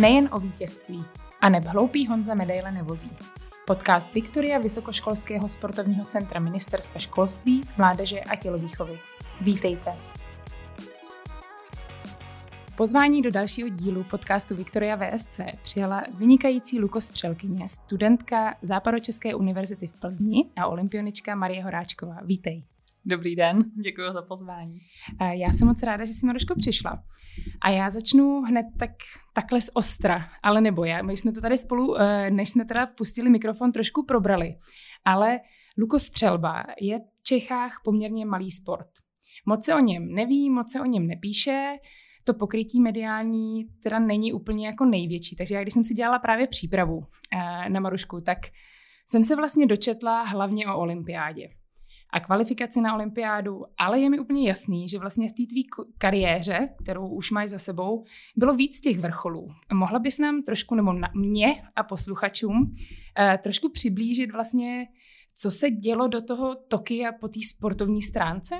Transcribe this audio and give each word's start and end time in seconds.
Nejen 0.00 0.28
o 0.32 0.40
vítězství. 0.40 1.04
A 1.40 1.48
neb 1.48 1.64
hloupý 1.64 2.06
Honza 2.06 2.34
medaile 2.34 2.72
nevozí. 2.72 3.10
Podcast 3.66 4.14
Viktoria 4.14 4.58
Vysokoškolského 4.58 5.48
sportovního 5.48 6.04
centra 6.04 6.40
Ministerstva 6.40 7.00
školství, 7.00 7.64
mládeže 7.78 8.20
a 8.20 8.36
tělovýchovy. 8.36 8.98
Vítejte. 9.40 9.92
Pozvání 12.76 13.22
do 13.22 13.30
dalšího 13.30 13.68
dílu 13.68 14.04
podcastu 14.04 14.56
Viktoria 14.56 14.96
VSC 14.96 15.40
přijala 15.62 16.02
vynikající 16.18 16.80
lukostřelkyně, 16.80 17.68
studentka 17.68 18.54
Západočeské 18.62 19.34
univerzity 19.34 19.86
v 19.86 19.96
Plzni 19.96 20.44
a 20.56 20.66
olympionička 20.66 21.34
Marie 21.34 21.64
Horáčková. 21.64 22.16
Vítej. 22.22 22.62
Dobrý 23.04 23.36
den, 23.36 23.64
děkuji 23.84 24.12
za 24.12 24.22
pozvání. 24.22 24.80
Já 25.32 25.52
jsem 25.52 25.68
moc 25.68 25.82
ráda, 25.82 26.04
že 26.04 26.12
jsi 26.12 26.26
Maroško 26.26 26.54
přišla. 26.54 27.02
A 27.60 27.70
já 27.70 27.90
začnu 27.90 28.40
hned 28.40 28.66
tak, 28.78 28.90
takhle 29.32 29.60
z 29.60 29.70
ostra, 29.74 30.28
ale 30.42 30.60
nebo 30.60 30.84
já. 30.84 31.02
My 31.02 31.16
jsme 31.16 31.32
to 31.32 31.40
tady 31.40 31.58
spolu, 31.58 32.00
eh, 32.00 32.30
než 32.30 32.50
jsme 32.50 32.64
teda 32.64 32.86
pustili 32.86 33.30
mikrofon, 33.30 33.72
trošku 33.72 34.04
probrali. 34.04 34.54
Ale 35.04 35.40
lukostřelba 35.78 36.64
je 36.80 36.98
v 36.98 37.22
Čechách 37.22 37.80
poměrně 37.84 38.26
malý 38.26 38.50
sport. 38.50 38.88
Moc 39.46 39.64
se 39.64 39.74
o 39.74 39.78
něm 39.78 40.14
neví, 40.14 40.50
moc 40.50 40.72
se 40.72 40.80
o 40.80 40.84
něm 40.84 41.06
nepíše, 41.06 41.76
to 42.24 42.34
pokrytí 42.34 42.80
mediální 42.80 43.64
teda 43.82 43.98
není 43.98 44.32
úplně 44.32 44.66
jako 44.66 44.84
největší. 44.84 45.36
Takže 45.36 45.54
já, 45.54 45.62
když 45.62 45.74
jsem 45.74 45.84
si 45.84 45.94
dělala 45.94 46.18
právě 46.18 46.46
přípravu 46.46 47.06
eh, 47.32 47.68
na 47.70 47.80
Marušku, 47.80 48.20
tak 48.20 48.38
jsem 49.06 49.24
se 49.24 49.36
vlastně 49.36 49.66
dočetla 49.66 50.22
hlavně 50.22 50.66
o 50.66 50.78
olympiádě 50.78 51.48
a 52.12 52.20
kvalifikaci 52.20 52.80
na 52.80 52.94
olympiádu, 52.94 53.64
ale 53.78 54.00
je 54.00 54.10
mi 54.10 54.18
úplně 54.18 54.48
jasný, 54.48 54.88
že 54.88 54.98
vlastně 54.98 55.28
v 55.28 55.32
té 55.32 55.42
tvý 55.50 55.66
kariéře, 55.98 56.68
kterou 56.82 57.08
už 57.08 57.30
máš 57.30 57.48
za 57.48 57.58
sebou, 57.58 58.04
bylo 58.36 58.54
víc 58.54 58.80
těch 58.80 58.98
vrcholů. 58.98 59.48
Mohla 59.72 59.98
bys 59.98 60.18
nám 60.18 60.42
trošku, 60.42 60.74
nebo 60.74 60.92
na 60.92 61.08
mě 61.14 61.62
a 61.76 61.82
posluchačům, 61.82 62.72
eh, 63.18 63.38
trošku 63.42 63.68
přiblížit 63.68 64.32
vlastně, 64.32 64.86
co 65.34 65.50
se 65.50 65.70
dělo 65.70 66.08
do 66.08 66.22
toho 66.22 66.54
Tokia 66.54 67.12
po 67.12 67.28
té 67.28 67.40
sportovní 67.48 68.02
stránce? 68.02 68.54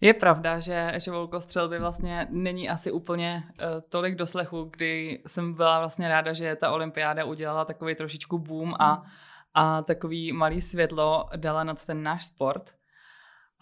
Je 0.00 0.14
pravda, 0.14 0.60
že, 0.60 0.92
že 0.96 1.10
volkostřelby 1.10 1.78
vlastně 1.78 2.26
není 2.30 2.68
asi 2.68 2.90
úplně 2.90 3.44
uh, 3.46 3.80
tolik 3.88 4.14
doslechu, 4.14 4.70
kdy 4.76 5.22
jsem 5.26 5.54
byla 5.54 5.78
vlastně 5.78 6.08
ráda, 6.08 6.32
že 6.32 6.56
ta 6.56 6.70
olympiáda 6.70 7.24
udělala 7.24 7.64
takový 7.64 7.94
trošičku 7.94 8.38
boom 8.38 8.74
a 8.78 8.92
hmm 8.92 9.04
a 9.54 9.82
takový 9.82 10.32
malý 10.32 10.60
světlo 10.60 11.28
dala 11.36 11.64
nad 11.64 11.86
ten 11.86 12.02
náš 12.02 12.26
sport. 12.26 12.74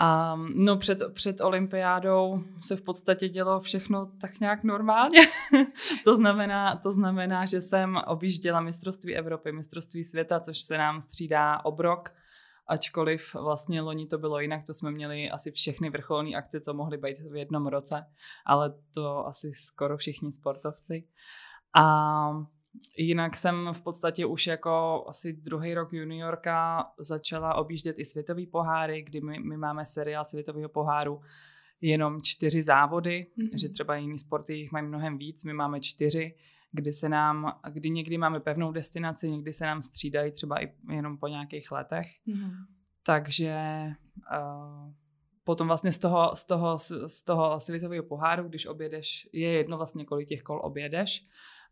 A 0.02 0.36
no 0.54 0.76
před, 0.76 0.98
před 1.12 1.40
olympiádou 1.40 2.44
se 2.60 2.76
v 2.76 2.82
podstatě 2.82 3.28
dělo 3.28 3.60
všechno 3.60 4.10
tak 4.20 4.40
nějak 4.40 4.64
normálně. 4.64 5.18
to, 6.04 6.14
znamená, 6.14 6.76
to 6.76 6.92
znamená, 6.92 7.46
že 7.46 7.60
jsem 7.60 7.96
objížděla 8.06 8.60
mistrovství 8.60 9.16
Evropy, 9.16 9.52
mistrovství 9.52 10.04
světa, 10.04 10.40
což 10.40 10.60
se 10.60 10.78
nám 10.78 11.02
střídá 11.02 11.64
obrok, 11.64 12.10
ačkoliv 12.66 13.34
vlastně 13.34 13.80
loni 13.80 14.06
to 14.06 14.18
bylo 14.18 14.40
jinak, 14.40 14.62
to 14.66 14.74
jsme 14.74 14.90
měli 14.90 15.30
asi 15.30 15.50
všechny 15.50 15.90
vrcholné 15.90 16.36
akce, 16.36 16.60
co 16.60 16.74
mohly 16.74 16.98
být 16.98 17.18
v 17.18 17.36
jednom 17.36 17.66
roce, 17.66 18.06
ale 18.46 18.74
to 18.94 19.26
asi 19.26 19.52
skoro 19.54 19.96
všichni 19.96 20.32
sportovci. 20.32 21.04
A 21.76 22.30
Jinak 22.96 23.36
jsem 23.36 23.70
v 23.72 23.82
podstatě 23.82 24.26
už 24.26 24.46
jako 24.46 25.04
asi 25.08 25.32
druhý 25.32 25.74
rok 25.74 25.92
juniorka 25.92 26.86
začala 26.98 27.54
objíždět 27.54 27.98
i 27.98 28.04
světový 28.04 28.46
poháry, 28.46 29.02
kdy 29.02 29.20
my, 29.20 29.38
my 29.38 29.56
máme 29.56 29.86
seriál 29.86 30.24
světového 30.24 30.68
poháru 30.68 31.20
jenom 31.80 32.20
čtyři 32.22 32.62
závody, 32.62 33.26
mm-hmm. 33.38 33.58
že 33.58 33.68
třeba 33.68 33.96
jiný 33.96 34.18
sporty 34.18 34.54
jich 34.54 34.72
mají 34.72 34.86
mnohem 34.86 35.18
víc, 35.18 35.44
my 35.44 35.52
máme 35.52 35.80
čtyři, 35.80 36.34
kdy 36.72 36.92
se 36.92 37.08
nám, 37.08 37.60
kdy 37.70 37.90
někdy 37.90 38.18
máme 38.18 38.40
pevnou 38.40 38.72
destinaci, 38.72 39.30
někdy 39.30 39.52
se 39.52 39.66
nám 39.66 39.82
střídají 39.82 40.32
třeba 40.32 40.62
i 40.62 40.72
jenom 40.90 41.18
po 41.18 41.28
nějakých 41.28 41.72
letech. 41.72 42.06
Mm-hmm. 42.28 42.52
Takže 43.02 43.86
uh, 44.32 44.92
potom 45.44 45.66
vlastně 45.66 45.92
z 45.92 45.98
toho, 45.98 46.36
z 46.36 46.44
toho, 46.44 46.78
z 47.06 47.22
toho 47.24 47.60
světového 47.60 48.04
poháru, 48.04 48.48
když 48.48 48.66
objedeš, 48.66 49.28
je 49.32 49.52
jedno 49.52 49.76
vlastně, 49.76 50.04
kolik 50.04 50.28
těch 50.28 50.42
kol 50.42 50.60
objedeš, 50.64 51.26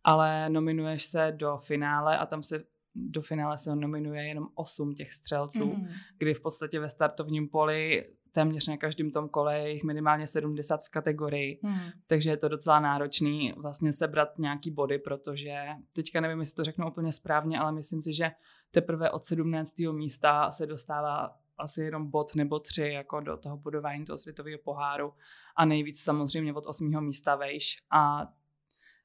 ale 0.04 0.50
nominuješ 0.50 1.04
se 1.04 1.32
do 1.36 1.56
finále 1.56 2.19
a 2.19 2.26
tam 2.26 2.42
se 2.42 2.64
do 2.94 3.22
finále 3.22 3.59
se 3.59 3.76
nominuje 3.76 4.25
jenom 4.25 4.48
8 4.54 4.94
těch 4.94 5.12
střelců, 5.12 5.66
mm. 5.66 5.88
kdy 6.19 6.34
v 6.34 6.41
podstatě 6.41 6.81
ve 6.81 6.91
startovním 6.91 7.48
poli 7.48 8.04
téměř 8.32 8.69
na 8.69 8.76
každém 8.76 9.10
tom 9.10 9.28
kole 9.28 9.58
je 9.58 9.70
jich 9.72 9.84
minimálně 9.84 10.26
70 10.26 10.81
v 10.82 10.91
kategorii, 10.91 11.60
mm. 11.62 11.75
takže 12.06 12.31
je 12.31 12.37
to 12.37 12.48
docela 12.48 12.81
náročný 12.81 13.53
vlastně 13.56 13.92
sebrat 13.92 14.38
nějaký 14.38 14.70
body, 14.70 14.98
protože 14.98 15.54
teďka 15.94 16.20
nevím, 16.20 16.38
jestli 16.38 16.54
to 16.54 16.64
řeknu 16.64 16.88
úplně 16.88 17.12
správně, 17.12 17.58
ale 17.58 17.72
myslím 17.72 18.03
si, 18.03 18.12
že 18.12 18.31
teprve 18.70 19.10
od 19.10 19.25
17. 19.25 19.78
místa 19.92 20.50
se 20.50 20.66
dostává 20.66 21.37
asi 21.58 21.82
jenom 21.82 22.10
bod 22.10 22.34
nebo 22.37 22.58
tři 22.58 22.82
jako 22.82 23.20
do 23.20 23.37
toho 23.37 23.56
budování 23.56 24.04
toho 24.04 24.19
světového 24.19 24.58
poháru 24.64 25.12
a 25.56 25.64
nejvíc 25.64 26.03
samozřejmě 26.03 26.54
od 26.54 26.66
8. 26.66 27.04
místa 27.04 27.37
vejš 27.37 27.76
a 27.91 28.26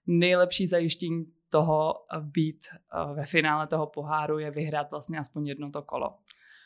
nejlepší 0.07 0.67
zajištění 0.67 1.25
toho 1.49 1.93
být 2.21 2.63
eh, 2.71 3.13
ve 3.13 3.25
finále 3.25 3.67
toho 3.67 3.87
poháru 3.87 4.39
je 4.39 4.51
vyhrát 4.51 4.91
vlastně 4.91 5.19
aspoň 5.19 5.47
jedno 5.47 5.71
to 5.71 5.81
kolo. 5.81 6.17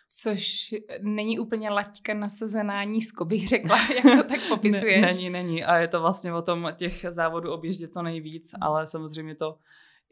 Což 0.10 0.76
není 1.02 1.40
úplně 1.40 1.70
laťka 1.70 2.14
nasazená 2.14 2.84
nízko, 2.84 3.26
bych 3.26 3.48
řekla, 3.48 3.78
jak 3.96 4.04
to 4.04 4.24
tak 4.24 4.40
popisuješ. 4.50 5.02
ne, 5.02 5.08
není, 5.08 5.30
není. 5.30 5.64
A 5.64 5.78
je 5.78 5.88
to 5.88 6.02
vlastně 6.02 6.34
o 6.34 6.42
tom 6.42 6.68
těch 6.76 7.06
závodů 7.10 7.52
objíždět 7.52 7.94
co 7.94 8.02
nejvíc, 8.02 8.54
mm. 8.54 8.64
ale 8.64 8.88
samozřejmě 8.88 9.36
to 9.36 9.60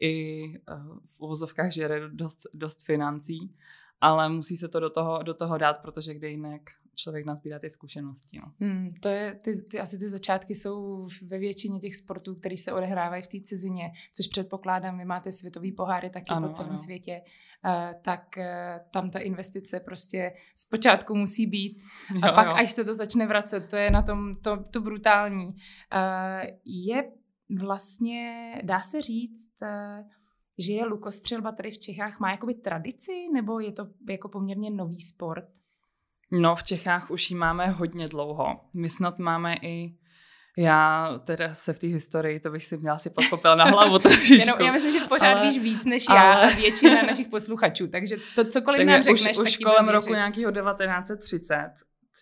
i 0.00 0.44
eh, 0.54 0.74
v 1.04 1.20
uvozovkách 1.20 1.72
žere 1.72 2.08
dost, 2.08 2.38
dost 2.54 2.84
financí, 2.84 3.54
ale 4.00 4.28
musí 4.28 4.56
se 4.56 4.68
to 4.68 4.80
do 4.80 4.90
toho, 4.90 5.22
do 5.22 5.34
toho 5.34 5.58
dát, 5.58 5.82
protože 5.82 6.14
kde 6.14 6.28
jinak 6.28 6.62
člověk 6.96 7.26
nazbírá 7.26 7.58
ty 7.58 7.70
zkušenosti. 7.70 8.38
No. 8.38 8.52
Hmm, 8.60 8.94
to 9.00 9.08
je, 9.08 9.34
ty, 9.34 9.62
ty, 9.62 9.80
asi 9.80 9.98
ty 9.98 10.08
začátky 10.08 10.54
jsou 10.54 11.08
ve 11.22 11.38
většině 11.38 11.80
těch 11.80 11.96
sportů, 11.96 12.34
které 12.34 12.56
se 12.56 12.72
odehrávají 12.72 13.22
v 13.22 13.28
té 13.28 13.40
cizině, 13.40 13.92
což 14.12 14.26
předpokládám, 14.26 14.98
vy 14.98 15.04
máte 15.04 15.32
světový 15.32 15.72
poháry 15.72 16.10
taky 16.10 16.28
ano, 16.28 16.48
po 16.48 16.54
celém 16.54 16.70
ano. 16.70 16.76
světě, 16.76 17.22
uh, 17.64 18.00
tak 18.02 18.34
uh, 18.38 18.44
tam 18.90 19.10
ta 19.10 19.18
investice 19.18 19.80
prostě 19.80 20.32
zpočátku 20.54 21.14
musí 21.14 21.46
být 21.46 21.82
a 22.22 22.26
jo, 22.26 22.34
pak, 22.34 22.46
jo. 22.46 22.52
až 22.54 22.72
se 22.72 22.84
to 22.84 22.94
začne 22.94 23.26
vracet, 23.26 23.60
to 23.70 23.76
je 23.76 23.90
na 23.90 24.02
tom 24.02 24.36
to, 24.36 24.64
to 24.70 24.80
brutální. 24.80 25.46
Uh, 25.46 25.54
je 26.64 27.12
vlastně, 27.58 28.52
dá 28.64 28.80
se 28.80 29.02
říct, 29.02 29.50
uh, 29.62 30.08
že 30.58 30.72
je 30.72 30.84
lukostřelba 30.84 31.52
tady 31.52 31.70
v 31.70 31.78
Čechách 31.78 32.20
má 32.20 32.30
jakoby 32.30 32.54
tradici, 32.54 33.12
nebo 33.32 33.60
je 33.60 33.72
to 33.72 33.86
jako 34.08 34.28
poměrně 34.28 34.70
nový 34.70 35.00
sport? 35.00 35.48
No, 36.32 36.54
v 36.54 36.62
Čechách 36.62 37.10
už 37.10 37.30
ji 37.30 37.36
máme 37.36 37.66
hodně 37.66 38.08
dlouho. 38.08 38.60
My 38.74 38.90
snad 38.90 39.18
máme 39.18 39.56
i 39.62 39.94
já 40.58 41.10
teda 41.24 41.54
se 41.54 41.72
v 41.72 41.78
té 41.78 41.86
historii, 41.86 42.40
to 42.40 42.50
bych 42.50 42.66
si 42.66 42.76
měla 42.76 42.98
si 42.98 43.10
podkopil 43.10 43.56
na 43.56 43.64
hlavu 43.64 43.98
trošičku. 44.08 44.34
Jenom, 44.34 44.60
já 44.60 44.72
myslím, 44.72 44.92
že 44.92 45.00
pořád 45.00 45.32
ale, 45.32 45.48
víš 45.48 45.58
víc 45.58 45.84
než 45.84 46.04
já 46.08 46.32
ale... 46.32 46.52
a 46.52 46.56
většina 46.56 47.02
našich 47.02 47.28
posluchačů, 47.28 47.88
takže 47.88 48.16
to 48.34 48.44
cokoliv 48.44 48.78
tak 48.78 48.86
nám 48.86 49.02
řekneš, 49.02 49.38
už, 49.38 49.46
už 49.48 49.56
kolem 49.56 49.88
roku 49.88 50.14
nějakého 50.14 50.52
1930, 50.52 51.70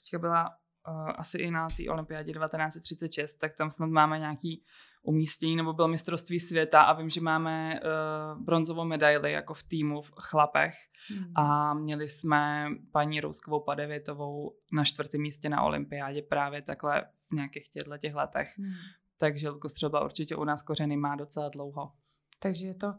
teďka 0.03 0.19
byla 0.19 0.49
uh, 0.89 1.11
asi 1.17 1.39
i 1.39 1.51
na 1.51 1.69
té 1.69 1.91
olympiádě 1.91 2.33
1936, 2.33 3.35
tak 3.35 3.57
tam 3.57 3.71
snad 3.71 3.91
máme 3.91 4.19
nějaký 4.19 4.65
umístění, 5.05 5.57
nebo 5.57 5.73
byl 5.73 5.89
mistrovství 5.89 6.41
světa 6.41 6.83
a 6.83 6.93
vím, 6.93 7.09
že 7.09 7.21
máme 7.21 7.81
uh, 7.81 8.43
bronzovou 8.43 8.85
medaili 8.85 9.33
jako 9.33 9.55
v 9.55 9.63
týmu 9.63 10.03
v 10.03 10.13
chlapech 10.21 10.75
hmm. 11.09 11.33
a 11.35 11.75
měli 11.75 12.09
jsme 12.09 12.69
paní 12.93 13.21
Rouskovou 13.21 13.61
Padevětovou 13.61 14.57
na 14.73 14.85
čtvrtém 14.85 15.21
místě 15.21 15.49
na 15.49 15.63
olympiádě 15.63 16.23
právě 16.23 16.63
takhle 16.63 17.05
v 17.31 17.35
nějakých 17.35 17.69
těchto 17.69 17.99
těch 17.99 18.15
letech. 18.15 18.59
Hmm. 18.59 18.73
Takže 19.19 19.49
lukostřelba 19.49 20.05
určitě 20.05 20.37
u 20.37 20.45
nás 20.45 20.63
kořeny 20.63 20.97
má 20.97 21.17
docela 21.17 21.49
dlouho. 21.49 21.93
Takže 22.39 22.67
je 22.67 22.75
to, 22.75 22.87
uh, 22.87 22.93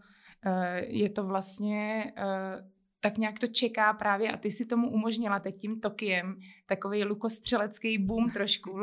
je 0.82 1.10
to 1.10 1.24
vlastně 1.24 2.06
uh, 2.18 2.75
tak 3.06 3.18
nějak 3.18 3.40
to 3.40 3.48
čeká 3.48 3.94
právě 3.94 4.32
a 4.32 4.38
ty 4.38 4.52
si 4.52 4.66
tomu 4.66 4.92
umožnila 4.92 5.40
teď 5.40 5.58
tím 5.58 5.80
Tokiem 5.80 6.40
takový 6.66 7.04
lukostřelecký 7.04 7.98
boom 7.98 8.30
trošku. 8.30 8.80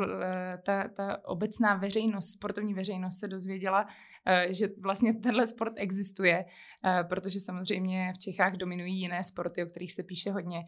Ta, 0.65 0.87
ta 0.87 1.27
obecná 1.27 1.75
veřejnost, 1.75 2.31
sportovní 2.31 2.73
veřejnost 2.73 3.19
se 3.19 3.27
dozvěděla, 3.27 3.87
eh, 4.25 4.53
že 4.53 4.67
vlastně 4.81 5.13
tenhle 5.13 5.47
sport 5.47 5.73
existuje, 5.75 6.45
eh, 6.85 7.03
protože 7.03 7.39
samozřejmě 7.39 8.13
v 8.15 8.19
Čechách 8.19 8.53
dominují 8.53 8.99
jiné 8.99 9.23
sporty, 9.23 9.63
o 9.63 9.65
kterých 9.65 9.93
se 9.93 10.03
píše 10.03 10.31
hodně. 10.31 10.59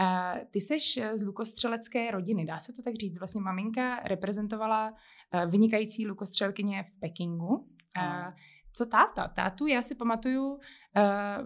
Eh, 0.00 0.46
ty 0.50 0.60
seš 0.60 1.00
z 1.14 1.22
lukostřelecké 1.22 2.10
rodiny, 2.10 2.46
dá 2.46 2.58
se 2.58 2.72
to 2.72 2.82
tak 2.82 2.94
říct. 2.94 3.18
Vlastně 3.18 3.40
maminka 3.40 4.00
reprezentovala 4.04 4.94
vynikající 5.46 6.06
lukostřelkyně 6.06 6.82
v 6.82 7.00
Pekingu. 7.00 7.68
A 7.96 8.32
co 8.76 8.86
táta? 8.86 9.28
Tátu 9.28 9.66
já 9.66 9.82
si 9.82 9.94
pamatuju 9.94 10.52
uh, 10.52 10.58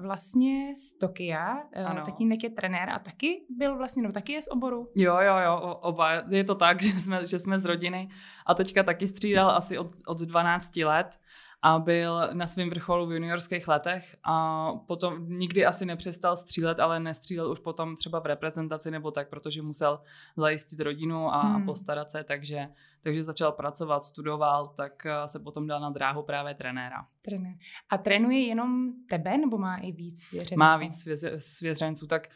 vlastně 0.03 0.73
z 0.77 0.99
Tokia. 0.99 1.55
Uh, 1.79 2.05
tatínek 2.05 2.43
je 2.43 2.51
trenér 2.51 2.91
a 2.91 2.99
taky 2.99 3.43
byl 3.51 3.77
vlastně, 3.77 4.03
no 4.03 4.13
taky 4.13 4.33
je 4.33 4.43
z 4.43 4.49
oboru. 4.49 4.89
Jo, 4.97 5.19
jo, 5.21 5.37
jo, 5.45 5.79
oba. 5.83 6.13
Je 6.29 6.45
to 6.45 6.55
tak, 6.55 6.83
že 6.83 6.99
jsme, 6.99 7.27
že 7.27 7.39
jsme 7.39 7.59
z 7.59 7.65
rodiny 7.65 8.09
a 8.47 8.55
teďka 8.55 8.83
taky 8.83 9.07
střídal 9.07 9.51
asi 9.51 9.79
od, 9.79 9.91
od 10.07 10.19
12 10.19 10.77
let 10.77 11.19
a 11.63 11.79
byl 11.79 12.29
na 12.33 12.47
svém 12.47 12.71
vrcholu 12.71 13.07
v 13.07 13.13
juniorských 13.13 13.69
letech 13.69 14.17
a 14.25 14.67
potom 14.87 15.29
nikdy 15.29 15.67
asi 15.67 15.87
nepřestal 15.87 16.37
střílet, 16.37 16.81
ale 16.81 17.01
nestřílel 17.01 17.51
už 17.51 17.59
potom 17.59 17.97
třeba 17.97 18.21
v 18.21 18.27
reprezentaci 18.27 18.91
nebo 18.91 19.11
tak, 19.11 19.29
protože 19.29 19.63
musel 19.63 20.01
zajistit 20.37 20.81
rodinu 20.81 21.35
a, 21.35 21.41
hmm. 21.41 21.65
postarat 21.65 22.11
se, 22.11 22.25
takže, 22.25 22.69
takže 23.01 23.25
začal 23.25 23.53
pracovat, 23.53 24.05
studoval, 24.05 24.67
tak 24.67 25.07
eh, 25.07 25.29
se 25.29 25.39
potom 25.39 25.67
dal 25.67 25.81
na 25.81 25.91
dráhu 25.91 26.23
právě 26.23 26.55
trenéra. 26.55 27.07
Trenér. 27.23 27.55
A 27.91 27.99
trénuje 27.99 28.47
jenom 28.47 28.93
tebe 29.09 29.39
nebo 29.39 29.59
má 29.59 29.77
i 29.77 29.93
víc 29.93 30.23
svěřenců? 30.23 30.59
Má 30.59 30.77
víc 30.77 31.09
svěřenců, 31.39 32.07
tak 32.07 32.29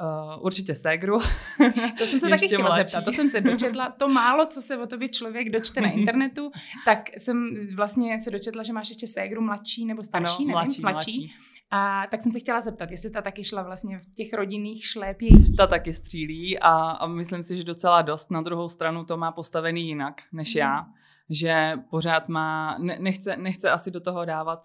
Uh, 0.00 0.44
určitě 0.44 0.74
ségru. 0.74 1.20
To 1.98 2.06
jsem 2.06 2.20
se 2.20 2.28
taky 2.30 2.46
chtěla 2.46 2.68
mladší. 2.68 2.92
zeptat, 2.92 3.04
to 3.04 3.12
jsem 3.12 3.28
se 3.28 3.40
dočetla. 3.40 3.90
To 3.90 4.08
málo, 4.08 4.46
co 4.46 4.62
se 4.62 4.78
o 4.78 4.86
tobě 4.86 5.08
člověk 5.08 5.50
dočte 5.50 5.80
na 5.80 5.90
internetu, 5.90 6.50
tak 6.84 7.10
jsem 7.18 7.54
vlastně 7.76 8.20
se 8.20 8.30
dočetla, 8.30 8.62
že 8.62 8.72
máš 8.72 8.88
ještě 8.88 9.06
ségru 9.06 9.42
mladší 9.42 9.84
nebo 9.84 10.02
starší, 10.02 10.28
ano, 10.28 10.38
nevím, 10.38 10.50
mladší, 10.50 10.82
mladší. 10.82 11.18
mladší. 11.18 11.34
A 11.70 12.06
tak 12.10 12.22
jsem 12.22 12.32
se 12.32 12.40
chtěla 12.40 12.60
zeptat, 12.60 12.90
jestli 12.90 13.10
ta 13.10 13.22
taky 13.22 13.44
šla 13.44 13.62
vlastně 13.62 13.98
v 13.98 14.14
těch 14.14 14.32
rodinných 14.32 14.84
šlépějích. 14.84 15.56
Ta 15.56 15.66
taky 15.66 15.94
střílí 15.94 16.58
a, 16.58 16.70
a 16.70 17.06
myslím 17.06 17.42
si, 17.42 17.56
že 17.56 17.64
docela 17.64 18.02
dost. 18.02 18.30
Na 18.30 18.42
druhou 18.42 18.68
stranu 18.68 19.04
to 19.04 19.16
má 19.16 19.32
postavený 19.32 19.88
jinak 19.88 20.22
než 20.32 20.54
já, 20.54 20.80
hmm. 20.80 20.92
že 21.30 21.72
pořád 21.90 22.28
má, 22.28 22.78
ne, 22.78 22.96
nechce, 23.00 23.36
nechce 23.36 23.70
asi 23.70 23.90
do 23.90 24.00
toho 24.00 24.24
dávat 24.24 24.60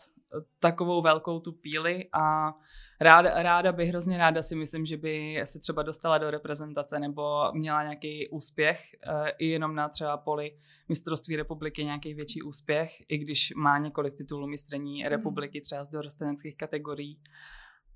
takovou 0.60 1.02
velkou 1.02 1.40
tu 1.40 1.52
píli 1.52 2.10
a 2.14 2.54
ráda, 3.02 3.44
ráda 3.44 3.72
bych, 3.72 3.90
hrozně 3.90 4.18
ráda 4.18 4.42
si 4.42 4.56
myslím, 4.56 4.86
že 4.86 4.98
by 4.98 5.42
se 5.44 5.60
třeba 5.60 5.84
dostala 5.84 6.18
do 6.18 6.32
reprezentace 6.32 7.00
nebo 7.00 7.52
měla 7.54 7.84
nějaký 7.84 8.30
úspěch 8.30 8.82
uh, 9.08 9.28
i 9.38 9.48
jenom 9.48 9.76
na 9.76 9.90
třeba 9.90 10.18
poli 10.18 10.52
mistrovství 10.90 11.36
republiky 11.36 11.86
nějaký 11.86 12.14
větší 12.14 12.42
úspěch, 12.42 12.92
i 13.10 13.18
když 13.18 13.54
má 13.56 13.78
několik 13.78 14.16
titulů 14.16 14.48
mistrení 14.48 15.02
hmm. 15.02 15.10
republiky 15.10 15.62
třeba 15.62 15.84
z 15.84 15.90
dorosteneckých 15.90 16.58
kategorií. 16.58 17.20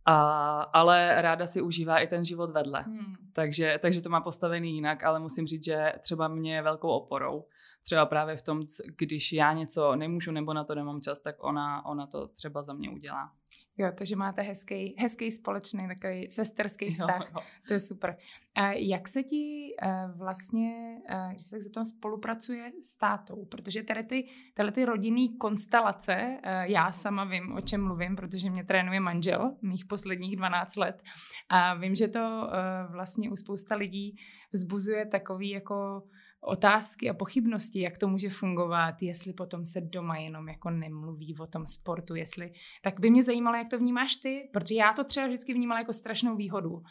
A, 0.05 0.61
ale 0.61 1.21
ráda 1.21 1.47
si 1.47 1.61
užívá 1.61 1.99
i 1.99 2.07
ten 2.07 2.25
život 2.25 2.51
vedle. 2.51 2.81
Hmm. 2.81 3.13
Takže, 3.33 3.79
takže 3.81 4.01
to 4.01 4.09
má 4.09 4.21
postavený 4.21 4.73
jinak, 4.73 5.03
ale 5.03 5.19
musím 5.19 5.47
říct, 5.47 5.65
že 5.65 5.93
třeba 6.01 6.27
mě 6.27 6.55
je 6.55 6.61
velkou 6.61 6.89
oporou. 6.89 7.45
Třeba 7.83 8.05
právě 8.05 8.35
v 8.35 8.41
tom, 8.41 8.61
když 8.97 9.33
já 9.33 9.53
něco 9.53 9.95
nemůžu 9.95 10.31
nebo 10.31 10.53
na 10.53 10.63
to 10.63 10.75
nemám 10.75 11.01
čas, 11.01 11.19
tak 11.19 11.43
ona, 11.43 11.85
ona 11.85 12.07
to 12.07 12.27
třeba 12.27 12.63
za 12.63 12.73
mě 12.73 12.89
udělá. 12.89 13.31
Jo, 13.79 13.91
takže 13.97 14.15
máte 14.15 14.41
hezký, 14.41 14.95
hezký 14.97 15.31
společný 15.31 15.87
takový 15.87 16.29
sesterský 16.29 16.91
vztah. 16.91 17.19
Jo, 17.19 17.27
jo. 17.35 17.41
To 17.67 17.73
je 17.73 17.79
super. 17.79 18.17
A 18.55 18.71
jak 18.71 19.07
se 19.07 19.23
ti 19.23 19.75
uh, 19.85 20.17
vlastně, 20.17 20.97
uh, 21.11 21.29
když 21.29 21.41
se 21.41 21.69
tom 21.69 21.85
spolupracuje 21.85 22.71
s 22.83 22.97
tátou? 22.97 23.45
Protože 23.45 23.83
tady 23.83 24.03
ty, 24.03 24.27
tady 24.53 24.71
ty 24.71 24.85
rodinný 24.85 25.37
konstelace, 25.37 26.37
uh, 26.45 26.51
já 26.61 26.91
sama 26.91 27.23
vím, 27.23 27.55
o 27.55 27.61
čem 27.61 27.83
mluvím, 27.83 28.15
protože 28.15 28.49
mě 28.49 28.63
trénuje 28.63 28.99
manžel 28.99 29.55
mých 29.61 29.85
posledních 29.85 30.35
12 30.35 30.75
let. 30.75 31.01
A 31.49 31.73
vím, 31.73 31.95
že 31.95 32.07
to 32.07 32.49
vlastně 32.91 33.31
u 33.31 33.35
spousta 33.35 33.75
lidí 33.75 34.15
vzbuzuje 34.53 35.05
takový 35.05 35.49
jako 35.49 36.03
otázky 36.41 37.09
a 37.09 37.13
pochybnosti, 37.13 37.81
jak 37.81 37.97
to 37.97 38.07
může 38.07 38.29
fungovat, 38.29 39.01
jestli 39.01 39.33
potom 39.33 39.65
se 39.65 39.81
doma 39.81 40.17
jenom 40.17 40.49
jako 40.49 40.69
nemluví 40.69 41.35
o 41.39 41.47
tom 41.47 41.67
sportu, 41.67 42.15
jestli, 42.15 42.53
tak 42.81 42.99
by 42.99 43.09
mě 43.09 43.23
zajímalo, 43.23 43.57
jak 43.57 43.69
to 43.69 43.77
vnímáš 43.77 44.15
ty, 44.15 44.49
protože 44.53 44.75
já 44.75 44.93
to 44.93 45.03
třeba 45.03 45.27
vždycky 45.27 45.53
vnímala 45.53 45.79
jako 45.79 45.93
strašnou 45.93 46.35
výhodu, 46.35 46.83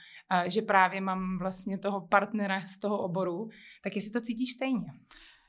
že 0.47 0.63
právě 0.63 1.01
mám 1.01 1.39
vlastně 1.39 1.79
toho 1.79 2.01
partnera 2.01 2.61
z 2.61 2.79
toho 2.79 2.99
oboru, 2.99 3.49
tak 3.83 3.97
jestli 3.97 4.11
to 4.11 4.21
cítíš 4.21 4.53
stejně. 4.53 4.87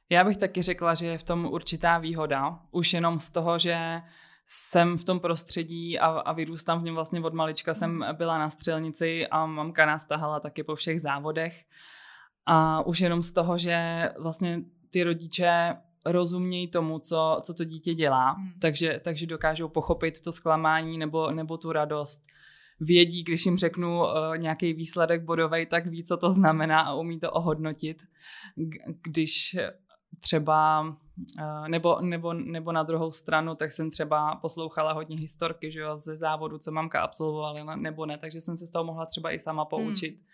Já 0.10 0.24
bych 0.24 0.38
taky 0.38 0.62
řekla, 0.62 0.94
že 0.94 1.06
je 1.06 1.18
v 1.18 1.24
tom 1.24 1.46
určitá 1.46 1.98
výhoda, 1.98 2.60
už 2.72 2.94
jenom 2.94 3.19
z 3.19 3.30
toho, 3.30 3.60
že 3.60 4.01
jsem 4.48 4.98
v 4.98 5.04
tom 5.04 5.19
prostředí 5.19 6.00
a, 6.00 6.07
a 6.07 6.34
vyrůstám 6.34 6.80
v 6.80 6.84
něm 6.84 6.96
vlastně 6.96 7.22
od 7.22 7.34
malička. 7.34 7.74
Jsem 7.74 8.06
byla 8.13 8.38
na 8.38 8.50
střelnici 8.50 9.28
a 9.28 9.46
mamka 9.46 9.86
nás 9.86 10.06
tahala 10.06 10.40
taky 10.40 10.63
po 10.63 10.75
všech 10.75 11.01
závodech. 11.01 11.66
A 12.51 12.86
už 12.86 13.00
jenom 13.00 13.22
z 13.22 13.31
toho, 13.31 13.57
že 13.57 14.10
vlastně 14.19 14.62
ty 14.90 15.04
rodiče 15.04 15.75
rozumějí 16.06 16.68
tomu, 16.68 17.00
co, 17.00 17.42
co 17.44 17.54
to 17.54 17.63
dítě 17.63 17.94
dělá, 17.94 18.31
hmm. 18.31 18.51
takže, 18.62 19.01
takže 19.04 19.25
dokážou 19.25 19.68
pochopit 19.68 20.22
to 20.22 20.31
zklamání 20.31 20.98
nebo, 20.98 21.31
nebo 21.31 21.57
tu 21.57 21.72
radost. 21.72 22.25
Vědí, 22.80 23.24
když 23.24 23.46
jim 23.46 23.57
řeknu 23.57 24.00
uh, 24.00 24.07
nějaký 24.38 24.74
výsledek 24.74 25.24
bodový, 25.24 25.66
tak 25.66 25.88
ví, 25.88 26.04
co 26.04 26.18
to 26.18 26.30
znamená 26.30 26.81
a 26.81 26.94
umí 26.94 27.19
to 27.19 27.31
ohodnotit. 27.31 28.01
Když 29.04 29.57
třeba, 30.19 30.81
uh, 30.81 31.68
nebo, 31.68 31.98
nebo, 32.01 32.34
nebo 32.34 32.72
na 32.72 32.84
druhou 32.84 33.12
stranu, 33.12 33.56
tak 33.56 33.72
jsem 33.72 33.92
třeba 33.92 34.36
poslouchala 34.36 34.94
hodně 34.94 35.18
historky, 35.18 35.72
že 35.72 35.80
jo, 35.80 35.98
ze 35.98 36.18
závodu, 36.18 36.57
co 36.57 36.72
mamka 36.72 37.01
absolvovala, 37.01 37.75
nebo 37.75 38.06
ne, 38.06 38.18
takže 38.18 38.42
jsem 38.42 38.57
se 38.57 38.68
z 38.68 38.69
toho 38.69 38.86
mohla 38.86 39.06
třeba 39.06 39.31
i 39.31 39.40
sama 39.40 39.66
poučit. 39.66 40.16
Hmm 40.16 40.25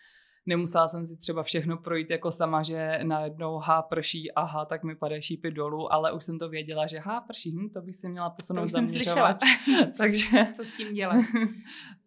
nemusela 0.45 0.87
jsem 0.87 1.05
si 1.05 1.17
třeba 1.17 1.43
všechno 1.43 1.77
projít 1.77 2.11
jako 2.11 2.31
sama, 2.31 2.63
že 2.63 2.99
najednou 3.03 3.57
ha 3.57 3.81
prší, 3.81 4.31
aha, 4.31 4.65
tak 4.65 4.83
mi 4.83 4.95
padají 4.95 5.21
šípy 5.21 5.51
dolů, 5.51 5.93
ale 5.93 6.11
už 6.11 6.23
jsem 6.23 6.39
to 6.39 6.49
věděla, 6.49 6.87
že 6.87 6.99
ha 6.99 7.21
prší, 7.21 7.51
hm, 7.51 7.69
to 7.69 7.81
bych 7.81 7.95
si 7.95 8.09
měla 8.09 8.29
posunout 8.29 8.61
to 8.61 8.65
už 8.65 8.71
jsem 8.71 8.87
slyšela. 8.87 9.37
takže, 9.97 10.27
Co 10.53 10.63
s 10.63 10.71
tím 10.71 10.93
dělat? 10.93 11.25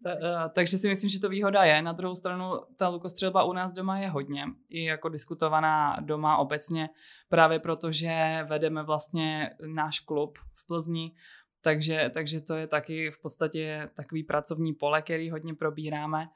ta, 0.03 0.15
uh, 0.15 0.53
takže 0.55 0.79
si 0.79 0.89
myslím, 0.89 1.11
že 1.11 1.21
to 1.21 1.29
výhoda 1.29 1.65
je. 1.65 1.83
Na 1.83 1.93
druhou 1.93 2.15
stranu 2.15 2.53
ta 2.79 2.89
lukostřelba 2.89 3.45
u 3.45 3.53
nás 3.53 3.73
doma 3.73 3.99
je 3.99 4.09
hodně. 4.09 4.45
I 4.69 4.85
jako 4.85 5.09
diskutovaná 5.09 5.97
doma 6.01 6.37
obecně, 6.37 6.89
právě 7.29 7.59
protože 7.59 8.45
vedeme 8.49 8.83
vlastně 8.83 9.51
náš 9.67 10.01
klub 10.01 10.39
v 10.55 10.67
Plzni, 10.67 11.13
takže, 11.63 12.11
takže 12.15 12.41
to 12.41 12.55
je 12.55 12.67
taky 12.67 13.11
v 13.11 13.23
podstatě 13.23 13.91
takový 13.97 14.23
pracovní 14.23 14.75
pole, 14.75 15.03
který 15.03 15.31
hodně 15.31 15.55
probíráme 15.55 16.29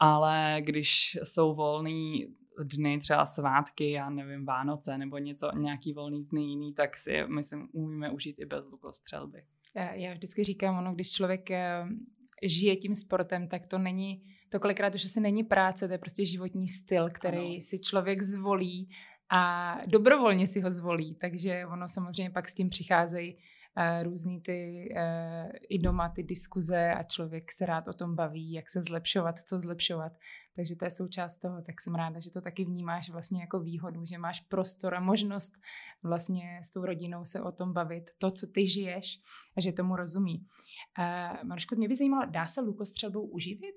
ale 0.00 0.56
když 0.60 1.18
jsou 1.24 1.54
volný 1.54 2.26
dny, 2.62 2.98
třeba 2.98 3.26
svátky, 3.26 3.90
já 3.90 4.10
nevím, 4.10 4.44
Vánoce 4.44 4.98
nebo 4.98 5.18
něco, 5.18 5.50
nějaký 5.56 5.92
volný 5.92 6.24
dny 6.24 6.42
jiný, 6.42 6.74
tak 6.74 6.96
si 6.96 7.24
myslím, 7.26 7.68
umíme 7.72 8.10
užít 8.10 8.38
i 8.38 8.46
bez 8.46 8.66
lukostřelby. 8.66 9.42
Já, 9.74 9.94
já 9.94 10.12
vždycky 10.12 10.44
říkám, 10.44 10.78
ono, 10.78 10.94
když 10.94 11.12
člověk 11.12 11.50
eh, 11.50 11.84
žije 12.42 12.76
tím 12.76 12.94
sportem, 12.94 13.48
tak 13.48 13.66
to 13.66 13.78
není, 13.78 14.22
to 14.48 14.60
kolikrát 14.60 14.94
už 14.94 15.04
asi 15.04 15.20
není 15.20 15.44
práce, 15.44 15.86
to 15.86 15.94
je 15.94 15.98
prostě 15.98 16.24
životní 16.24 16.68
styl, 16.68 17.10
který 17.10 17.38
ano. 17.38 17.60
si 17.60 17.78
člověk 17.78 18.22
zvolí 18.22 18.88
a 19.30 19.74
dobrovolně 19.86 20.46
si 20.46 20.60
ho 20.60 20.70
zvolí, 20.70 21.14
takže 21.14 21.66
ono 21.72 21.88
samozřejmě 21.88 22.30
pak 22.30 22.48
s 22.48 22.54
tím 22.54 22.68
přicházejí 22.68 23.36
různý 24.02 24.40
ty 24.40 24.88
i 25.68 25.78
doma 25.78 26.08
ty 26.08 26.22
diskuze 26.22 26.94
a 26.94 27.02
člověk 27.02 27.52
se 27.52 27.66
rád 27.66 27.88
o 27.88 27.92
tom 27.92 28.14
baví, 28.14 28.52
jak 28.52 28.70
se 28.70 28.82
zlepšovat, 28.82 29.38
co 29.38 29.60
zlepšovat. 29.60 30.12
Takže 30.56 30.76
to 30.76 30.84
je 30.84 30.90
součást 30.90 31.38
toho, 31.38 31.62
tak 31.62 31.80
jsem 31.80 31.94
ráda, 31.94 32.20
že 32.20 32.30
to 32.30 32.40
taky 32.40 32.64
vnímáš 32.64 33.10
vlastně 33.10 33.40
jako 33.40 33.60
výhodu, 33.60 34.04
že 34.04 34.18
máš 34.18 34.40
prostor 34.40 34.94
a 34.94 35.00
možnost 35.00 35.52
vlastně 36.02 36.60
s 36.64 36.70
tou 36.70 36.84
rodinou 36.84 37.24
se 37.24 37.42
o 37.42 37.52
tom 37.52 37.72
bavit, 37.72 38.04
to, 38.18 38.30
co 38.30 38.46
ty 38.46 38.68
žiješ 38.68 39.20
a 39.56 39.60
že 39.60 39.72
tomu 39.72 39.96
rozumí. 39.96 40.46
Maruško, 41.44 41.76
mě 41.76 41.88
by 41.88 41.96
zajímalo, 41.96 42.26
dá 42.30 42.46
se 42.46 42.60
lukostřelbou 42.60 43.26
uživit 43.26 43.76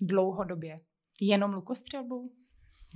dlouhodobě? 0.00 0.80
Jenom 1.20 1.52
lukostřelbou? 1.52 2.30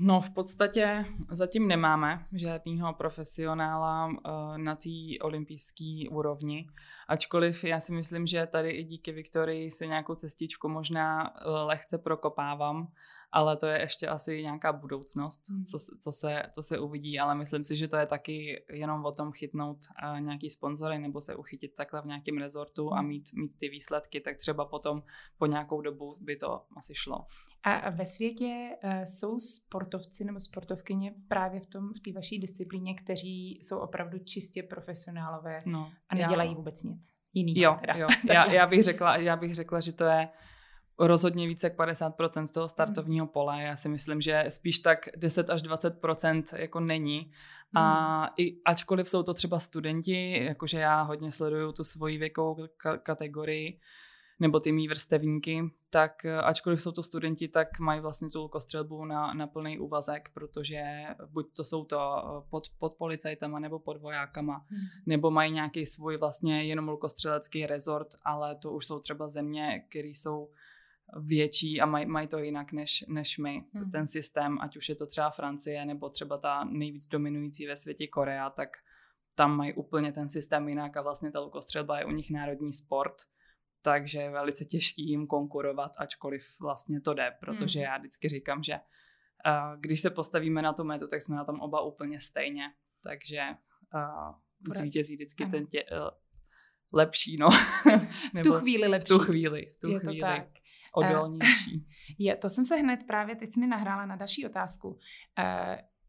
No 0.01 0.21
v 0.21 0.31
podstatě 0.31 1.05
zatím 1.31 1.69
nemáme 1.69 2.27
žádného 2.33 2.95
profesionála 2.95 4.07
uh, 4.07 4.13
na 4.57 4.77
té 4.77 5.19
olympijské 5.23 6.05
úrovni, 6.11 6.69
ačkoliv 7.09 7.65
já 7.65 7.81
si 7.81 7.93
myslím, 7.93 8.27
že 8.27 8.47
tady 8.47 8.71
i 8.71 8.85
díky 8.85 9.13
Viktorii 9.13 9.71
se 9.71 9.87
nějakou 9.87 10.15
cestičku 10.15 10.69
možná 10.69 11.31
uh, 11.31 11.53
lehce 11.67 11.99
prokopávám, 11.99 12.93
ale 13.33 13.57
to 13.57 13.67
je 13.67 13.81
ještě 13.81 14.09
asi 14.09 14.43
nějaká 14.43 14.73
budoucnost, 14.73 15.41
hmm. 15.49 15.65
co, 15.65 15.79
co, 16.01 16.13
se, 16.13 16.43
co 16.55 16.63
se 16.63 16.79
uvidí, 16.79 17.19
ale 17.19 17.35
myslím 17.35 17.65
si, 17.65 17.77
že 17.77 17.89
to 17.89 17.97
je 17.97 18.07
taky 18.07 18.65
jenom 18.73 19.05
o 19.05 19.13
tom 19.13 19.33
chytnout 19.33 19.79
uh, 19.79 20.21
nějaký 20.21 20.51
sponzory 20.51 20.99
nebo 20.99 21.21
se 21.21 21.37
uchytit 21.37 21.75
takhle 21.75 22.03
v 22.03 22.07
nějakém 22.07 22.39
rezortu 22.39 22.93
a 22.93 22.99
hmm. 22.99 23.09
mít, 23.09 23.33
mít 23.33 23.53
ty 23.59 23.69
výsledky, 23.69 24.21
tak 24.21 24.37
třeba 24.37 24.65
potom 24.65 25.03
po 25.39 25.47
nějakou 25.47 25.81
dobu 25.81 26.17
by 26.21 26.37
to 26.37 26.63
asi 26.77 26.95
šlo. 26.95 27.27
A 27.63 27.91
ve 27.91 28.07
světě 28.07 28.71
uh, 28.85 28.91
jsou 29.05 29.41
sportovci 29.41 30.25
nebo 30.25 30.41
sportovkyně 30.41 31.15
právě 31.29 31.61
v 31.61 31.67
tom 31.67 31.93
v 31.95 32.01
té 32.01 32.13
vaší 32.13 32.39
disciplíně, 32.39 32.95
kteří 32.95 33.59
jsou 33.63 33.79
opravdu 33.79 34.19
čistě 34.19 34.63
profesionálové 34.63 35.63
no, 35.67 35.93
a 36.09 36.15
nedělají 36.15 36.51
já. 36.51 36.57
vůbec 36.57 36.83
nic 36.83 37.13
jiný. 37.33 37.61
Jo, 37.61 37.77
teda. 37.81 37.95
jo. 37.95 38.09
Já, 38.29 38.53
já, 38.53 38.67
bych 38.67 38.85
řekla, 38.85 39.17
já 39.17 39.37
bych 39.37 39.55
řekla, 39.55 39.81
že 39.81 39.93
to 39.93 40.05
je 40.05 40.29
rozhodně 40.99 41.47
více 41.47 41.67
jak 41.67 41.77
50% 41.77 42.45
z 42.45 42.51
toho 42.51 42.69
startovního 42.69 43.27
hmm. 43.27 43.33
pole. 43.33 43.63
Já 43.63 43.77
si 43.77 43.89
myslím, 43.89 44.21
že 44.21 44.45
spíš 44.49 44.79
tak 44.79 45.09
10 45.17 45.51
až 45.51 45.63
20% 45.63 46.43
jako 46.57 46.81
není. 46.81 47.31
A 47.75 48.19
hmm. 48.19 48.29
i 48.37 48.63
ačkoliv 48.65 49.09
jsou 49.09 49.23
to 49.23 49.35
třeba 49.35 49.61
studenti, 49.61 50.45
jakože 50.45 50.81
já 50.81 51.03
hodně 51.03 51.31
sleduju 51.31 51.73
tu 51.73 51.85
svoji 51.85 52.19
věkovou 52.19 52.57
kategorii, 53.03 53.81
nebo 54.41 54.61
ty 54.61 54.73
mý 54.73 54.89
vrstevníky, 54.89 55.63
tak 55.91 56.25
eh, 56.25 56.37
ačkoliv 56.37 56.83
jsou 56.83 56.93
to 56.93 57.03
studenti, 57.03 57.49
tak 57.49 57.79
mají 57.79 58.01
vlastně 58.01 58.31
tu 58.31 58.41
lukostřelbu 58.41 59.05
na, 59.05 59.35
na 59.35 59.47
plný 59.47 59.79
úvazek, 59.79 60.29
protože 60.35 60.83
buď 61.27 61.47
to 61.57 61.65
jsou 61.65 61.85
to 61.85 61.99
eh, 61.99 62.47
pod, 62.51 62.65
pod 62.79 62.95
policajtama 62.95 63.59
nebo 63.59 63.79
pod 63.79 63.97
vojákama, 64.01 64.67
hmm. 64.69 64.81
nebo 65.07 65.31
mají 65.31 65.53
nějaký 65.53 65.87
svůj 65.87 66.17
vlastně 66.17 66.65
jenom 66.65 66.89
lukostřelecký 66.89 67.67
rezort, 67.67 68.09
ale 68.25 68.57
to 68.57 68.73
už 68.73 68.87
jsou 68.87 68.99
třeba 68.99 69.29
země, 69.29 69.85
které 69.89 70.09
jsou 70.09 70.51
větší 71.17 71.81
a 71.81 71.87
maj, 71.87 72.07
mají 72.07 72.29
to 72.29 72.39
jinak 72.39 72.73
než, 72.73 73.05
než 73.09 73.39
my. 73.39 73.65
Hmm. 73.73 73.91
Ten 73.91 74.07
systém, 74.07 74.59
ať 74.61 74.77
už 74.77 74.89
je 74.89 74.95
to 74.95 75.07
třeba 75.07 75.31
Francie 75.31 75.85
nebo 75.85 76.09
třeba 76.09 76.39
ta 76.39 76.65
nejvíc 76.65 77.09
dominující 77.09 77.67
ve 77.67 77.77
světě 77.77 78.07
Korea, 78.07 78.51
tak 78.51 78.69
tam 79.35 79.57
mají 79.57 79.73
úplně 79.73 80.13
ten 80.13 80.29
systém 80.29 80.69
jinak 80.69 80.97
a 80.97 81.03
vlastně 81.03 81.31
ta 81.31 81.41
lukostřelba 81.41 81.99
je 81.99 82.05
u 82.05 82.11
nich 82.11 82.31
národní 82.31 82.73
sport 82.73 83.15
takže 83.83 84.19
je 84.19 84.31
velice 84.31 84.65
těžký 84.65 85.09
jim 85.09 85.27
konkurovat, 85.27 85.93
ačkoliv 85.99 86.61
vlastně 86.61 87.01
to 87.01 87.15
jde, 87.15 87.37
protože 87.41 87.79
mm. 87.79 87.83
já 87.83 87.99
vždycky 87.99 88.29
říkám, 88.29 88.63
že 88.63 88.75
uh, 88.75 89.81
když 89.81 90.01
se 90.01 90.11
postavíme 90.11 90.63
na 90.63 90.73
tu 90.73 90.85
metu, 90.85 91.07
tak 91.07 91.23
jsme 91.23 91.37
na 91.37 91.45
tom 91.45 91.61
oba 91.61 91.81
úplně 91.81 92.21
stejně, 92.21 92.65
takže 93.03 93.41
uh, 93.95 94.35
zvítězí 94.75 95.15
vždycky 95.15 95.47
ten 95.47 95.67
tě, 95.67 95.85
uh, 95.85 96.09
lepší, 96.95 97.37
no. 97.37 97.51
v 98.39 98.43
tu 98.43 98.53
chvíli 98.53 98.89
lepší. 98.89 99.15
V 99.15 99.19
tu 99.19 99.25
chvíli, 99.25 99.71
v 99.75 99.79
tu 99.79 99.89
je 99.91 99.99
chvíli. 99.99 100.21
To 100.21 100.27
tak. 100.27 100.49
Odolnější. 100.95 101.87
Je, 102.19 102.37
to 102.37 102.51
jsem 102.51 102.65
se 102.65 102.77
hned 102.77 103.01
právě, 103.07 103.37
teď 103.37 103.51
mi 103.61 103.67
nahrála 103.67 104.07
na 104.07 104.17
další 104.17 104.47
otázku. 104.47 104.99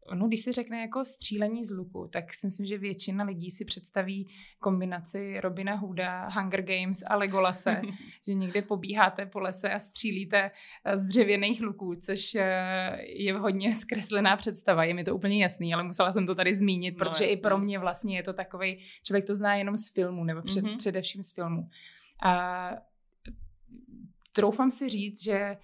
Ono, 0.06 0.28
když 0.28 0.40
se 0.40 0.52
řekne 0.52 0.80
jako 0.80 1.04
střílení 1.04 1.64
z 1.64 1.72
luku, 1.72 2.08
tak 2.12 2.34
si 2.34 2.46
myslím, 2.46 2.66
že 2.66 2.78
většina 2.78 3.24
lidí 3.24 3.50
si 3.50 3.64
představí 3.64 4.28
kombinaci 4.58 5.40
Robina 5.40 5.74
Hooda, 5.74 6.28
Hunger 6.28 6.62
Games 6.62 7.02
a 7.06 7.16
Legolase, 7.16 7.82
že 8.26 8.34
někde 8.34 8.62
pobíháte 8.62 9.26
po 9.26 9.40
lese 9.40 9.70
a 9.70 9.78
střílíte 9.78 10.50
eh, 10.84 10.98
z 10.98 11.04
dřevěných 11.04 11.62
luků, 11.62 11.94
což 11.94 12.34
eh, 12.34 12.98
je 13.02 13.38
hodně 13.38 13.74
zkreslená 13.74 14.36
představa. 14.36 14.84
Je 14.84 14.94
mi 14.94 15.04
to 15.04 15.16
úplně 15.16 15.42
jasný, 15.42 15.74
ale 15.74 15.84
musela 15.84 16.12
jsem 16.12 16.26
to 16.26 16.34
tady 16.34 16.54
zmínit, 16.54 16.94
no, 16.98 16.98
protože 16.98 17.24
jasný. 17.24 17.38
i 17.38 17.40
pro 17.40 17.58
mě 17.58 17.78
vlastně 17.78 18.16
je 18.16 18.22
to 18.22 18.32
takový, 18.32 18.78
člověk 19.02 19.24
to 19.24 19.34
zná 19.34 19.54
jenom 19.54 19.76
z 19.76 19.92
filmu, 19.92 20.24
nebo 20.24 20.42
před, 20.42 20.64
mm-hmm. 20.64 20.76
především 20.76 21.22
z 21.22 21.34
filmu. 21.34 21.68
A 22.22 22.70
troufám 24.32 24.70
si 24.70 24.88
říct, 24.88 25.24
že 25.24 25.56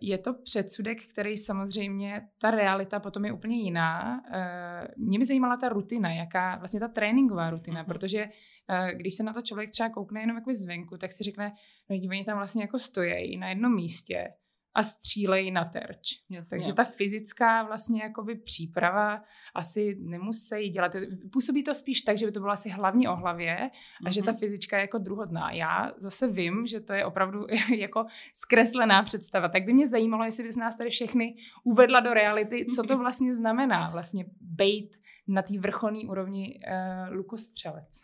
je 0.00 0.18
to 0.18 0.34
předsudek, 0.34 1.06
který 1.06 1.36
samozřejmě, 1.36 2.28
ta 2.38 2.50
realita 2.50 3.00
potom 3.00 3.24
je 3.24 3.32
úplně 3.32 3.56
jiná. 3.56 4.20
Eh, 4.32 4.88
mě 4.96 5.18
by 5.18 5.24
zajímala 5.24 5.56
ta 5.56 5.68
rutina, 5.68 6.12
jaká, 6.12 6.56
vlastně 6.56 6.80
ta 6.80 6.88
tréninková 6.88 7.50
rutina, 7.50 7.82
mm-hmm. 7.82 7.86
protože 7.86 8.28
eh, 8.68 8.94
když 8.94 9.14
se 9.14 9.22
na 9.22 9.32
to 9.32 9.42
člověk 9.42 9.70
třeba 9.70 9.88
koukne 9.88 10.20
jenom 10.20 10.36
jako 10.36 10.54
zvenku, 10.54 10.96
tak 10.96 11.12
si 11.12 11.24
řekne, 11.24 11.52
no 11.90 11.96
oni 12.10 12.24
tam 12.24 12.36
vlastně 12.36 12.62
jako 12.62 12.78
stojí 12.78 13.36
na 13.36 13.48
jednom 13.48 13.74
místě 13.74 14.28
a 14.74 14.82
střílejí 14.82 15.50
na 15.50 15.64
terč. 15.64 16.08
Jasně. 16.30 16.58
Takže 16.58 16.72
ta 16.72 16.84
fyzická 16.84 17.62
vlastně 17.62 18.02
jakoby 18.02 18.34
příprava 18.34 19.22
asi 19.54 19.96
nemusí 20.00 20.68
dělat. 20.68 20.92
Působí 21.32 21.62
to 21.62 21.74
spíš 21.74 22.00
tak, 22.00 22.18
že 22.18 22.26
by 22.26 22.32
to 22.32 22.40
bylo 22.40 22.52
asi 22.52 22.68
hlavně 22.68 23.08
o 23.08 23.16
hlavě 23.16 23.58
a 23.58 23.68
mm-hmm. 24.04 24.12
že 24.12 24.22
ta 24.22 24.30
mhm. 24.30 24.38
fyzička 24.40 24.76
je 24.76 24.80
jako 24.80 24.98
druhodná. 24.98 25.50
Já 25.50 25.92
zase 25.96 26.28
vím, 26.28 26.66
že 26.66 26.80
to 26.80 26.92
je 26.92 27.04
opravdu 27.04 27.46
jako 27.76 28.06
zkreslená 28.34 29.02
představa. 29.02 29.48
Tak 29.48 29.64
by 29.64 29.72
mě 29.72 29.86
zajímalo, 29.86 30.24
jestli 30.24 30.44
bys 30.44 30.56
nás 30.56 30.76
tady 30.76 30.90
všechny 30.90 31.36
uvedla 31.64 32.00
do 32.00 32.14
reality, 32.14 32.66
co 32.74 32.82
to 32.82 32.98
vlastně 33.04 33.34
znamená 33.34 33.90
vlastně 33.90 34.24
bejt 34.40 34.96
na 35.28 35.42
té 35.42 35.58
vrcholné 35.58 35.98
úrovni 36.08 36.60
uh, 36.66 37.14
lukostřelec. 37.14 38.00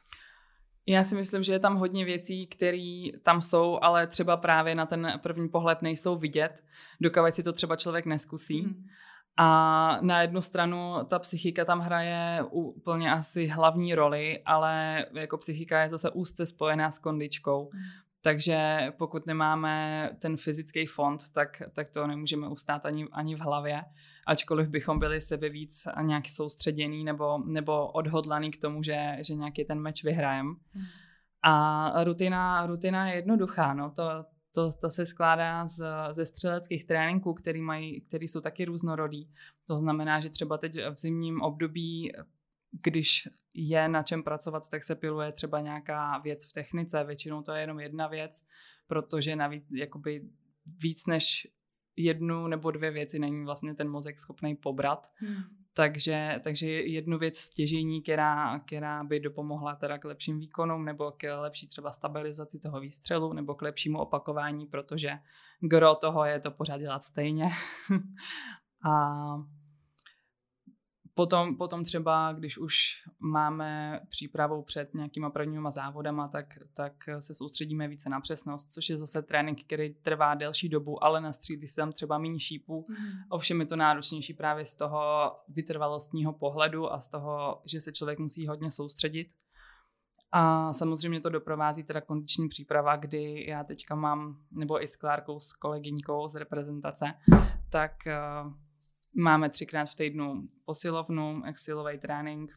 Já 0.88 1.04
si 1.04 1.14
myslím, 1.14 1.42
že 1.42 1.52
je 1.52 1.58
tam 1.58 1.76
hodně 1.76 2.04
věcí, 2.04 2.46
které 2.46 3.08
tam 3.22 3.40
jsou, 3.40 3.78
ale 3.82 4.06
třeba 4.06 4.36
právě 4.36 4.74
na 4.74 4.86
ten 4.86 5.20
první 5.22 5.48
pohled 5.48 5.82
nejsou 5.82 6.16
vidět, 6.16 6.64
dokud 7.00 7.34
si 7.34 7.42
to 7.42 7.52
třeba 7.52 7.76
člověk 7.76 8.06
neskusí. 8.06 8.60
Hmm. 8.60 8.86
A 9.38 9.98
na 10.00 10.22
jednu 10.22 10.42
stranu 10.42 10.94
ta 11.08 11.18
psychika 11.18 11.64
tam 11.64 11.80
hraje 11.80 12.44
úplně 12.50 13.12
asi 13.12 13.46
hlavní 13.46 13.94
roli, 13.94 14.42
ale 14.44 15.06
jako 15.14 15.38
psychika 15.38 15.82
je 15.82 15.90
zase 15.90 16.10
úzce 16.10 16.46
spojená 16.46 16.90
s 16.90 16.98
kondičkou. 16.98 17.70
Takže 18.22 18.78
pokud 18.98 19.26
nemáme 19.26 20.10
ten 20.18 20.36
fyzický 20.36 20.86
fond, 20.86 21.20
tak, 21.34 21.62
tak 21.72 21.88
to 21.90 22.06
nemůžeme 22.06 22.48
ustát 22.48 22.86
ani, 22.86 23.06
ani 23.12 23.34
v 23.34 23.40
hlavě, 23.40 23.82
ačkoliv 24.26 24.68
bychom 24.68 24.98
byli 24.98 25.20
sebe 25.20 25.48
víc 25.48 25.82
nějak 26.02 26.28
soustředěný 26.28 27.04
nebo, 27.04 27.38
nebo 27.38 27.86
odhodlaný 27.86 28.50
k 28.50 28.60
tomu, 28.60 28.82
že, 28.82 29.16
že 29.20 29.34
nějaký 29.34 29.64
ten 29.64 29.80
meč 29.80 30.04
vyhrajem. 30.04 30.46
Hmm. 30.46 30.84
A 31.42 32.04
rutina, 32.04 32.66
rutina 32.66 33.08
je 33.08 33.16
jednoduchá, 33.16 33.74
no, 33.74 33.90
to, 33.90 34.24
to, 34.54 34.72
to 34.72 34.90
se 34.90 35.06
skládá 35.06 35.66
z, 35.66 35.84
ze 36.12 36.26
střeleckých 36.26 36.84
tréninků, 36.84 37.34
který, 37.34 37.62
mají, 37.62 38.00
který 38.00 38.28
jsou 38.28 38.40
taky 38.40 38.64
různorodý. 38.64 39.30
To 39.68 39.78
znamená, 39.78 40.20
že 40.20 40.30
třeba 40.30 40.58
teď 40.58 40.72
v 40.74 40.96
zimním 40.96 41.42
období 41.42 42.12
když 42.82 43.28
je 43.54 43.88
na 43.88 44.02
čem 44.02 44.22
pracovat, 44.22 44.68
tak 44.70 44.84
se 44.84 44.94
piluje 44.94 45.32
třeba 45.32 45.60
nějaká 45.60 46.18
věc 46.18 46.46
v 46.48 46.52
technice. 46.52 47.04
Většinou 47.04 47.42
to 47.42 47.52
je 47.52 47.60
jenom 47.60 47.80
jedna 47.80 48.06
věc, 48.06 48.42
protože 48.86 49.36
navíc 49.36 49.64
jakoby 49.70 50.22
víc 50.66 51.06
než 51.06 51.48
jednu 51.96 52.46
nebo 52.46 52.70
dvě 52.70 52.90
věci 52.90 53.18
není 53.18 53.44
vlastně 53.44 53.74
ten 53.74 53.88
mozek 53.88 54.18
schopný 54.18 54.56
pobrat. 54.56 55.06
Hmm. 55.14 55.42
Takže, 55.74 56.40
takže 56.44 56.70
jednu 56.70 57.18
věc 57.18 57.36
stěžení, 57.38 58.02
která, 58.02 58.58
která 58.58 59.04
by 59.04 59.20
dopomohla 59.20 59.74
teda 59.74 59.98
k 59.98 60.04
lepším 60.04 60.38
výkonům 60.38 60.84
nebo 60.84 61.12
k 61.16 61.40
lepší 61.40 61.68
třeba 61.68 61.92
stabilizaci 61.92 62.58
toho 62.58 62.80
výstřelu 62.80 63.32
nebo 63.32 63.54
k 63.54 63.62
lepšímu 63.62 63.98
opakování, 63.98 64.66
protože 64.66 65.10
gro 65.60 65.94
toho 65.94 66.24
je 66.24 66.40
to 66.40 66.50
pořád 66.50 66.78
dělat 66.78 67.04
stejně. 67.04 67.50
a 68.84 69.12
Potom, 71.16 71.56
potom 71.56 71.84
třeba, 71.84 72.32
když 72.32 72.58
už 72.58 73.02
máme 73.20 74.00
přípravu 74.08 74.62
před 74.62 74.94
nějakýma 74.94 75.30
prvníma 75.30 75.70
závodama, 75.70 76.28
tak, 76.28 76.58
tak 76.74 76.92
se 77.18 77.34
soustředíme 77.34 77.88
více 77.88 78.08
na 78.08 78.20
přesnost, 78.20 78.72
což 78.72 78.88
je 78.88 78.96
zase 78.96 79.22
trénink, 79.22 79.64
který 79.64 79.94
trvá 79.94 80.34
delší 80.34 80.68
dobu, 80.68 81.04
ale 81.04 81.20
nastřílí 81.20 81.68
se 81.68 81.76
tam 81.76 81.92
třeba 81.92 82.18
méně 82.18 82.40
šípů. 82.40 82.86
Mm. 82.88 82.96
Ovšem 83.28 83.60
je 83.60 83.66
to 83.66 83.76
náročnější 83.76 84.34
právě 84.34 84.66
z 84.66 84.74
toho 84.74 85.32
vytrvalostního 85.48 86.32
pohledu 86.32 86.92
a 86.92 87.00
z 87.00 87.08
toho, 87.08 87.62
že 87.64 87.80
se 87.80 87.92
člověk 87.92 88.18
musí 88.18 88.46
hodně 88.46 88.70
soustředit. 88.70 89.30
A 90.32 90.72
samozřejmě 90.72 91.20
to 91.20 91.28
doprovází 91.28 91.84
teda 91.84 92.00
kondiční 92.00 92.48
příprava, 92.48 92.96
kdy 92.96 93.44
já 93.48 93.64
teďka 93.64 93.94
mám, 93.94 94.36
nebo 94.50 94.82
i 94.82 94.88
s 94.88 94.96
Klárkou, 94.96 95.40
s 95.40 95.52
kolegyňkou 95.52 96.28
z 96.28 96.34
reprezentace, 96.34 97.06
tak 97.70 97.92
uh, 98.06 98.52
Máme 99.16 99.50
třikrát 99.50 99.84
v 99.84 99.94
týdnu 99.94 100.44
posilovnu, 100.64 101.42
exilový 101.44 101.98
trénink, 101.98 102.52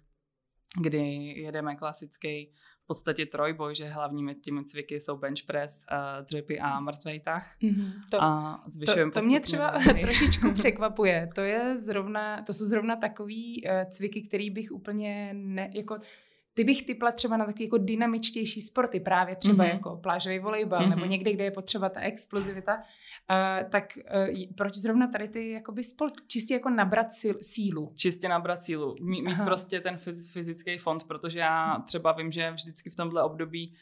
kdy 0.82 1.00
jedeme 1.38 1.76
klasický 1.76 2.52
v 2.84 2.88
podstatě 2.88 3.26
trojboj, 3.26 3.76
že 3.76 3.86
hlavními 3.86 4.36
těmi 4.36 4.64
cviky 4.64 5.02
jsou 5.02 5.18
bench 5.18 5.44
press, 5.48 5.86
uh, 5.92 6.26
dřepy 6.26 6.60
a 6.60 6.80
mrtvejtah. 6.80 7.56
Mm-hmm. 7.62 7.92
To, 8.12 8.24
a 8.24 8.64
to, 8.86 9.12
to 9.12 9.22
mě 9.22 9.40
třeba 9.40 9.72
trošičku 10.02 10.52
překvapuje. 10.54 11.30
To 11.36 11.42
je 11.42 11.78
zrovna, 11.78 12.42
to 12.42 12.54
jsou 12.54 12.66
zrovna 12.66 12.96
takový 12.96 13.64
uh, 13.64 13.90
cviky, 13.90 14.22
který 14.22 14.50
bych 14.50 14.72
úplně 14.72 15.34
ne, 15.34 15.70
jako 15.76 15.98
ty 16.54 16.64
bych 16.64 16.84
typla 16.84 17.12
třeba 17.12 17.38
na 17.38 17.46
takový 17.46 17.64
jako 17.64 17.78
dynamičtější 17.78 18.62
sporty, 18.62 19.00
právě 19.00 19.36
třeba 19.36 19.64
mm-hmm. 19.64 19.74
jako 19.74 19.96
plážový 19.96 20.40
volejbal, 20.40 20.82
mm-hmm. 20.82 20.90
nebo 20.90 21.06
někde, 21.06 21.34
kde 21.34 21.44
je 21.44 21.52
potřeba 21.52 21.90
ta 21.90 22.00
explozivita, 22.00 22.76
uh, 22.76 23.70
tak 23.70 23.98
uh, 23.98 24.54
proč 24.58 24.76
zrovna 24.76 25.08
tady 25.08 25.28
ty 25.28 25.52
jakoby 25.52 25.84
sport, 25.84 26.14
čistě 26.28 26.54
jako 26.54 26.70
nabrat 26.70 27.14
sil, 27.20 27.36
sílu? 27.42 27.94
Čistě 27.96 28.30
nabrat 28.30 28.64
sílu, 28.64 28.96
mít, 29.02 29.22
mít 29.22 29.38
prostě 29.46 29.82
ten 29.82 29.98
fyzický 30.32 30.78
fond, 30.78 31.04
protože 31.04 31.40
já 31.40 31.84
třeba 31.86 32.12
vím, 32.12 32.32
že 32.32 32.52
vždycky 32.52 32.90
v 32.90 32.96
tomhle 32.96 33.24
období 33.24 33.74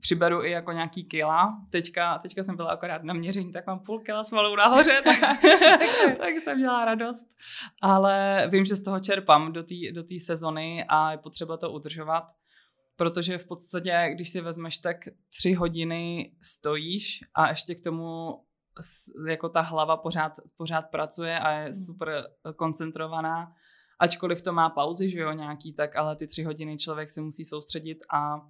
přiberu 0.00 0.44
i 0.44 0.50
jako 0.50 0.72
nějaký 0.72 1.04
kila. 1.04 1.50
Teďka, 1.70 2.18
teďka 2.18 2.42
jsem 2.42 2.56
byla 2.56 2.70
akorát 2.70 3.02
na 3.02 3.14
měření, 3.14 3.52
tak 3.52 3.66
mám 3.66 3.80
půl 3.80 4.00
kila 4.00 4.24
svalů 4.24 4.56
nahoře, 4.56 5.00
tak, 5.04 5.18
tak 6.18 6.34
jsem 6.42 6.58
měla 6.58 6.84
radost. 6.84 7.26
Ale 7.82 8.46
vím, 8.50 8.64
že 8.64 8.76
z 8.76 8.82
toho 8.82 9.00
čerpám 9.00 9.52
do 9.52 9.62
té 9.62 9.74
do 9.92 10.02
tý 10.02 10.20
sezony 10.20 10.84
a 10.88 11.12
je 11.12 11.18
potřeba 11.18 11.56
to 11.56 11.72
udržovat, 11.72 12.24
protože 12.96 13.38
v 13.38 13.46
podstatě, 13.46 14.10
když 14.14 14.28
si 14.28 14.40
vezmeš, 14.40 14.78
tak 14.78 14.96
tři 15.38 15.52
hodiny 15.52 16.32
stojíš 16.42 17.20
a 17.34 17.48
ještě 17.48 17.74
k 17.74 17.80
tomu 17.80 18.40
jako 19.28 19.48
ta 19.48 19.60
hlava 19.60 19.96
pořád, 19.96 20.32
pořád 20.56 20.82
pracuje 20.82 21.38
a 21.38 21.52
je 21.52 21.64
hmm. 21.64 21.74
super 21.74 22.26
koncentrovaná. 22.56 23.52
Ačkoliv 23.98 24.42
to 24.42 24.52
má 24.52 24.70
pauzy, 24.70 25.08
že 25.08 25.18
jo, 25.18 25.32
nějaký, 25.32 25.74
tak 25.74 25.96
ale 25.96 26.16
ty 26.16 26.26
tři 26.26 26.42
hodiny 26.42 26.76
člověk 26.76 27.10
se 27.10 27.20
musí 27.20 27.44
soustředit 27.44 27.98
a 28.14 28.40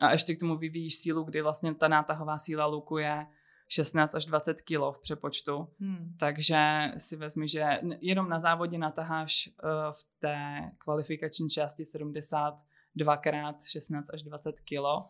a 0.00 0.12
ještě 0.12 0.34
k 0.34 0.40
tomu 0.40 0.56
vyvíjíš 0.56 0.96
sílu, 0.96 1.24
kdy 1.24 1.42
vlastně 1.42 1.74
ta 1.74 1.88
nátahová 1.88 2.38
síla 2.38 2.66
luku 2.66 2.98
je 2.98 3.26
16 3.68 4.14
až 4.14 4.26
20 4.26 4.62
kg 4.62 4.80
v 4.92 5.00
přepočtu. 5.00 5.68
Hmm. 5.80 6.16
Takže 6.20 6.58
si 6.96 7.16
vezmi, 7.16 7.48
že 7.48 7.66
jenom 8.00 8.28
na 8.28 8.40
závodě 8.40 8.78
nataháš 8.78 9.48
uh, 9.48 9.70
v 9.92 10.18
té 10.18 10.70
kvalifikační 10.78 11.50
části 11.50 11.84
72 11.84 13.16
krát 13.16 13.56
16 13.64 14.10
až 14.14 14.22
20 14.22 14.52
kg. 14.60 15.08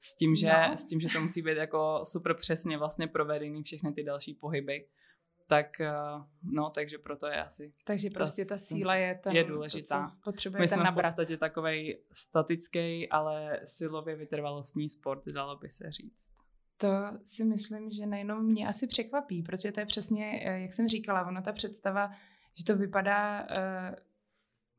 s 0.00 0.16
tím, 0.16 0.36
že, 0.36 0.52
no. 0.68 0.76
s 0.76 0.84
tím, 0.84 1.00
že 1.00 1.08
to 1.08 1.20
musí 1.20 1.42
být 1.42 1.56
jako 1.56 2.00
super 2.04 2.34
přesně 2.34 2.78
vlastně 2.78 3.06
provedený 3.06 3.62
všechny 3.62 3.92
ty 3.92 4.04
další 4.04 4.34
pohyby 4.34 4.86
tak 5.46 5.80
eh, 5.80 5.92
no, 6.42 6.70
takže 6.70 6.98
proto 6.98 7.26
je 7.26 7.44
asi. 7.44 7.72
Takže 7.84 8.10
prostě 8.10 8.44
ta, 8.44 8.58
síla 8.58 8.94
je 8.94 9.14
ten, 9.14 9.36
je 9.36 9.44
důležitá. 9.44 10.08
To, 10.08 10.30
potřebuje 10.30 10.60
My 10.60 10.68
jsme 10.68 10.84
nabrat. 10.84 11.12
v 11.12 11.16
podstatě 11.16 11.36
takový 11.36 11.96
statický, 12.12 13.08
ale 13.08 13.60
silově 13.64 14.16
vytrvalostní 14.16 14.90
sport, 14.90 15.26
dalo 15.26 15.56
by 15.56 15.70
se 15.70 15.90
říct. 15.90 16.32
To 16.76 16.88
si 17.22 17.44
myslím, 17.44 17.90
že 17.90 18.06
nejenom 18.06 18.46
mě 18.46 18.68
asi 18.68 18.86
překvapí, 18.86 19.42
protože 19.42 19.72
to 19.72 19.80
je 19.80 19.86
přesně, 19.86 20.40
eh, 20.44 20.60
jak 20.60 20.72
jsem 20.72 20.88
říkala, 20.88 21.26
ona 21.26 21.42
ta 21.42 21.52
představa, 21.52 22.10
že 22.54 22.64
to 22.64 22.76
vypadá 22.76 23.46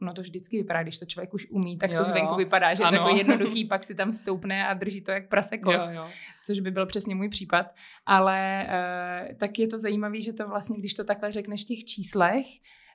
uh, 0.01 0.07
no 0.07 0.13
to 0.13 0.21
vždycky 0.21 0.57
vypadá, 0.57 0.83
když 0.83 0.97
to 0.97 1.05
člověk 1.05 1.33
už 1.33 1.47
umí, 1.49 1.77
tak 1.77 1.91
jo, 1.91 1.97
to 1.97 2.03
zvenku 2.03 2.33
jo. 2.33 2.37
vypadá, 2.37 2.73
že 2.73 2.83
je 2.83 2.89
to 2.89 2.95
jako 2.95 3.09
jednoduchý, 3.17 3.65
pak 3.65 3.83
si 3.83 3.95
tam 3.95 4.11
stoupne 4.11 4.67
a 4.67 4.73
drží 4.73 5.01
to 5.01 5.11
jak 5.11 5.29
prase 5.29 5.57
kost, 5.57 5.87
jo, 5.87 5.95
jo. 5.95 6.07
což 6.45 6.59
by 6.59 6.71
byl 6.71 6.85
přesně 6.85 7.15
můj 7.15 7.29
případ. 7.29 7.65
Ale 8.05 8.67
uh, 8.67 9.37
tak 9.37 9.59
je 9.59 9.67
to 9.67 9.77
zajímavé, 9.77 10.21
že 10.21 10.33
to 10.33 10.47
vlastně, 10.47 10.79
když 10.79 10.93
to 10.93 11.03
takhle 11.03 11.31
řekneš 11.31 11.63
v 11.63 11.67
těch 11.67 11.85
číslech, 11.85 12.45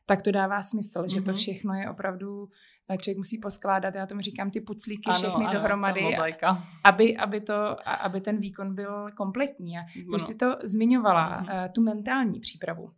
tak 0.06 0.22
to 0.22 0.30
dává 0.30 0.62
smysl, 0.62 1.02
mm-hmm. 1.02 1.14
že 1.14 1.20
to 1.20 1.30
mhm. 1.30 1.38
všechno 1.38 1.74
je 1.74 1.90
opravdu, 1.90 2.48
eh, 2.88 2.96
člověk 2.96 3.18
musí 3.18 3.38
poskládat, 3.38 3.94
já 3.94 4.06
tomu 4.06 4.20
říkám 4.20 4.50
ty 4.50 4.60
puclíky 4.60 5.10
ano, 5.10 5.18
všechny 5.18 5.44
ano, 5.44 5.54
dohromady, 5.54 6.00
aby, 6.84 7.16
aby, 7.16 7.40
to, 7.40 7.88
aby 8.04 8.20
ten 8.20 8.38
výkon 8.38 8.74
byl 8.74 9.10
kompletní. 9.16 9.78
A 9.78 9.82
ty 9.94 10.04
no. 10.12 10.18
si 10.18 10.34
to 10.34 10.56
zmiňovala, 10.62 11.42
mm-hmm. 11.42 11.72
tu 11.72 11.82
mentální 11.82 12.40
přípravu. 12.40 12.90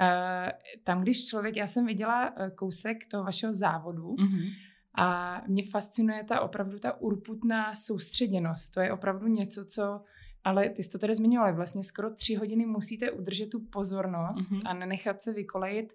Uh, 0.00 0.50
tam, 0.84 1.02
když 1.02 1.26
člověk, 1.26 1.56
já 1.56 1.66
jsem 1.66 1.86
viděla 1.86 2.30
uh, 2.30 2.48
kousek 2.48 2.96
toho 3.10 3.24
vašeho 3.24 3.52
závodu 3.52 4.14
mm-hmm. 4.14 4.50
a 4.94 5.40
mě 5.46 5.62
fascinuje 5.70 6.24
ta 6.24 6.40
opravdu 6.40 6.78
ta 6.78 7.00
urputná 7.00 7.74
soustředěnost. 7.74 8.74
To 8.74 8.80
je 8.80 8.92
opravdu 8.92 9.26
něco, 9.26 9.64
co 9.64 10.00
ale 10.44 10.68
ty 10.68 10.82
jsi 10.82 10.90
to 10.90 10.98
tady 10.98 11.14
zmiňovala, 11.14 11.52
vlastně 11.52 11.84
skoro 11.84 12.14
tři 12.14 12.34
hodiny 12.34 12.66
musíte 12.66 13.10
udržet 13.10 13.50
tu 13.50 13.60
pozornost 13.60 14.52
mm-hmm. 14.52 14.62
a 14.64 14.74
nenechat 14.74 15.22
se 15.22 15.32
vykolejit. 15.32 15.92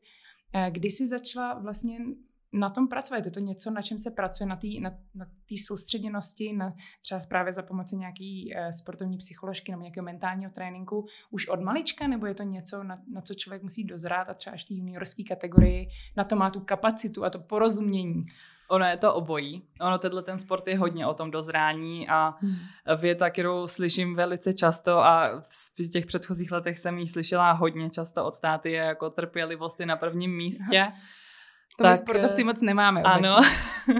Uh, 0.56 0.74
kdy 0.74 0.90
jsi 0.90 1.08
začala 1.08 1.60
vlastně 1.60 2.00
na 2.54 2.70
tom 2.70 2.88
pracovat? 2.88 3.26
Je 3.26 3.32
to 3.32 3.40
něco, 3.40 3.72
na 3.72 3.82
čem 3.82 3.98
se 3.98 4.12
pracuje, 4.12 4.48
na 4.48 4.56
té 4.56 4.68
na, 4.82 4.92
na 5.16 5.26
soustředěnosti, 5.66 6.54
na 6.54 6.74
třeba 7.02 7.22
právě 7.30 7.54
za 7.54 7.62
pomoci 7.62 7.96
nějaký 7.96 8.54
uh, 8.56 8.70
sportovní 8.70 9.18
psycholožky 9.18 9.72
nebo 9.72 9.82
nějakého 9.82 10.06
mentálního 10.06 10.52
tréninku 10.52 11.06
už 11.32 11.48
od 11.48 11.62
malička, 11.62 12.08
nebo 12.08 12.26
je 12.26 12.34
to 12.34 12.44
něco, 12.44 12.84
na, 12.84 13.02
na 13.14 13.22
co 13.22 13.34
člověk 13.34 13.64
musí 13.64 13.84
dozrát 13.84 14.30
a 14.30 14.34
třeba 14.34 14.54
až 14.54 14.66
té 14.66 14.74
juniorské 14.74 15.24
kategorii 15.24 15.88
na 16.18 16.24
to 16.24 16.36
má 16.36 16.50
tu 16.50 16.60
kapacitu 16.60 17.26
a 17.26 17.30
to 17.30 17.40
porozumění? 17.40 18.26
Ono 18.70 18.86
je 18.86 18.98
to 18.98 19.14
obojí. 19.14 19.64
Ono 19.82 19.98
tenhle 19.98 20.24
ten 20.24 20.40
sport 20.40 20.68
je 20.68 20.78
hodně 20.78 21.08
o 21.08 21.14
tom 21.14 21.32
dozrání 21.32 22.10
a 22.10 22.34
hmm. 22.42 22.56
věta, 22.98 23.30
kterou 23.30 23.68
slyším 23.68 24.16
velice 24.16 24.54
často 24.54 24.98
a 24.98 25.42
v 25.80 25.92
těch 25.92 26.06
předchozích 26.06 26.52
letech 26.52 26.80
jsem 26.80 26.98
ji 26.98 27.08
slyšela 27.08 27.52
hodně 27.52 27.90
často 27.90 28.26
od 28.26 28.40
táty, 28.40 28.72
je 28.72 28.82
jako 28.84 29.10
trpělivost 29.10 29.80
je 29.80 29.86
na 29.86 29.96
prvním 29.96 30.38
místě. 30.38 30.80
Aha 30.80 30.94
to 31.80 31.84
tak, 31.84 31.92
my 31.92 31.98
sportovci 31.98 32.44
moc 32.44 32.62
nemáme. 32.62 33.02
Ano. 33.02 33.36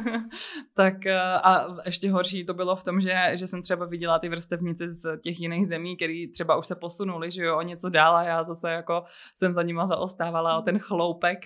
tak 0.74 1.06
eh, 1.06 1.20
a 1.20 1.68
ještě 1.86 2.12
horší 2.12 2.46
to 2.46 2.54
bylo 2.54 2.76
v 2.76 2.84
tom, 2.84 3.02
že, 3.02 3.32
že 3.34 3.48
jsem 3.48 3.62
třeba 3.62 3.86
viděla 3.86 4.20
ty 4.20 4.30
vrstevnice 4.30 4.88
z 4.88 5.18
těch 5.18 5.40
jiných 5.40 5.68
zemí, 5.68 5.96
které 5.96 6.26
třeba 6.34 6.56
už 6.56 6.68
se 6.68 6.76
posunuli, 6.76 7.32
že 7.32 7.44
jo, 7.44 7.58
o 7.58 7.62
něco 7.62 7.90
dál 7.90 8.16
a 8.16 8.24
já 8.24 8.44
zase 8.44 8.72
jako 8.72 9.04
jsem 9.36 9.54
za 9.54 9.64
nima 9.64 9.86
zaostávala 9.86 10.58
o 10.58 10.62
ten 10.62 10.80
chloupek. 10.80 11.46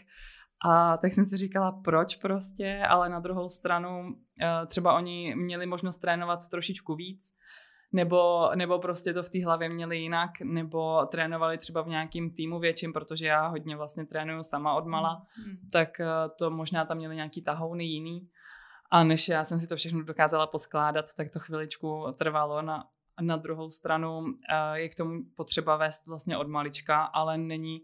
A 0.65 0.97
tak 0.97 1.13
jsem 1.13 1.25
si 1.25 1.37
říkala, 1.37 1.71
proč 1.71 2.15
prostě, 2.15 2.83
ale 2.89 3.09
na 3.09 3.19
druhou 3.19 3.49
stranu 3.49 4.15
eh, 4.41 4.65
třeba 4.65 4.93
oni 4.93 5.35
měli 5.35 5.65
možnost 5.65 5.97
trénovat 5.97 6.47
trošičku 6.47 6.95
víc, 6.95 7.33
nebo, 7.93 8.49
nebo 8.55 8.79
prostě 8.79 9.13
to 9.13 9.23
v 9.23 9.29
té 9.29 9.45
hlavě 9.45 9.69
měli 9.69 9.97
jinak, 9.97 10.29
nebo 10.43 11.05
trénovali 11.05 11.57
třeba 11.57 11.81
v 11.81 11.87
nějakým 11.87 12.33
týmu 12.33 12.59
větším, 12.59 12.93
protože 12.93 13.27
já 13.27 13.47
hodně 13.47 13.75
vlastně 13.75 14.05
trénuju 14.05 14.43
sama 14.43 14.73
od 14.73 14.85
mala, 14.85 15.25
mm. 15.47 15.69
tak 15.71 15.99
eh, 15.99 16.05
to 16.39 16.51
možná 16.51 16.85
tam 16.85 16.97
měli 16.97 17.15
nějaký 17.15 17.41
tahouny 17.41 17.83
jiný. 17.83 18.29
A 18.91 19.03
než 19.03 19.27
já 19.27 19.43
jsem 19.43 19.59
si 19.59 19.67
to 19.67 19.75
všechno 19.75 20.03
dokázala 20.03 20.47
poskládat, 20.47 21.05
tak 21.17 21.29
to 21.29 21.39
chviličku 21.39 22.05
trvalo 22.17 22.61
na, 22.61 22.83
na 23.21 23.37
druhou 23.37 23.69
stranu. 23.69 24.25
Eh, 24.49 24.79
je 24.79 24.89
k 24.89 24.95
tomu 24.95 25.21
potřeba 25.35 25.77
vést 25.77 26.07
vlastně 26.07 26.37
od 26.37 26.47
malička, 26.47 27.03
ale 27.03 27.37
není 27.37 27.81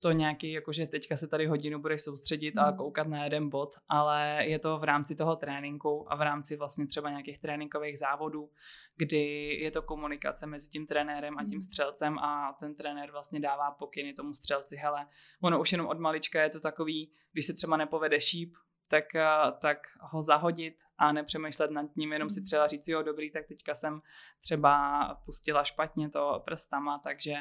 to 0.00 0.12
nějaký, 0.12 0.52
jakože 0.52 0.86
teďka 0.86 1.16
se 1.16 1.28
tady 1.28 1.46
hodinu 1.46 1.78
budeš 1.78 2.02
soustředit 2.02 2.54
mm. 2.54 2.60
a 2.60 2.68
hmm. 2.68 2.76
koukat 2.76 3.08
na 3.08 3.24
jeden 3.24 3.48
bod, 3.48 3.70
ale 3.88 4.44
je 4.46 4.58
to 4.58 4.78
v 4.78 4.84
rámci 4.84 5.14
toho 5.14 5.36
tréninku 5.36 6.12
a 6.12 6.16
v 6.16 6.22
rámci 6.22 6.56
vlastně 6.56 6.86
třeba 6.86 7.10
nějakých 7.10 7.38
tréninkových 7.38 7.98
závodů, 7.98 8.50
kdy 8.96 9.54
je 9.60 9.70
to 9.70 9.82
komunikace 9.82 10.46
mezi 10.46 10.68
tím 10.68 10.86
trenérem 10.86 11.38
a 11.38 11.44
tím 11.44 11.58
hmm. 11.58 11.62
střelcem 11.62 12.18
a 12.18 12.56
ten 12.60 12.74
trenér 12.74 13.10
vlastně 13.10 13.40
dává 13.40 13.70
pokyny 13.70 14.14
tomu 14.14 14.34
střelci, 14.34 14.76
hele, 14.76 15.06
ono 15.42 15.60
už 15.60 15.72
jenom 15.72 15.86
od 15.86 15.98
malička 15.98 16.42
je 16.42 16.50
to 16.50 16.60
takový, 16.60 17.12
když 17.32 17.46
se 17.46 17.54
třeba 17.54 17.76
nepovede 17.76 18.20
šíp, 18.20 18.54
tak, 18.90 19.14
eh, 19.14 19.26
tak 19.60 19.78
ho 20.00 20.22
zahodit 20.22 20.74
a 20.98 21.12
nepřemýšlet 21.12 21.70
nad 21.70 21.96
ním, 21.96 22.12
jenom 22.12 22.30
si 22.30 22.40
hmm. 22.40 22.46
třeba 22.46 22.66
říct, 22.66 22.88
jo 22.88 23.02
dobrý, 23.02 23.30
tak 23.30 23.46
teďka 23.46 23.74
jsem 23.74 24.00
třeba 24.40 25.14
pustila 25.24 25.64
špatně 25.64 26.08
to 26.08 26.42
prstama, 26.44 26.98
takže 26.98 27.34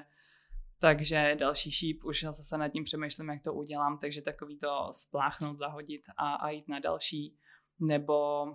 takže 0.80 1.36
další 1.40 1.72
šíp, 1.72 2.04
už 2.04 2.24
zase 2.24 2.58
nad 2.58 2.70
tím 2.70 2.84
přemýšlím, 2.84 3.30
jak 3.30 3.42
to 3.42 3.54
udělám, 3.54 3.98
takže 3.98 4.22
takový 4.22 4.58
to 4.58 4.88
spláchnout, 4.92 5.58
zahodit 5.58 6.02
a, 6.18 6.36
a 6.36 6.50
jít 6.50 6.68
na 6.68 6.80
další. 6.80 7.38
Nebo 7.80 8.46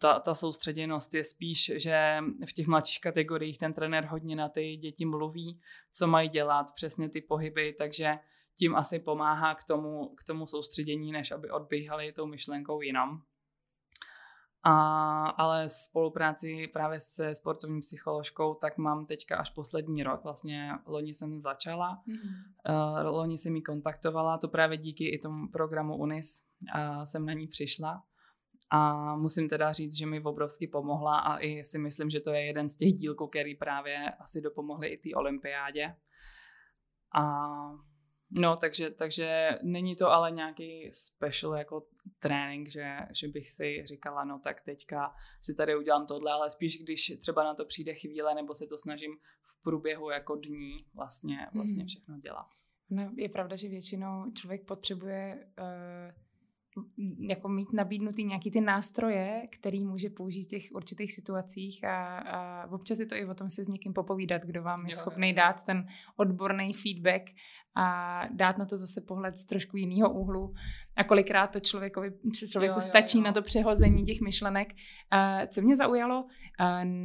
ta, 0.00 0.20
ta 0.20 0.34
soustředěnost 0.34 1.14
je 1.14 1.24
spíš, 1.24 1.72
že 1.76 2.18
v 2.48 2.52
těch 2.52 2.66
mladších 2.66 3.00
kategoriích 3.00 3.58
ten 3.58 3.72
trenér 3.72 4.04
hodně 4.04 4.36
na 4.36 4.48
ty 4.48 4.76
děti 4.76 5.04
mluví, 5.04 5.60
co 5.92 6.06
mají 6.06 6.28
dělat, 6.28 6.66
přesně 6.74 7.08
ty 7.08 7.20
pohyby, 7.20 7.74
takže 7.78 8.18
tím 8.58 8.76
asi 8.76 8.98
pomáhá 8.98 9.54
k 9.54 9.64
tomu, 9.64 10.14
k 10.14 10.24
tomu 10.24 10.46
soustředění, 10.46 11.12
než 11.12 11.30
aby 11.30 11.50
odbíhali 11.50 12.12
tou 12.12 12.26
myšlenkou 12.26 12.80
jinam. 12.80 13.22
A, 14.62 15.26
ale 15.26 15.68
spolupráci 15.68 16.68
právě 16.72 17.00
se 17.00 17.34
sportovní 17.34 17.80
psycholožkou, 17.80 18.54
tak 18.54 18.78
mám 18.78 19.06
teďka 19.06 19.36
až 19.36 19.50
poslední 19.50 20.02
rok. 20.02 20.24
Vlastně 20.24 20.72
loni 20.86 21.14
jsem 21.14 21.40
začala, 21.40 22.02
mm-hmm. 22.08 23.04
uh, 23.04 23.16
loni 23.16 23.38
jsem 23.38 23.52
mi 23.52 23.62
kontaktovala, 23.62 24.38
to 24.38 24.48
právě 24.48 24.78
díky 24.78 25.08
i 25.08 25.18
tomu 25.18 25.48
programu 25.48 25.96
UNIS 25.96 26.42
uh, 26.74 27.04
jsem 27.04 27.26
na 27.26 27.32
ní 27.32 27.46
přišla. 27.46 28.02
A 28.72 29.16
musím 29.16 29.48
teda 29.48 29.72
říct, 29.72 29.96
že 29.96 30.06
mi 30.06 30.22
obrovsky 30.22 30.66
pomohla 30.66 31.18
a 31.18 31.38
i 31.38 31.64
si 31.64 31.78
myslím, 31.78 32.10
že 32.10 32.20
to 32.20 32.30
je 32.30 32.46
jeden 32.46 32.68
z 32.68 32.76
těch 32.76 32.92
dílků, 32.92 33.26
který 33.26 33.54
právě 33.54 34.10
asi 34.10 34.40
dopomohly 34.40 34.88
i 34.88 34.98
té 34.98 35.16
olympiádě. 35.16 35.94
A 37.14 37.46
No, 38.30 38.56
takže, 38.56 38.90
takže 38.90 39.50
není 39.62 39.96
to 39.96 40.10
ale 40.10 40.30
nějaký 40.30 40.90
special 40.92 41.54
jako 41.54 41.86
trénink, 42.18 42.68
že, 42.68 42.96
že 43.10 43.28
bych 43.28 43.50
si 43.50 43.82
říkala, 43.86 44.24
no 44.24 44.40
tak 44.44 44.62
teďka 44.62 45.14
si 45.40 45.54
tady 45.54 45.76
udělám 45.76 46.06
tohle, 46.06 46.32
ale 46.32 46.50
spíš 46.50 46.82
když 46.82 47.12
třeba 47.20 47.44
na 47.44 47.54
to 47.54 47.64
přijde 47.64 47.94
chvíle, 47.94 48.34
nebo 48.34 48.54
se 48.54 48.66
to 48.66 48.78
snažím 48.78 49.16
v 49.42 49.62
průběhu 49.62 50.10
jako 50.10 50.36
dní 50.36 50.76
vlastně, 50.94 51.38
vlastně 51.54 51.82
hmm. 51.82 51.88
všechno 51.88 52.18
dělat. 52.18 52.46
No, 52.90 53.12
je 53.16 53.28
pravda, 53.28 53.56
že 53.56 53.68
většinou 53.68 54.30
člověk 54.32 54.64
potřebuje 54.64 55.46
uh 55.58 56.30
jako 57.18 57.48
mít 57.48 57.72
nabídnutý 57.72 58.24
nějaký 58.24 58.50
ty 58.50 58.60
nástroje, 58.60 59.42
který 59.52 59.84
může 59.84 60.10
použít 60.10 60.44
v 60.44 60.48
těch 60.48 60.62
určitých 60.72 61.12
situacích 61.12 61.84
a, 61.84 62.18
a 62.18 62.70
občas 62.70 62.98
je 62.98 63.06
to 63.06 63.14
i 63.14 63.26
o 63.26 63.34
tom 63.34 63.48
si 63.48 63.64
s 63.64 63.68
někým 63.68 63.92
popovídat, 63.92 64.42
kdo 64.42 64.62
vám 64.62 64.86
je 64.86 64.96
schopný 64.96 65.32
dát 65.32 65.64
ten 65.64 65.86
odborný 66.16 66.72
feedback 66.72 67.22
a 67.76 68.22
dát 68.30 68.58
na 68.58 68.64
to 68.64 68.76
zase 68.76 69.00
pohled 69.00 69.38
z 69.38 69.44
trošku 69.44 69.76
jiného 69.76 70.12
úhlu. 70.12 70.54
A 70.96 71.04
kolikrát 71.04 71.46
to 71.46 71.60
člověkovi, 71.60 72.10
člověku 72.50 72.74
jo, 72.74 72.80
stačí 72.80 73.18
jo, 73.18 73.22
jo. 73.22 73.26
na 73.26 73.32
to 73.32 73.42
přehození 73.42 74.04
těch 74.04 74.20
myšlenek. 74.20 74.68
Uh, 74.72 75.46
co 75.46 75.62
mě 75.62 75.76
zaujalo, 75.76 76.22
uh, 76.22 76.28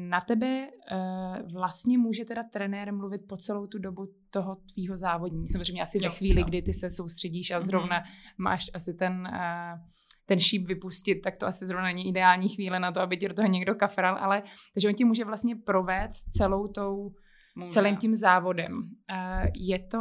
na 0.10 0.22
tebe 0.22 0.68
uh, 0.68 1.52
vlastně 1.54 1.98
může 1.98 2.26
teda 2.26 2.44
trenér 2.54 2.94
mluvit 2.94 3.22
po 3.28 3.38
celou 3.38 3.68
tu 3.68 3.80
dobu 3.80 4.08
toho 4.30 4.58
tvýho 4.74 4.98
závodní. 4.98 5.48
Samozřejmě 5.48 5.82
asi 5.82 5.98
jo, 6.02 6.10
ve 6.10 6.16
chvíli, 6.16 6.42
jo. 6.42 6.48
kdy 6.48 6.62
ty 6.62 6.74
se 6.74 6.90
soustředíš 6.90 7.52
a 7.52 7.58
mhm. 7.58 7.66
zrovna 7.66 8.00
mm-hmm. 8.00 8.34
máš 8.38 8.66
asi 8.74 8.94
ten... 8.94 9.28
Uh, 9.34 9.80
ten 10.28 10.40
šíp 10.40 10.68
vypustit, 10.68 11.16
tak 11.16 11.38
to 11.38 11.46
asi 11.46 11.66
zrovna 11.66 11.86
není 11.86 12.08
ideální 12.08 12.50
chvíle 12.50 12.80
na 12.80 12.92
to, 12.92 13.02
aby 13.02 13.18
ti 13.18 13.28
do 13.28 13.34
toho 13.34 13.48
někdo 13.48 13.76
kafral, 13.76 14.18
ale 14.20 14.44
takže 14.74 14.88
on 14.88 14.94
ti 14.94 15.06
může 15.06 15.26
vlastně 15.26 15.56
provést 15.56 16.24
celou 16.24 16.68
tou 16.68 17.12
Může. 17.56 17.70
celým 17.70 17.98
tím 17.98 18.16
závodem. 18.16 18.78
Uh, 18.78 19.48
je 19.56 19.80
to 19.80 20.00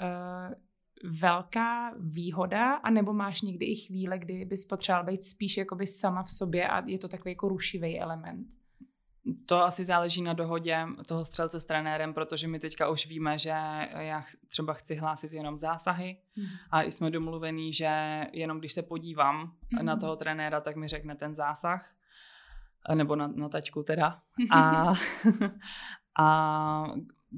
uh, 0.00 0.54
velká 1.20 1.94
výhoda, 1.98 2.74
anebo 2.74 3.12
máš 3.12 3.42
někdy 3.42 3.66
i 3.66 3.76
chvíle, 3.76 4.18
kdy 4.18 4.44
bys 4.44 4.64
potřeboval 4.64 5.04
být 5.04 5.24
spíš 5.24 5.56
jakoby 5.56 5.86
sama 5.86 6.22
v 6.22 6.30
sobě 6.30 6.68
a 6.68 6.86
je 6.86 6.98
to 6.98 7.08
takový 7.08 7.30
jako 7.30 7.48
rušivý 7.48 8.00
element? 8.00 8.46
To 9.46 9.56
asi 9.56 9.84
záleží 9.84 10.22
na 10.22 10.32
dohodě 10.32 10.86
toho 11.06 11.24
střelce 11.24 11.60
s 11.60 11.64
trenérem, 11.64 12.14
protože 12.14 12.48
my 12.48 12.58
teďka 12.58 12.88
už 12.88 13.06
víme, 13.06 13.38
že 13.38 13.48
já 13.98 14.22
třeba 14.48 14.74
chci 14.74 14.94
hlásit 14.94 15.32
jenom 15.32 15.58
zásahy 15.58 16.16
mm. 16.36 16.44
a 16.70 16.82
jsme 16.82 17.10
domluvení, 17.10 17.72
že 17.72 18.20
jenom 18.32 18.58
když 18.58 18.72
se 18.72 18.82
podívám 18.82 19.52
mm. 19.72 19.84
na 19.84 19.96
toho 19.96 20.16
trenéra, 20.16 20.60
tak 20.60 20.76
mi 20.76 20.88
řekne 20.88 21.16
ten 21.16 21.34
zásah 21.34 21.94
nebo 22.94 23.16
na, 23.16 23.26
na 23.26 23.48
taťku 23.48 23.82
teda. 23.82 24.18
A, 24.50 24.92
a 26.20 26.84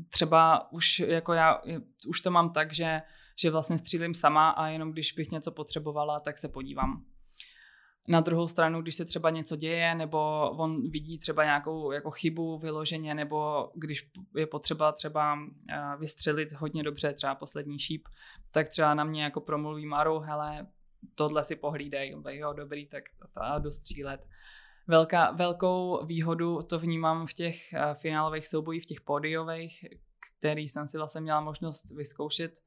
třeba 0.09 0.73
už 0.73 0.99
jako 0.99 1.33
já, 1.33 1.63
už 2.09 2.21
to 2.21 2.31
mám 2.31 2.53
tak, 2.53 2.75
že, 2.75 3.03
že 3.41 3.51
vlastně 3.51 3.79
střílím 3.79 4.15
sama 4.15 4.51
a 4.51 4.67
jenom 4.67 4.93
když 4.93 5.13
bych 5.13 5.31
něco 5.31 5.53
potřebovala, 5.53 6.21
tak 6.21 6.39
se 6.39 6.49
podívám. 6.49 7.05
Na 8.09 8.21
druhou 8.21 8.49
stranu, 8.49 8.83
když 8.83 8.95
se 8.95 9.05
třeba 9.05 9.31
něco 9.31 9.57
děje, 9.57 9.95
nebo 9.95 10.51
on 10.51 10.91
vidí 10.91 11.19
třeba 11.19 11.45
nějakou 11.45 11.93
jako 11.93 12.11
chybu 12.11 12.59
vyloženě, 12.59 13.15
nebo 13.15 13.71
když 13.75 14.11
je 14.37 14.47
potřeba 14.47 14.93
třeba 14.93 15.39
eh, 15.71 15.97
vystřelit 15.99 16.53
hodně 16.53 16.83
dobře, 16.83 17.13
třeba 17.13 17.35
poslední 17.35 17.79
šíp, 17.79 18.09
tak 18.53 18.69
třeba 18.69 18.95
na 18.95 19.05
mě 19.05 19.23
jako 19.23 19.41
promluví 19.41 19.87
Maru, 19.87 20.19
hele, 20.19 20.67
tohle 21.15 21.45
si 21.45 21.57
pohlídej, 21.57 22.17
jo, 22.31 22.53
dobrý, 22.53 22.87
tak 22.87 23.05
to 23.35 23.59
dostřílet. 23.59 24.21
Velká, 24.87 25.31
velkou 25.31 26.07
výhodu 26.07 26.63
to 26.63 26.79
vnímám 26.79 27.27
v 27.27 27.33
těch 27.33 27.57
uh, 27.73 27.95
finálových 27.95 28.47
soubojích, 28.49 28.83
v 28.83 28.87
těch 28.87 29.01
pódiových, 29.01 29.85
který 30.39 30.69
jsem 30.69 30.89
si 30.89 30.99
vlastně 30.99 31.21
měla 31.21 31.41
možnost 31.41 31.91
vyzkoušet 31.91 32.61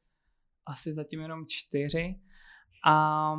asi 0.66 0.94
zatím 0.94 1.20
jenom 1.20 1.46
čtyři. 1.48 2.20
A 2.88 3.36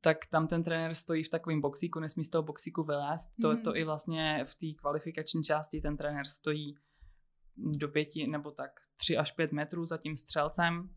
tak 0.00 0.26
tam 0.26 0.46
ten 0.46 0.62
trenér 0.62 0.94
stojí 0.94 1.24
v 1.24 1.28
takovém 1.28 1.60
boxíku, 1.60 2.00
nesmí 2.00 2.24
z 2.24 2.30
toho 2.30 2.42
boxíku 2.42 2.82
vylézt. 2.82 3.28
To, 3.42 3.50
mm. 3.50 3.62
to 3.62 3.76
i 3.76 3.84
vlastně 3.84 4.44
v 4.44 4.54
té 4.54 4.80
kvalifikační 4.80 5.42
části 5.42 5.80
ten 5.80 5.96
trenér 5.96 6.26
stojí 6.26 6.74
do 7.56 7.88
pěti 7.88 8.26
nebo 8.26 8.50
tak 8.50 8.70
tři 8.96 9.16
až 9.16 9.32
pět 9.32 9.52
metrů 9.52 9.84
za 9.84 9.98
tím 9.98 10.16
střelcem 10.16 10.90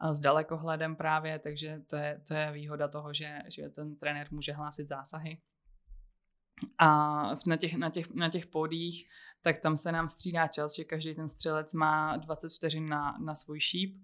a 0.00 0.14
s 0.14 0.20
dalekohledem 0.20 0.96
právě, 0.96 1.38
takže 1.38 1.80
to 1.90 1.96
je, 1.96 2.22
to 2.28 2.34
je 2.34 2.52
výhoda 2.52 2.88
toho, 2.88 3.12
že, 3.12 3.38
že 3.48 3.68
ten 3.68 3.96
trenér 3.96 4.26
může 4.30 4.52
hlásit 4.52 4.88
zásahy. 4.88 5.38
A 6.78 7.22
na 7.46 7.56
těch, 7.56 7.74
na, 7.74 7.90
těch, 7.90 8.14
na 8.14 8.28
těch 8.28 8.46
pódiích, 8.46 9.08
tak 9.42 9.60
tam 9.60 9.76
se 9.76 9.92
nám 9.92 10.08
střídá 10.08 10.46
čas, 10.46 10.76
že 10.76 10.84
každý 10.84 11.14
ten 11.14 11.28
střelec 11.28 11.74
má 11.74 12.16
20 12.16 12.48
vteřin 12.56 12.88
na, 12.88 13.16
na 13.24 13.34
svůj 13.34 13.60
šíp 13.60 13.96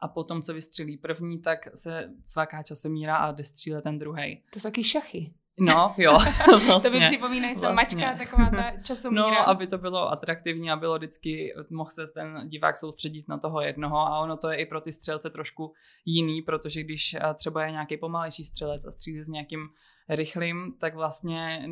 a 0.00 0.08
potom, 0.08 0.42
co 0.42 0.54
vystřelí 0.54 0.96
první, 0.96 1.40
tak 1.40 1.58
se 1.74 2.10
cvaká 2.24 2.62
časomíra 2.62 3.16
a 3.16 3.32
jde 3.32 3.44
střílet 3.44 3.82
ten 3.82 3.98
druhý. 3.98 4.42
To 4.52 4.60
jsou 4.60 4.68
taky 4.68 4.84
šachy. 4.84 5.34
No, 5.60 5.94
jo. 5.96 6.12
Vlastně, 6.66 6.90
to 6.90 6.98
by 6.98 7.04
připomíná 7.04 7.48
vlastně. 7.48 7.68
mačka, 7.68 8.24
taková 8.24 8.50
ta 8.50 8.80
časomíra. 8.82 9.30
No, 9.30 9.48
aby 9.48 9.66
to 9.66 9.78
bylo 9.78 10.12
atraktivní 10.12 10.70
a 10.70 10.76
bylo 10.76 10.96
vždycky, 10.96 11.54
mohl 11.70 11.90
se 11.90 12.04
ten 12.14 12.48
divák 12.48 12.78
soustředit 12.78 13.28
na 13.28 13.38
toho 13.38 13.60
jednoho 13.60 13.96
a 13.98 14.20
ono 14.20 14.36
to 14.36 14.50
je 14.50 14.56
i 14.56 14.66
pro 14.66 14.80
ty 14.80 14.92
střelce 14.92 15.30
trošku 15.30 15.72
jiný, 16.04 16.42
protože 16.42 16.82
když 16.82 17.14
eh, 17.14 17.34
třeba 17.34 17.64
je 17.64 17.70
nějaký 17.70 17.96
pomalejší 17.96 18.44
střelec 18.44 18.84
a 18.84 18.90
střílí 18.90 19.24
s 19.24 19.28
nějakým 19.28 19.68
rychlým, 20.08 20.74
tak 20.80 20.94
vlastně 20.94 21.68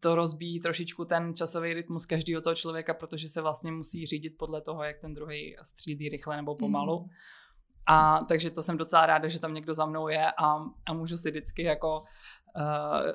to 0.00 0.14
rozbíjí 0.14 0.60
trošičku 0.60 1.04
ten 1.04 1.34
časový 1.34 1.74
rytmus 1.74 2.06
každého 2.06 2.42
toho 2.42 2.54
člověka, 2.54 2.94
protože 2.94 3.28
se 3.28 3.40
vlastně 3.40 3.72
musí 3.72 4.06
řídit 4.06 4.30
podle 4.38 4.60
toho, 4.60 4.82
jak 4.82 4.98
ten 4.98 5.14
druhý 5.14 5.56
střílí 5.62 6.08
rychle 6.08 6.36
nebo 6.36 6.54
pomalu. 6.54 7.00
Mm. 7.00 7.08
A 7.86 8.24
takže 8.28 8.50
to 8.50 8.62
jsem 8.62 8.76
docela 8.76 9.06
ráda, 9.06 9.28
že 9.28 9.40
tam 9.40 9.54
někdo 9.54 9.74
za 9.74 9.86
mnou 9.86 10.08
je 10.08 10.26
a, 10.30 10.54
a 10.86 10.92
můžu 10.92 11.16
si 11.16 11.30
vždycky 11.30 11.62
jako 11.62 12.00
uh, 12.56 13.12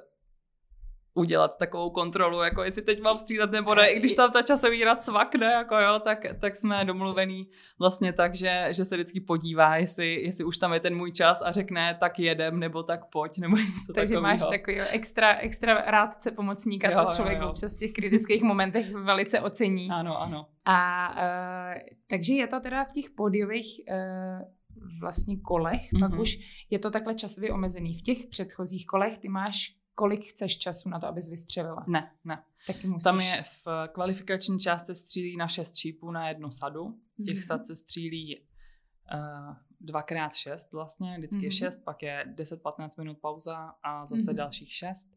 udělat 1.17 1.57
takovou 1.57 1.89
kontrolu, 1.89 2.41
jako 2.41 2.63
jestli 2.63 2.81
teď 2.81 3.01
mám 3.01 3.17
střílet 3.17 3.51
nebo 3.51 3.75
ne, 3.75 3.89
i 3.89 3.99
když 3.99 4.13
tam 4.13 4.31
ta 4.31 4.41
časovíra 4.41 4.95
cvakne, 4.95 5.45
jako 5.45 5.75
jo, 5.75 5.99
tak, 5.99 6.25
tak 6.39 6.55
jsme 6.55 6.85
domluvený 6.85 7.47
vlastně 7.79 8.13
tak, 8.13 8.35
že, 8.35 8.67
že 8.71 8.85
se 8.85 8.95
vždycky 8.95 9.19
podívá, 9.19 9.75
jestli, 9.75 10.21
jestli 10.21 10.43
už 10.43 10.57
tam 10.57 10.73
je 10.73 10.79
ten 10.79 10.97
můj 10.97 11.11
čas 11.11 11.41
a 11.45 11.51
řekne, 11.51 11.97
tak 11.99 12.19
jedem, 12.19 12.59
nebo 12.59 12.83
tak 12.83 13.05
pojď, 13.05 13.37
nebo 13.37 13.57
něco 13.57 13.93
Takže 13.93 14.13
takovýho. 14.13 14.21
máš 14.21 14.41
takový 14.49 14.79
extra, 14.79 15.35
extra 15.35 15.83
rádce 15.87 16.31
pomocníka, 16.31 16.91
jo, 16.91 17.05
to 17.05 17.11
člověk 17.11 17.41
občas 17.41 17.75
v 17.75 17.79
těch 17.79 17.93
kritických 17.93 18.43
momentech 18.51 18.93
velice 18.93 19.41
ocení. 19.41 19.89
Ano, 19.89 20.21
ano. 20.21 20.45
A 20.65 21.09
uh, 21.15 21.81
takže 22.09 22.33
je 22.33 22.47
to 22.47 22.59
teda 22.59 22.85
v 22.85 22.91
těch 22.91 23.05
pódiových 23.09 23.81
uh, 23.89 24.57
vlastně 24.99 25.37
kolech, 25.37 25.81
mm-hmm. 25.93 25.99
pak 25.99 26.11
mhm. 26.11 26.19
už 26.19 26.37
je 26.69 26.79
to 26.79 26.91
takhle 26.91 27.15
časově 27.15 27.51
omezený. 27.51 27.97
V 27.97 28.01
těch 28.01 28.25
předchozích 28.25 28.85
kolech 28.85 29.17
ty 29.17 29.29
máš 29.29 29.76
kolik 29.97 30.25
chceš 30.25 30.57
času 30.57 30.89
na 30.89 30.99
to, 30.99 31.07
abys 31.07 31.29
vystřelila? 31.29 31.85
Ne, 31.87 32.11
ne. 32.23 32.43
Taky 32.67 32.87
musíš... 32.87 33.03
Tam 33.03 33.21
je 33.21 33.43
v 33.43 33.87
kvalifikační 33.93 34.59
části 34.59 34.95
střílí 34.95 35.37
na 35.37 35.47
šest 35.47 35.75
šípů 35.75 36.11
na 36.11 36.27
jednu 36.29 36.51
sadu. 36.51 36.99
Těch 37.25 37.37
mm-hmm. 37.37 37.47
sad 37.47 37.65
se 37.65 37.75
střílí 37.75 38.39
uh, 38.39 39.55
dvakrát 39.81 40.33
šest 40.33 40.71
vlastně, 40.73 41.15
vždycky 41.17 41.37
mm-hmm. 41.37 41.43
je 41.43 41.47
mhm. 41.47 41.57
šest, 41.57 41.83
pak 41.83 42.03
je 42.03 42.25
10-15 42.35 42.89
minut 42.97 43.17
pauza 43.21 43.73
a 43.83 44.05
zase 44.05 44.21
mm-hmm. 44.21 44.35
dalších 44.35 44.73
šest. 44.73 45.07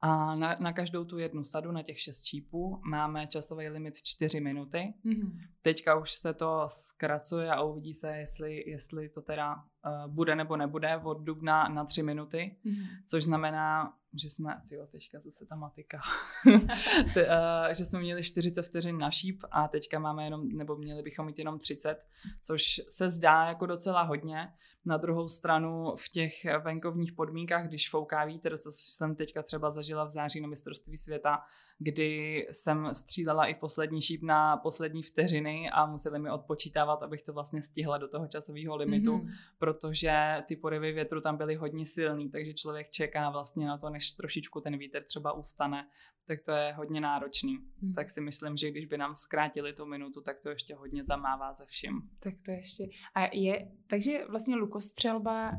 A 0.00 0.34
na, 0.34 0.56
na 0.60 0.72
každou 0.72 1.04
tu 1.04 1.18
jednu 1.18 1.44
sadu, 1.44 1.72
na 1.72 1.82
těch 1.82 2.00
šest 2.00 2.22
čípů, 2.22 2.80
máme 2.84 3.26
časový 3.26 3.68
limit 3.68 3.94
4 4.02 4.40
minuty. 4.40 4.94
Mm-hmm. 5.04 5.32
Teďka 5.62 5.98
už 5.98 6.12
se 6.12 6.34
to 6.34 6.64
zkracuje 6.66 7.50
a 7.50 7.62
uvidí 7.62 7.94
se, 7.94 8.16
jestli, 8.16 8.70
jestli 8.70 9.08
to 9.08 9.22
teda 9.22 9.54
uh, 9.54 10.12
bude 10.14 10.34
nebo 10.34 10.56
nebude 10.56 10.96
od 10.96 11.14
dubna 11.14 11.68
na 11.68 11.84
3 11.84 12.02
minuty, 12.02 12.56
mm-hmm. 12.64 12.86
což 13.06 13.24
znamená, 13.24 13.97
že 14.14 14.30
jsme, 14.30 14.62
tyjo, 14.68 14.86
teďka 14.86 15.20
zase 15.20 15.46
ta 15.46 15.56
matika, 15.56 16.00
Ty, 17.14 17.20
uh, 17.20 17.72
že 17.72 17.84
jsme 17.84 18.00
měli 18.00 18.22
40 18.22 18.62
vteřin 18.62 18.98
na 18.98 19.10
šíp 19.10 19.42
a 19.50 19.68
teďka 19.68 19.98
máme 19.98 20.24
jenom, 20.24 20.48
nebo 20.48 20.76
měli 20.76 21.02
bychom 21.02 21.26
mít 21.26 21.38
jenom 21.38 21.58
30, 21.58 21.96
což 22.42 22.80
se 22.90 23.10
zdá 23.10 23.44
jako 23.44 23.66
docela 23.66 24.02
hodně. 24.02 24.52
Na 24.84 24.96
druhou 24.96 25.28
stranu 25.28 25.92
v 25.96 26.08
těch 26.08 26.32
venkovních 26.64 27.12
podmínkách, 27.12 27.68
když 27.68 27.90
fouká 27.90 28.24
vítr, 28.24 28.58
co 28.58 28.70
jsem 28.72 29.16
teďka 29.16 29.42
třeba 29.42 29.70
zažila 29.70 30.04
v 30.04 30.10
září 30.10 30.40
na 30.40 30.48
mistrovství 30.48 30.96
světa, 30.96 31.40
kdy 31.78 32.46
jsem 32.50 32.88
střílela 32.92 33.46
i 33.46 33.54
poslední 33.54 34.02
šíp 34.02 34.22
na 34.22 34.56
poslední 34.56 35.02
vteřiny 35.02 35.70
a 35.70 35.86
museli 35.86 36.18
mi 36.18 36.30
odpočítávat, 36.30 37.02
abych 37.02 37.22
to 37.22 37.32
vlastně 37.32 37.62
stihla 37.62 37.98
do 37.98 38.08
toho 38.08 38.26
časového 38.26 38.76
limitu, 38.76 39.18
mm-hmm. 39.18 39.30
protože 39.58 40.42
ty 40.46 40.56
porivy 40.56 40.92
větru 40.92 41.20
tam 41.20 41.36
byly 41.36 41.54
hodně 41.54 41.86
silný, 41.86 42.30
takže 42.30 42.54
člověk 42.54 42.90
čeká 42.90 43.30
vlastně 43.30 43.66
na 43.66 43.78
to, 43.78 43.90
než 43.90 44.12
trošičku 44.12 44.60
ten 44.60 44.78
vítr 44.78 45.02
třeba 45.02 45.32
ustane, 45.32 45.86
tak 46.26 46.38
to 46.44 46.52
je 46.52 46.72
hodně 46.72 47.00
náročný. 47.00 47.58
Hmm. 47.82 47.92
Tak 47.92 48.10
si 48.10 48.20
myslím, 48.20 48.56
že 48.56 48.70
když 48.70 48.86
by 48.86 48.98
nám 48.98 49.14
zkrátili 49.14 49.72
tu 49.72 49.86
minutu, 49.86 50.20
tak 50.20 50.40
to 50.40 50.48
ještě 50.48 50.74
hodně 50.74 51.04
zamává 51.04 51.54
ze 51.54 51.66
vším. 51.66 52.02
Tak 52.18 52.34
to 52.44 52.50
ještě. 52.50 52.84
A 53.14 53.36
je, 53.36 53.72
takže 53.86 54.24
vlastně 54.28 54.56
lukostřelba 54.56 55.52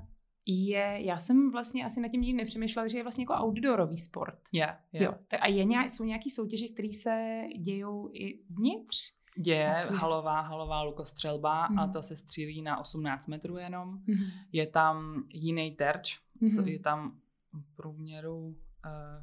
je, 0.49 0.97
já 0.99 1.17
jsem 1.17 1.51
vlastně 1.51 1.85
asi 1.85 2.01
nad 2.01 2.07
tím 2.07 2.21
nikdy 2.21 2.37
nepřemýšlela, 2.37 2.87
že 2.87 2.97
je 2.97 3.03
vlastně 3.03 3.21
jako 3.21 3.45
outdoorový 3.45 3.97
sport. 3.97 4.39
Je, 4.51 4.59
yeah, 4.59 4.79
yeah. 4.93 5.13
Jo. 5.13 5.19
A 5.41 5.47
je 5.47 5.63
nějak, 5.63 5.91
jsou 5.91 6.03
nějaké 6.03 6.29
soutěže, 6.29 6.67
které 6.67 6.93
se 6.93 7.43
dějou 7.61 8.09
i 8.13 8.39
vnitř? 8.49 9.13
Je 9.45 9.85
halová, 9.89 10.41
halová 10.41 10.81
lukostřelba 10.81 11.67
mm. 11.67 11.79
a 11.79 11.83
mhm. 11.83 11.93
ta 11.93 12.01
se 12.01 12.15
střílí 12.15 12.61
na 12.61 12.79
18 12.79 13.27
metrů 13.27 13.57
jenom. 13.57 13.89
Mm. 13.89 14.15
Je 14.51 14.67
tam 14.67 15.23
jiný 15.33 15.71
terč, 15.71 16.19
mm. 16.41 16.67
je 16.67 16.79
tam 16.79 17.19
v 17.53 17.75
průměru 17.75 18.55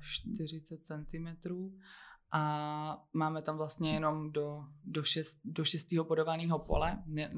40 0.01 0.81
cm 0.87 1.27
a 2.33 3.05
máme 3.13 3.43
tam 3.43 3.57
vlastně 3.57 3.95
jenom 3.95 4.33
do, 4.33 4.65
do, 4.85 5.03
šest, 5.03 5.39
do 5.45 5.65
šestého 5.65 6.05
podovaného 6.05 6.59
pole. 6.59 7.03
Ne, 7.07 7.31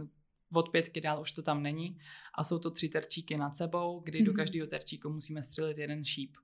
od 0.54 0.68
pětky 0.68 1.00
dál 1.00 1.20
už 1.20 1.32
to 1.32 1.42
tam 1.42 1.62
není. 1.62 1.98
A 2.34 2.44
jsou 2.44 2.58
to 2.58 2.70
tři 2.70 2.88
terčíky 2.88 3.36
nad 3.36 3.56
sebou, 3.56 4.00
kdy 4.00 4.18
mm-hmm. 4.18 4.24
do 4.24 4.32
mhm. 4.32 4.36
každého 4.36 4.66
terčíku 4.66 5.10
musíme 5.10 5.42
střelit 5.42 5.78
jeden 5.78 6.04
šíp. 6.04 6.36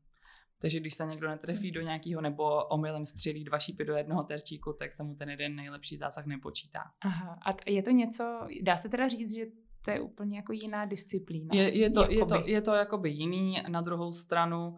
Takže 0.60 0.80
když 0.80 0.94
se 0.94 1.06
někdo 1.06 1.28
netrefí 1.28 1.72
do 1.72 1.80
nějakého 1.80 2.20
nebo 2.20 2.64
omylem 2.64 3.06
střelí 3.06 3.44
dva 3.44 3.58
šípy 3.58 3.84
do 3.84 3.94
jednoho 3.94 4.22
terčíku, 4.22 4.72
tak 4.78 4.92
se 4.92 5.02
mu 5.02 5.14
ten 5.14 5.30
jeden 5.30 5.56
nejlepší 5.56 5.96
zásah 5.96 6.26
nepočítá. 6.26 6.80
Aha. 7.00 7.38
A 7.46 7.70
je 7.70 7.82
to 7.82 7.90
něco, 7.90 8.40
dá 8.62 8.76
se 8.76 8.88
teda 8.88 9.08
říct, 9.08 9.34
že 9.34 9.44
to 9.84 9.90
je 9.90 10.00
úplně 10.00 10.36
jako 10.36 10.52
jiná 10.52 10.84
disciplína. 10.84 11.54
Je, 11.54 11.78
je, 11.78 11.90
to, 11.90 12.10
je, 12.10 12.26
to, 12.26 12.42
je 12.46 12.60
to 12.60 12.74
jakoby 12.74 13.10
jiný. 13.10 13.62
Na 13.68 13.80
druhou 13.80 14.12
stranu 14.12 14.76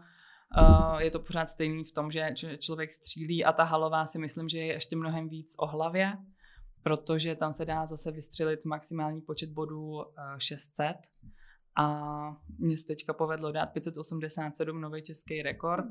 Uh, 0.58 0.98
je 0.98 1.10
to 1.10 1.20
pořád 1.20 1.48
stejný 1.48 1.84
v 1.84 1.92
tom, 1.92 2.10
že 2.10 2.34
člověk 2.58 2.92
střílí 2.92 3.44
a 3.44 3.52
ta 3.52 3.64
halová 3.64 4.06
si 4.06 4.18
myslím, 4.18 4.48
že 4.48 4.58
je 4.58 4.66
ještě 4.66 4.96
mnohem 4.96 5.28
víc 5.28 5.54
o 5.58 5.66
hlavě, 5.66 6.12
protože 6.86 7.34
tam 7.34 7.52
se 7.52 7.64
dá 7.64 7.86
zase 7.86 8.10
vystřelit 8.10 8.64
maximální 8.64 9.20
počet 9.20 9.50
bodů 9.50 9.90
uh, 9.92 10.02
600 10.38 10.96
a 11.76 12.36
mně 12.58 12.76
se 12.76 12.86
teďka 12.86 13.12
povedlo 13.12 13.52
dát 13.52 13.66
587 13.66 14.80
nový 14.80 15.02
český 15.02 15.42
rekord 15.42 15.86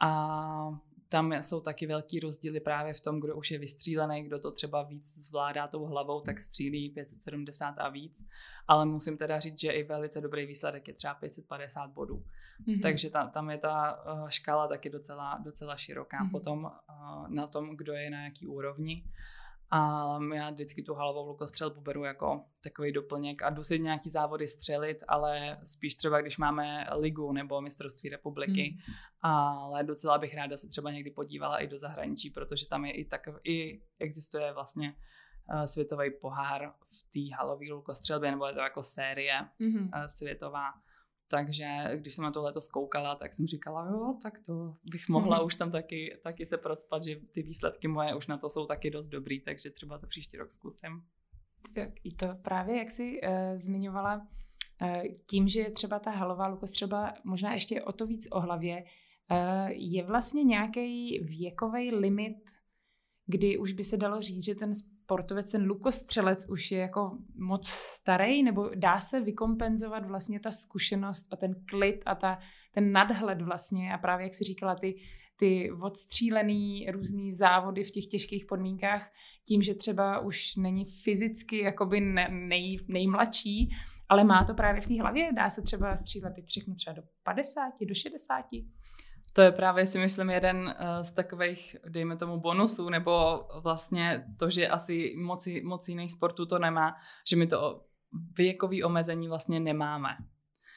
a 0.00 0.80
tam 1.08 1.32
jsou 1.32 1.60
taky 1.60 1.86
velký 1.86 2.20
rozdíly 2.20 2.60
právě 2.60 2.94
v 2.94 3.00
tom, 3.00 3.20
kdo 3.20 3.36
už 3.36 3.50
je 3.50 3.58
vystřílený, 3.58 4.22
kdo 4.22 4.38
to 4.38 4.50
třeba 4.50 4.82
víc 4.82 5.26
zvládá 5.26 5.68
tou 5.68 5.84
hlavou, 5.84 6.20
tak 6.20 6.40
střílí 6.40 6.90
570 6.90 7.74
a 7.78 7.88
víc. 7.88 8.26
Ale 8.68 8.86
musím 8.86 9.16
teda 9.16 9.40
říct, 9.40 9.60
že 9.60 9.70
i 9.70 9.82
velice 9.82 10.20
dobrý 10.20 10.46
výsledek 10.46 10.88
je 10.88 10.94
třeba 10.94 11.14
550 11.14 11.90
bodů. 11.90 12.24
Mm-hmm. 12.66 12.82
Takže 12.82 13.10
ta, 13.10 13.26
tam 13.26 13.50
je 13.50 13.58
ta 13.58 14.04
uh, 14.14 14.28
škála 14.28 14.68
taky 14.68 14.90
docela, 14.90 15.38
docela 15.44 15.76
široká 15.76 16.18
mm-hmm. 16.18 16.30
potom 16.30 16.64
uh, 16.64 17.28
na 17.28 17.46
tom, 17.46 17.76
kdo 17.76 17.92
je 17.92 18.10
na 18.10 18.24
jaký 18.24 18.46
úrovni. 18.46 19.04
A 19.70 20.04
já 20.34 20.50
vždycky 20.50 20.82
tu 20.82 20.94
halovou 20.94 21.28
lukostřelbu 21.28 21.80
beru 21.80 22.04
jako 22.04 22.44
takový 22.62 22.92
doplněk 22.92 23.42
a 23.42 23.50
jdu 23.50 23.64
si 23.64 23.78
nějaký 23.78 24.10
závody 24.10 24.48
střelit, 24.48 25.04
ale 25.08 25.58
spíš 25.64 25.94
třeba, 25.94 26.20
když 26.20 26.38
máme 26.38 26.86
ligu 26.96 27.32
nebo 27.32 27.60
mistrovství 27.60 28.10
republiky. 28.10 28.78
Hmm. 28.86 28.94
Ale 29.22 29.84
docela 29.84 30.18
bych 30.18 30.34
ráda 30.34 30.56
se 30.56 30.68
třeba 30.68 30.90
někdy 30.90 31.10
podívala 31.10 31.58
i 31.58 31.66
do 31.66 31.78
zahraničí, 31.78 32.30
protože 32.30 32.68
tam 32.68 32.84
je 32.84 32.92
i 32.92 33.04
tak, 33.04 33.28
i 33.44 33.82
existuje 33.98 34.52
vlastně 34.52 34.96
uh, 35.54 35.64
světový 35.64 36.10
pohár 36.20 36.72
v 36.84 37.02
té 37.02 37.36
halové 37.36 37.66
lukostřelbě, 37.72 38.30
nebo 38.30 38.46
je 38.46 38.52
to 38.52 38.60
jako 38.60 38.82
série 38.82 39.48
hmm. 39.60 39.76
uh, 39.76 40.06
světová. 40.06 40.72
Takže 41.28 41.66
když 41.96 42.14
jsem 42.14 42.24
na 42.24 42.30
to 42.30 42.42
letos 42.42 42.68
koukala, 42.68 43.14
tak 43.14 43.34
jsem 43.34 43.46
říkala, 43.46 43.88
jo, 43.90 44.16
tak 44.22 44.40
to 44.46 44.76
bych 44.90 45.08
mohla 45.08 45.40
mm-hmm. 45.40 45.46
už 45.46 45.56
tam 45.56 45.70
taky, 45.70 46.18
taky 46.22 46.46
se 46.46 46.58
procpat, 46.58 47.04
že 47.04 47.16
ty 47.32 47.42
výsledky 47.42 47.88
moje 47.88 48.14
už 48.14 48.26
na 48.26 48.38
to 48.38 48.48
jsou 48.48 48.66
taky 48.66 48.90
dost 48.90 49.08
dobrý, 49.08 49.40
takže 49.40 49.70
třeba 49.70 49.98
to 49.98 50.06
příští 50.06 50.36
rok 50.36 50.50
zkusím. 50.50 51.02
Tak 51.74 51.90
i 52.04 52.14
to 52.14 52.26
právě, 52.42 52.76
jak 52.76 52.90
jsi 52.90 53.20
uh, 53.22 53.30
zmiňovala, 53.56 54.16
uh, 54.82 55.02
tím, 55.30 55.48
že 55.48 55.70
třeba 55.70 55.98
ta 55.98 56.10
halová 56.10 56.46
lukostřeba 56.46 57.14
možná 57.24 57.54
ještě 57.54 57.82
o 57.82 57.92
to 57.92 58.06
víc 58.06 58.28
o 58.30 58.40
hlavě, 58.40 58.84
uh, 59.30 59.68
je 59.68 60.04
vlastně 60.04 60.44
nějaký 60.44 61.18
věkový 61.18 61.94
limit, 61.94 62.50
kdy 63.26 63.58
už 63.58 63.72
by 63.72 63.84
se 63.84 63.96
dalo 63.96 64.20
říct, 64.20 64.44
že 64.44 64.54
ten 64.54 64.72
sportovec, 65.06 65.52
ten 65.52 65.66
lukostřelec 65.66 66.48
už 66.48 66.70
je 66.70 66.78
jako 66.78 67.18
moc 67.34 67.68
starý, 67.68 68.42
nebo 68.42 68.70
dá 68.74 68.98
se 68.98 69.20
vykompenzovat 69.20 70.06
vlastně 70.06 70.40
ta 70.40 70.50
zkušenost 70.50 71.32
a 71.32 71.36
ten 71.36 71.54
klid 71.68 72.02
a 72.06 72.14
ta, 72.14 72.38
ten 72.74 72.92
nadhled 72.92 73.42
vlastně 73.42 73.92
a 73.92 73.98
právě 73.98 74.24
jak 74.24 74.34
si 74.34 74.44
říkala 74.44 74.74
ty, 74.74 74.94
ty 75.36 75.70
odstřílený 75.82 76.86
různý 76.90 77.32
závody 77.32 77.84
v 77.84 77.90
těch 77.90 78.06
těžkých 78.06 78.44
podmínkách 78.44 79.12
tím, 79.48 79.62
že 79.62 79.74
třeba 79.74 80.20
už 80.20 80.56
není 80.56 80.84
fyzicky 80.84 81.58
jakoby 81.58 82.00
ne, 82.00 82.28
nej, 82.30 82.78
nejmladší, 82.88 83.70
ale 84.08 84.24
má 84.24 84.44
to 84.44 84.54
právě 84.54 84.80
v 84.80 84.86
té 84.86 85.00
hlavě, 85.00 85.32
dá 85.32 85.50
se 85.50 85.62
třeba 85.62 85.96
střílet, 85.96 86.32
teď 86.34 86.48
řeknu 86.48 86.74
třeba 86.74 86.94
do 86.94 87.02
50, 87.22 87.72
do 87.88 87.94
60. 87.94 88.44
To 89.36 89.42
je 89.42 89.52
právě 89.52 89.86
si 89.86 89.98
myslím 89.98 90.30
jeden 90.30 90.74
eh, 90.78 91.04
z 91.04 91.10
takových, 91.10 91.76
dejme 91.88 92.16
tomu, 92.16 92.40
bonusů, 92.40 92.88
nebo 92.88 93.42
vlastně 93.62 94.24
to, 94.38 94.50
že 94.50 94.68
asi 94.68 95.14
moc, 95.16 95.48
moc 95.64 95.88
jiných 95.88 96.12
sportů 96.12 96.46
to 96.46 96.58
nemá, 96.58 96.96
že 97.28 97.36
my 97.36 97.46
to 97.46 97.84
věkový 98.38 98.84
omezení 98.84 99.28
vlastně 99.28 99.60
nemáme. 99.60 100.08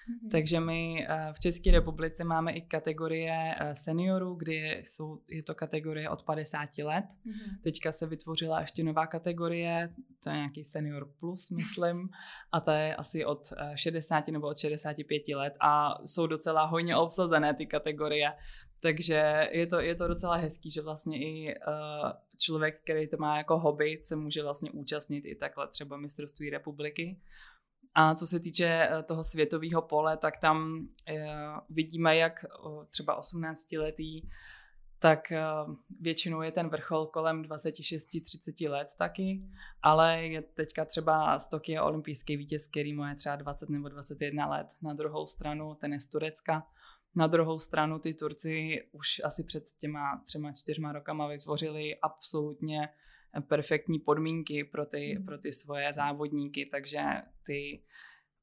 Mm-hmm. 0.10 0.30
Takže 0.30 0.60
my 0.60 1.08
eh, 1.10 1.34
v 1.34 1.40
České 1.40 1.72
republice 1.72 2.24
máme 2.24 2.52
i 2.52 2.62
kategorie 2.62 3.54
eh, 3.60 3.76
seniorů, 3.76 4.36
kdy 4.36 4.82
jsou, 4.86 5.22
je 5.28 5.44
to 5.44 5.56
kategorie 5.56 6.10
od 6.10 6.24
50 6.24 6.78
let. 6.78 7.06
Mm-hmm. 7.06 7.62
Teďka 7.64 7.92
se 7.92 8.08
vytvořila 8.08 8.62
ještě 8.62 8.84
nová 8.84 9.08
kategorie, 9.08 9.94
to 10.24 10.30
je 10.30 10.36
nějaký 10.36 10.64
senior 10.64 11.12
plus, 11.20 11.50
myslím, 11.50 12.10
a 12.52 12.60
to 12.60 12.72
je 12.72 12.96
asi 12.96 13.26
od 13.26 13.42
60 13.76 14.28
nebo 14.28 14.48
od 14.48 14.58
65 14.58 15.28
let 15.36 15.54
a 15.62 15.94
jsou 16.06 16.28
docela 16.28 16.66
hojně 16.66 16.96
obsazené 16.96 17.54
ty 17.54 17.66
kategorie. 17.66 18.34
Takže 18.82 19.50
je 19.52 19.68
to, 19.68 19.80
je 19.80 19.96
to 19.96 20.08
docela 20.08 20.36
hezký, 20.36 20.72
že 20.72 20.82
vlastně 20.82 21.20
i 21.20 21.56
uh, 21.68 22.12
člověk, 22.38 22.82
který 22.84 23.08
to 23.08 23.18
má 23.18 23.38
jako 23.38 23.60
hobby, 23.60 24.00
se 24.02 24.16
může 24.16 24.44
vlastně 24.44 24.72
účastnit 24.72 25.26
i 25.26 25.36
takhle 25.36 25.68
třeba 25.68 25.98
mistrovství 25.98 26.50
republiky. 26.50 27.20
A 27.96 28.16
co 28.16 28.28
se 28.28 28.40
týče 28.40 28.66
eh, 28.66 29.04
toho 29.04 29.24
světového 29.24 29.82
pole, 29.82 30.18
tak 30.18 30.38
tam 30.38 30.74
uh, 30.78 31.18
vidíme, 31.70 32.16
jak 32.16 32.46
třeba 32.90 33.22
18-letý, 33.22 34.28
tak 35.00 35.32
uh, 35.32 35.76
většinou 36.00 36.42
je 36.42 36.52
ten 36.52 36.70
vrchol 36.70 37.06
kolem 37.06 37.42
26-30 37.42 38.70
let 38.70 38.88
taky, 38.98 39.42
ale 39.82 40.24
je 40.24 40.42
teďka 40.42 40.86
třeba 40.86 41.40
z 41.40 41.50
Tokia 41.50 41.84
olympijský 41.84 42.38
vítěz, 42.38 42.68
který 42.68 42.94
mu 42.94 43.06
je 43.06 43.16
třeba 43.16 43.36
20 43.36 43.70
nebo 43.70 43.90
21 43.90 44.48
let. 44.48 44.68
Na 44.82 44.94
druhou 44.94 45.26
stranu 45.26 45.76
ten 45.76 45.94
je 45.94 46.00
z 46.00 46.06
Turecka, 46.06 46.68
na 47.16 47.28
druhou 47.28 47.60
stranu 47.60 48.00
ty 48.00 48.14
Turci 48.14 48.84
už 48.92 49.22
asi 49.24 49.44
před 49.44 49.64
těma 49.78 50.22
třema, 50.26 50.52
čtyřma 50.52 50.92
rokama 50.92 51.28
vytvořili 51.28 51.96
absolutně 52.02 52.90
perfektní 53.48 54.00
podmínky 54.00 54.64
pro 54.64 54.86
ty, 54.86 55.16
mm. 55.20 55.26
pro 55.26 55.38
ty 55.38 55.54
svoje 55.54 55.94
závodníky, 55.94 56.66
takže 56.72 57.02
ty, 57.46 57.84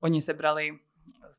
oni 0.00 0.22
sebrali 0.22 0.78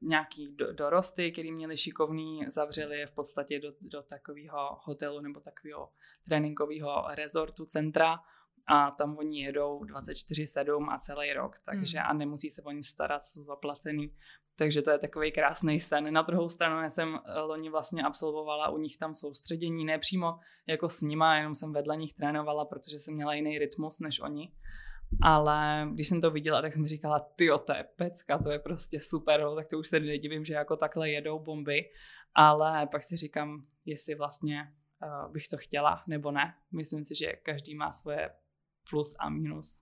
nějaký 0.01 0.55
do, 0.55 0.73
dorosty, 0.73 1.31
který 1.31 1.51
měli 1.51 1.77
šikovný, 1.77 2.45
zavřeli 2.47 2.99
je 2.99 3.07
v 3.07 3.12
podstatě 3.12 3.60
do, 3.60 3.73
do 3.81 4.01
takového 4.01 4.79
hotelu 4.83 5.19
nebo 5.19 5.39
takového 5.39 5.89
tréninkového 6.27 7.05
rezortu 7.15 7.65
centra 7.65 8.19
a 8.67 8.91
tam 8.91 9.17
oni 9.17 9.43
jedou 9.43 9.80
24-7 9.80 10.89
a 10.89 10.99
celý 10.99 11.34
rok, 11.34 11.60
takže 11.60 11.99
hmm. 11.99 12.08
a 12.10 12.13
nemusí 12.13 12.51
se 12.51 12.62
o 12.62 12.71
ně 12.71 12.84
starat, 12.84 13.23
jsou 13.23 13.43
zaplacený. 13.43 14.13
Takže 14.58 14.82
to 14.82 14.91
je 14.91 14.99
takový 14.99 15.32
krásný 15.32 15.80
sen. 15.80 16.13
Na 16.13 16.21
druhou 16.21 16.49
stranu 16.49 16.82
já 16.82 16.89
jsem 16.89 17.15
eh, 17.15 17.39
loni 17.39 17.69
vlastně 17.69 18.03
absolvovala 18.03 18.69
u 18.69 18.77
nich 18.77 18.97
tam 18.97 19.13
soustředění, 19.13 19.86
ne 19.86 19.99
přímo 19.99 20.39
jako 20.67 20.89
s 20.89 21.01
nima, 21.01 21.38
jenom 21.38 21.56
jsem 21.56 21.73
vedle 21.73 21.97
nich 21.97 22.13
trénovala, 22.13 22.65
protože 22.65 22.99
jsem 22.99 23.13
měla 23.13 23.34
jiný 23.34 23.60
rytmus 23.60 23.99
než 23.99 24.19
oni. 24.19 24.51
Ale 25.21 25.88
když 25.93 26.08
jsem 26.08 26.21
to 26.21 26.32
viděla, 26.32 26.62
tak 26.62 26.73
jsem 26.73 26.88
říkala, 26.88 27.19
ty 27.19 27.47
to 27.65 27.73
je 27.73 27.86
pecka, 27.95 28.38
to 28.38 28.51
je 28.51 28.60
prostě 28.60 28.99
super, 28.99 29.45
tak 29.56 29.67
to 29.67 29.80
už 29.80 29.88
se 29.88 29.99
nedivím, 29.99 30.45
že 30.45 30.53
jako 30.53 30.75
takhle 30.75 31.10
jedou 31.10 31.39
bomby. 31.39 31.89
Ale 32.36 32.88
pak 32.91 33.03
si 33.03 33.17
říkám, 33.17 33.65
jestli 33.86 34.15
vlastně 34.15 34.73
uh, 35.03 35.32
bych 35.32 35.47
to 35.47 35.58
chtěla 35.58 36.03
nebo 36.08 36.32
ne. 36.32 36.53
Myslím 36.71 37.06
si, 37.06 37.15
že 37.15 37.34
každý 37.34 37.75
má 37.75 37.91
svoje 37.91 38.30
plus 38.89 39.15
a 39.19 39.30
minus. 39.30 39.76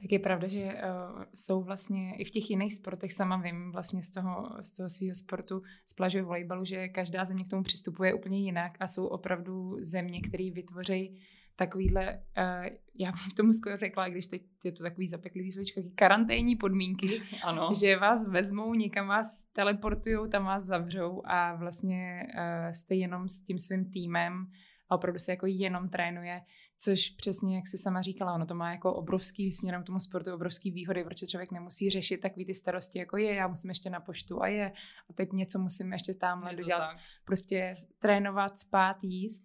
Tak 0.00 0.12
je 0.12 0.18
pravda, 0.18 0.46
že 0.48 0.62
uh, 0.62 1.22
jsou 1.34 1.62
vlastně 1.62 2.14
i 2.16 2.24
v 2.24 2.30
těch 2.30 2.50
jiných 2.50 2.74
sportech, 2.74 3.12
sama 3.12 3.36
vím 3.36 3.72
vlastně 3.72 4.02
z 4.02 4.10
toho, 4.10 4.50
z 4.60 4.72
toho 4.72 4.90
svého 4.90 5.14
sportu, 5.14 5.62
z 5.86 5.94
plažového 5.94 6.26
volejbalu, 6.26 6.64
že 6.64 6.88
každá 6.88 7.24
země 7.24 7.44
k 7.44 7.48
tomu 7.48 7.62
přistupuje 7.62 8.14
úplně 8.14 8.38
jinak 8.40 8.72
a 8.80 8.88
jsou 8.88 9.06
opravdu 9.06 9.76
země, 9.80 10.20
které 10.20 10.50
vytvoří 10.50 11.20
takovýhle, 11.56 12.14
uh, 12.14 12.66
já 12.98 13.12
bych 13.12 13.34
tomu 13.34 13.52
skoro 13.52 13.76
řekla, 13.76 14.08
když 14.08 14.26
teď 14.26 14.42
je 14.64 14.72
to 14.72 14.82
takový 14.82 15.08
zapeklý 15.08 15.52
slovičko, 15.52 15.80
karanténní 15.94 16.56
podmínky, 16.56 17.22
ano. 17.44 17.68
že 17.80 17.96
vás 17.96 18.28
vezmou, 18.28 18.74
někam 18.74 19.08
vás 19.08 19.44
teleportují, 19.52 20.30
tam 20.30 20.44
vás 20.44 20.64
zavřou 20.64 21.22
a 21.24 21.54
vlastně 21.54 22.26
uh, 22.34 22.70
jste 22.70 22.94
jenom 22.94 23.28
s 23.28 23.40
tím 23.40 23.58
svým 23.58 23.90
týmem 23.90 24.46
a 24.88 24.94
opravdu 24.94 25.18
se 25.18 25.32
jako 25.32 25.46
jenom 25.46 25.88
trénuje, 25.88 26.42
což 26.76 27.10
přesně, 27.10 27.56
jak 27.56 27.68
si 27.68 27.78
sama 27.78 28.02
říkala, 28.02 28.34
ono 28.34 28.46
to 28.46 28.54
má 28.54 28.70
jako 28.72 28.94
obrovský 28.94 29.52
směrem 29.52 29.82
k 29.82 29.86
tomu 29.86 30.00
sportu, 30.00 30.34
obrovský 30.34 30.70
výhody, 30.70 31.04
protože 31.04 31.26
člověk 31.26 31.50
nemusí 31.50 31.90
řešit 31.90 32.18
takový 32.18 32.46
ty 32.46 32.54
starosti, 32.54 32.98
jako 32.98 33.16
je, 33.16 33.34
já 33.34 33.48
musím 33.48 33.70
ještě 33.70 33.90
na 33.90 34.00
poštu 34.00 34.42
a 34.42 34.48
je, 34.48 34.72
a 35.10 35.12
teď 35.12 35.32
něco 35.32 35.58
musím 35.58 35.92
ještě 35.92 36.14
tamhle 36.14 36.56
dodělat, 36.56 36.90
tak. 36.90 37.00
prostě 37.24 37.74
trénovat, 37.98 38.58
spát, 38.58 38.96
jíst, 39.02 39.44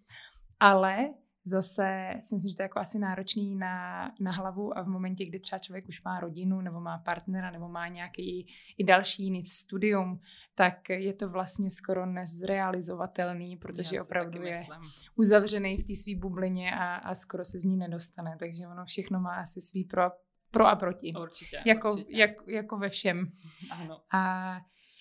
ale 0.60 1.14
zase 1.44 2.10
si 2.20 2.34
myslím, 2.34 2.50
že 2.50 2.56
to 2.56 2.62
je 2.62 2.64
jako 2.64 2.78
asi 2.78 2.98
náročný 2.98 3.56
na, 3.56 4.08
na 4.20 4.32
hlavu 4.32 4.78
a 4.78 4.82
v 4.82 4.88
momentě, 4.88 5.26
kdy 5.26 5.40
třeba 5.40 5.58
člověk 5.58 5.88
už 5.88 6.02
má 6.02 6.20
rodinu 6.20 6.60
nebo 6.60 6.80
má 6.80 6.98
partnera 6.98 7.50
nebo 7.50 7.68
má 7.68 7.88
nějaký 7.88 8.46
i 8.78 8.84
další 8.84 9.24
jiný 9.24 9.44
studium, 9.44 10.20
tak 10.54 10.88
je 10.88 11.12
to 11.12 11.28
vlastně 11.28 11.70
skoro 11.70 12.06
nezrealizovatelný, 12.06 13.56
protože 13.56 13.96
Já 13.96 14.02
opravdu 14.02 14.42
je 14.42 14.58
myslím. 14.58 14.80
uzavřený 15.16 15.76
v 15.76 15.84
té 15.84 15.94
své 15.94 16.20
bublině 16.20 16.74
a, 16.74 16.94
a 16.94 17.14
skoro 17.14 17.44
se 17.44 17.58
z 17.58 17.64
ní 17.64 17.76
nedostane. 17.76 18.36
Takže 18.38 18.66
ono 18.66 18.84
všechno 18.84 19.20
má 19.20 19.34
asi 19.34 19.60
svý 19.60 19.84
pro, 19.84 20.02
pro 20.50 20.66
a 20.66 20.76
proti. 20.76 21.12
Určitě, 21.22 21.62
jako, 21.66 21.92
určitě. 21.92 22.16
Jak, 22.16 22.30
jako 22.46 22.78
ve 22.78 22.88
všem. 22.88 23.32
Ano. 23.70 24.00
A 24.12 24.56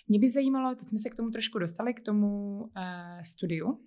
mě 0.08 0.20
by 0.20 0.30
zajímalo, 0.30 0.76
teď 0.76 0.90
jsme 0.90 1.00
se 1.00 1.10
k 1.10 1.16
tomu 1.16 1.30
trošku 1.30 1.60
dostali, 1.60 1.94
k 1.94 2.02
tomu 2.06 2.62
uh, 2.62 2.70
studiu, 3.22 3.80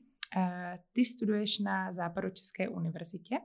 ty 0.93 1.05
studuješ 1.05 1.59
na 1.59 1.93
Západočeské 1.93 2.69
univerzitě 2.69 3.39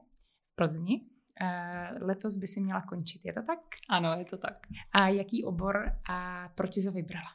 v 0.52 0.56
Plzni. 0.56 1.02
Eh, 1.42 1.90
letos 2.02 2.38
by 2.38 2.48
si 2.48 2.62
měla 2.62 2.82
končit, 2.82 3.22
je 3.26 3.34
to 3.34 3.42
tak? 3.42 3.60
Ano, 3.90 4.14
je 4.18 4.26
to 4.26 4.38
tak. 4.38 4.68
A 4.92 5.08
jaký 5.08 5.46
obor 5.46 5.92
a 6.10 6.50
proč 6.56 6.74
jsi 6.74 6.86
ho 6.86 6.92
vybrala? 6.92 7.28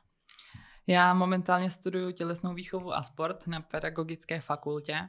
Já 0.87 1.15
momentálně 1.15 1.71
studuju 1.71 2.11
tělesnou 2.11 2.55
výchovu 2.55 2.95
a 2.95 3.03
sport 3.03 3.47
na 3.47 3.61
pedagogické 3.61 4.41
fakultě. 4.41 5.09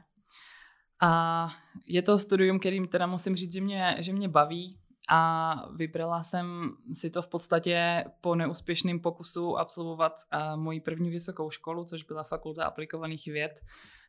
A 1.02 1.48
je 1.86 2.02
to 2.02 2.18
studium, 2.18 2.58
kterým 2.58 2.88
teda 2.88 3.06
musím 3.06 3.36
říct, 3.36 3.52
že 3.52 3.60
mě, 3.60 3.96
že 3.98 4.12
mě 4.12 4.28
baví 4.28 4.78
a 5.10 5.54
vybrala 5.76 6.22
jsem 6.22 6.70
si 6.92 7.10
to 7.10 7.22
v 7.22 7.28
podstatě 7.28 8.04
po 8.20 8.34
neúspěšném 8.34 9.00
pokusu 9.00 9.58
absolvovat 9.58 10.12
moji 10.56 10.80
první 10.80 11.10
vysokou 11.10 11.50
školu, 11.50 11.84
což 11.84 12.02
byla 12.02 12.22
Fakulta 12.22 12.64
aplikovaných 12.64 13.26
věd 13.26 13.60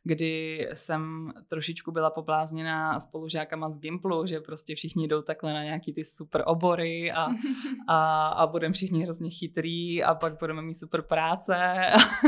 kdy 0.06 0.68
jsem 0.72 1.32
trošičku 1.48 1.92
byla 1.92 2.10
poblázněná 2.10 3.00
spolužákama 3.00 3.70
z 3.70 3.78
Gimplu, 3.78 4.26
že 4.26 4.40
prostě 4.40 4.74
všichni 4.74 5.08
jdou 5.08 5.22
takhle 5.22 5.52
na 5.52 5.62
nějaký 5.62 5.92
ty 5.92 6.04
super 6.04 6.42
obory 6.46 7.12
a, 7.12 7.26
a, 7.88 8.28
a 8.28 8.46
budeme 8.46 8.72
všichni 8.72 9.02
hrozně 9.02 9.30
chytrý 9.30 10.02
a 10.02 10.14
pak 10.14 10.38
budeme 10.38 10.62
mít 10.62 10.74
super 10.74 11.02
práce. 11.02 11.56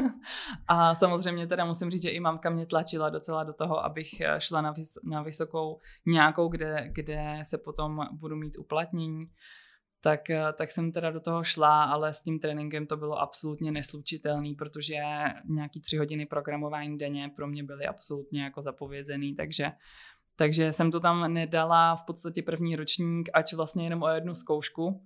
a 0.69 0.95
samozřejmě 0.95 1.47
teda 1.47 1.65
musím 1.65 1.91
říct, 1.91 2.03
že 2.03 2.11
i 2.11 2.21
mamka 2.21 2.51
mě 2.51 2.67
tlačila 2.67 3.11
docela 3.11 3.45
do 3.45 3.53
toho, 3.53 3.85
abych 3.85 4.23
šla 4.39 4.61
na, 4.61 4.73
vys, 4.73 4.93
na 5.05 5.23
vysokou 5.23 5.81
nějakou, 6.07 6.49
kde, 6.49 6.91
kde 6.93 7.29
se 7.43 7.59
potom 7.59 8.07
budu 8.13 8.37
mít 8.37 8.59
uplatnění 8.59 9.21
tak, 10.01 10.31
eh, 10.31 10.53
tak 10.59 10.71
jsem 10.71 10.93
teda 10.93 11.11
do 11.11 11.21
toho 11.21 11.45
šla, 11.45 11.85
ale 11.85 12.15
s 12.15 12.21
tím 12.21 12.39
tréninkem 12.39 12.87
to 12.87 12.97
bylo 12.97 13.19
absolutně 13.19 13.73
neslučitelný, 13.73 14.55
protože 14.55 14.95
nějaký 15.45 15.81
tři 15.81 15.97
hodiny 15.97 16.27
programování 16.27 16.99
denně 16.99 17.31
pro 17.37 17.47
mě 17.47 17.65
byly 17.65 17.87
absolutně 17.87 18.43
jako 18.43 18.63
zapovězený, 18.63 19.35
takže 19.35 19.73
takže 20.37 20.73
jsem 20.73 20.91
to 20.91 21.01
tam 21.01 21.33
nedala 21.33 21.97
v 21.97 22.05
podstatě 22.05 22.43
první 22.43 22.77
ročník, 22.77 23.29
ač 23.35 23.53
vlastně 23.53 23.85
jenom 23.85 24.03
o 24.03 24.09
jednu 24.09 24.35
zkoušku, 24.35 25.03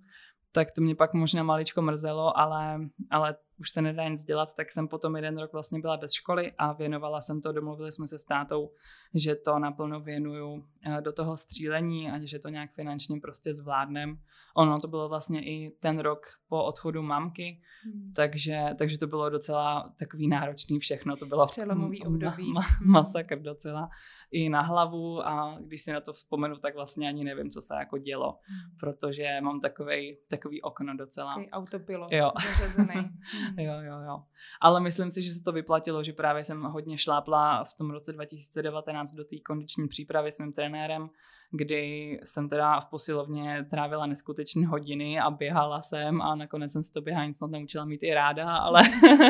tak 0.51 0.71
to 0.71 0.81
mě 0.81 0.95
pak 0.95 1.13
možná 1.13 1.43
maličko 1.43 1.81
mrzelo, 1.81 2.37
ale, 2.37 2.79
ale 3.11 3.35
už 3.59 3.69
se 3.69 3.81
nedá 3.81 4.07
nic 4.07 4.23
dělat, 4.23 4.55
tak 4.55 4.69
jsem 4.69 4.87
potom 4.87 5.15
jeden 5.15 5.37
rok 5.37 5.53
vlastně 5.53 5.79
byla 5.79 5.97
bez 5.97 6.11
školy 6.11 6.51
a 6.57 6.73
věnovala 6.73 7.21
jsem 7.21 7.41
to, 7.41 7.51
domluvili 7.51 7.91
jsme 7.91 8.07
se 8.07 8.19
s 8.19 8.23
tátou, 8.23 8.71
že 9.13 9.35
to 9.35 9.59
naplno 9.59 9.99
věnuju 9.99 10.65
eh, 10.85 11.01
do 11.01 11.13
toho 11.13 11.37
střílení 11.37 12.11
a 12.11 12.25
že 12.25 12.39
to 12.39 12.49
nějak 12.49 12.73
finančně 12.73 13.19
prostě 13.21 13.53
zvládnem. 13.53 14.17
Ono 14.55 14.79
to 14.79 14.87
bylo 14.87 15.09
vlastně 15.09 15.45
i 15.45 15.71
ten 15.79 15.99
rok 15.99 16.27
po 16.49 16.63
odchodu 16.63 17.01
mamky, 17.01 17.61
hmm. 17.83 18.13
takže, 18.15 18.65
takže 18.77 18.97
to 18.97 19.07
bylo 19.07 19.29
docela 19.29 19.93
takový 19.99 20.27
náročný 20.27 20.79
všechno. 20.79 21.15
To 21.15 21.25
bylo 21.25 21.45
přelomový 21.45 22.03
období. 22.03 22.53
Ma, 22.53 22.61
ma, 22.61 22.67
hmm. 22.67 22.91
masakr 22.91 23.39
docela 23.39 23.89
i 24.31 24.49
na 24.49 24.61
hlavu 24.61 25.27
a 25.27 25.57
když 25.61 25.81
si 25.81 25.91
na 25.91 26.01
to 26.01 26.13
vzpomenu, 26.13 26.55
tak 26.57 26.75
vlastně 26.75 27.07
ani 27.07 27.23
nevím, 27.23 27.49
co 27.49 27.61
se 27.61 27.75
jako 27.79 27.97
dělo, 27.97 28.39
hmm. 28.43 28.59
protože 28.79 29.41
mám 29.41 29.59
takový 29.59 30.17
takový 30.29 30.61
okno 30.61 30.97
docela. 30.97 31.29
Takový 31.29 31.51
autopilot 31.51 32.11
jo. 32.11 32.31
jo, 33.57 33.73
jo, 33.81 33.99
jo. 34.07 34.23
Ale 34.61 34.79
myslím 34.79 35.11
si, 35.11 35.21
že 35.21 35.33
se 35.33 35.43
to 35.43 35.51
vyplatilo, 35.51 36.03
že 36.03 36.13
právě 36.13 36.43
jsem 36.43 36.61
hodně 36.61 36.97
šlápla 36.97 37.63
v 37.63 37.73
tom 37.73 37.91
roce 37.91 38.13
2019 38.13 39.11
do 39.11 39.23
té 39.23 39.35
kondiční 39.45 39.87
přípravy 39.87 40.31
s 40.31 40.39
mým 40.39 40.53
trenérem, 40.53 41.09
kdy 41.51 42.19
jsem 42.23 42.49
teda 42.49 42.79
v 42.79 42.85
posilovně 42.85 43.65
trávila 43.69 44.05
neskutečné 44.05 44.67
hodiny 44.67 45.19
a 45.19 45.31
běhala 45.31 45.81
jsem 45.81 46.21
a 46.21 46.35
nakonec 46.35 46.71
jsem 46.71 46.83
se 46.83 46.91
to 46.91 47.01
běhání 47.01 47.33
snad 47.33 47.51
naučila 47.51 47.85
mít 47.85 48.03
i 48.03 48.13
ráda, 48.13 48.55
ale, 48.55 48.81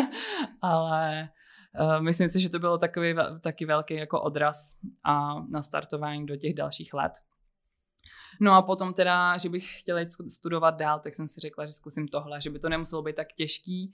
ale 0.62 1.29
uh, 1.79 2.01
myslím 2.01 2.29
si, 2.29 2.41
že 2.41 2.49
to 2.49 2.59
bylo 2.59 2.77
takový, 2.77 3.15
taky 3.41 3.65
velký 3.65 3.93
jako 3.93 4.21
odraz 4.21 4.75
a 5.03 5.39
nastartování 5.49 6.25
do 6.25 6.36
těch 6.36 6.53
dalších 6.53 6.93
let. 6.93 7.13
No 8.43 8.53
a 8.53 8.62
potom 8.62 8.93
teda, 8.93 9.38
že 9.38 9.49
bych 9.49 9.79
chtěla 9.79 9.99
jít 9.99 10.10
studovat 10.27 10.75
dál, 10.75 10.99
tak 10.99 11.13
jsem 11.13 11.27
si 11.27 11.39
řekla, 11.39 11.65
že 11.65 11.71
zkusím 11.71 12.08
tohle, 12.08 12.41
že 12.41 12.49
by 12.49 12.60
to 12.60 12.69
nemuselo 12.69 13.01
být 13.01 13.15
tak 13.15 13.34
těžký, 13.34 13.93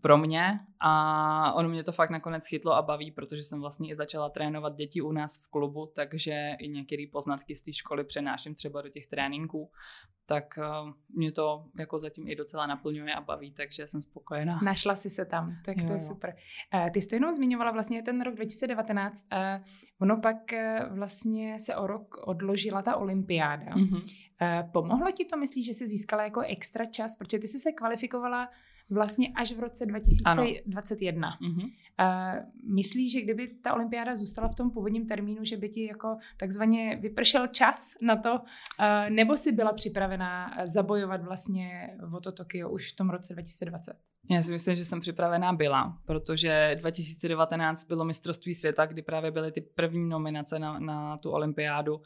pro 0.00 0.18
mě. 0.18 0.56
A 0.80 1.52
ono 1.52 1.68
mě 1.68 1.84
to 1.84 1.92
fakt 1.92 2.10
nakonec 2.10 2.46
chytlo 2.46 2.72
a 2.72 2.82
baví, 2.82 3.10
protože 3.10 3.42
jsem 3.42 3.60
vlastně 3.60 3.90
i 3.90 3.96
začala 3.96 4.28
trénovat 4.28 4.74
děti 4.74 5.00
u 5.00 5.12
nás 5.12 5.38
v 5.38 5.50
klubu, 5.50 5.92
takže 5.94 6.50
i 6.58 6.68
některé 6.68 7.04
poznatky 7.12 7.56
z 7.56 7.62
té 7.62 7.72
školy 7.72 8.04
přenáším 8.04 8.54
třeba 8.54 8.82
do 8.82 8.88
těch 8.88 9.06
tréninků, 9.06 9.70
tak 10.26 10.58
uh, 10.58 10.90
mě 11.08 11.32
to 11.32 11.64
jako 11.78 11.98
zatím 11.98 12.28
i 12.28 12.36
docela 12.36 12.66
naplňuje 12.66 13.14
a 13.14 13.20
baví, 13.20 13.52
takže 13.52 13.88
jsem 13.88 14.00
spokojená. 14.00 14.60
Našla 14.64 14.96
si 14.96 15.10
se 15.10 15.24
tam, 15.24 15.56
tak 15.64 15.76
jo, 15.76 15.86
to 15.86 15.92
je 15.92 15.96
jo. 15.96 16.00
super. 16.00 16.36
Uh, 16.74 16.90
ty 16.90 17.02
jsi 17.02 17.14
jenom 17.14 17.32
zmiňovala 17.32 17.70
vlastně 17.70 18.02
ten 18.02 18.20
rok 18.20 18.34
2019, 18.34 19.26
uh, 19.32 19.38
ono 20.00 20.20
pak 20.20 20.36
vlastně 20.90 21.60
se 21.60 21.76
o 21.76 21.86
rok 21.86 22.16
odložila 22.26 22.82
ta 22.82 22.96
olympiáda. 22.96 23.72
Mm-hmm. 23.72 24.02
Pomohlo 24.72 25.10
ti 25.12 25.24
to, 25.24 25.36
myslíš, 25.36 25.66
že 25.66 25.74
jsi 25.74 25.86
získala 25.86 26.24
jako 26.24 26.40
extra 26.40 26.84
čas, 26.84 27.16
protože 27.16 27.38
ty 27.38 27.48
jsi 27.48 27.58
se 27.58 27.72
kvalifikovala 27.72 28.48
vlastně 28.90 29.32
až 29.34 29.52
v 29.52 29.60
roce 29.60 29.86
2021. 29.86 31.28
Ano. 31.28 31.48
Uh-huh. 31.48 31.72
Uh, 32.00 32.74
myslíš, 32.74 33.12
že 33.12 33.20
kdyby 33.20 33.48
ta 33.48 33.74
olympiáda 33.74 34.16
zůstala 34.16 34.48
v 34.48 34.54
tom 34.54 34.70
původním 34.70 35.06
termínu, 35.06 35.44
že 35.44 35.56
by 35.56 35.68
ti 35.68 35.86
jako 35.86 36.16
takzvaně 36.36 36.98
vypršel 37.02 37.46
čas 37.46 37.94
na 38.02 38.16
to, 38.16 38.34
uh, 38.34 39.10
nebo 39.10 39.36
si 39.36 39.52
byla 39.52 39.72
připravená 39.72 40.56
zabojovat 40.64 41.22
vlastně 41.22 41.96
o 42.16 42.20
to 42.20 42.32
Tokio 42.32 42.70
už 42.70 42.92
v 42.92 42.96
tom 42.96 43.10
roce 43.10 43.32
2020? 43.32 43.96
Já 44.30 44.42
si 44.42 44.52
myslím, 44.52 44.74
že 44.76 44.84
jsem 44.84 45.00
připravená 45.00 45.52
byla, 45.52 45.98
protože 46.06 46.76
2019 46.80 47.84
bylo 47.84 48.04
mistrovství 48.04 48.54
světa, 48.54 48.86
kdy 48.86 49.02
právě 49.02 49.30
byly 49.30 49.52
ty 49.52 49.60
první 49.60 50.08
nominace 50.08 50.58
na, 50.58 50.78
na 50.78 51.16
tu 51.18 51.30
olympiádu. 51.30 52.00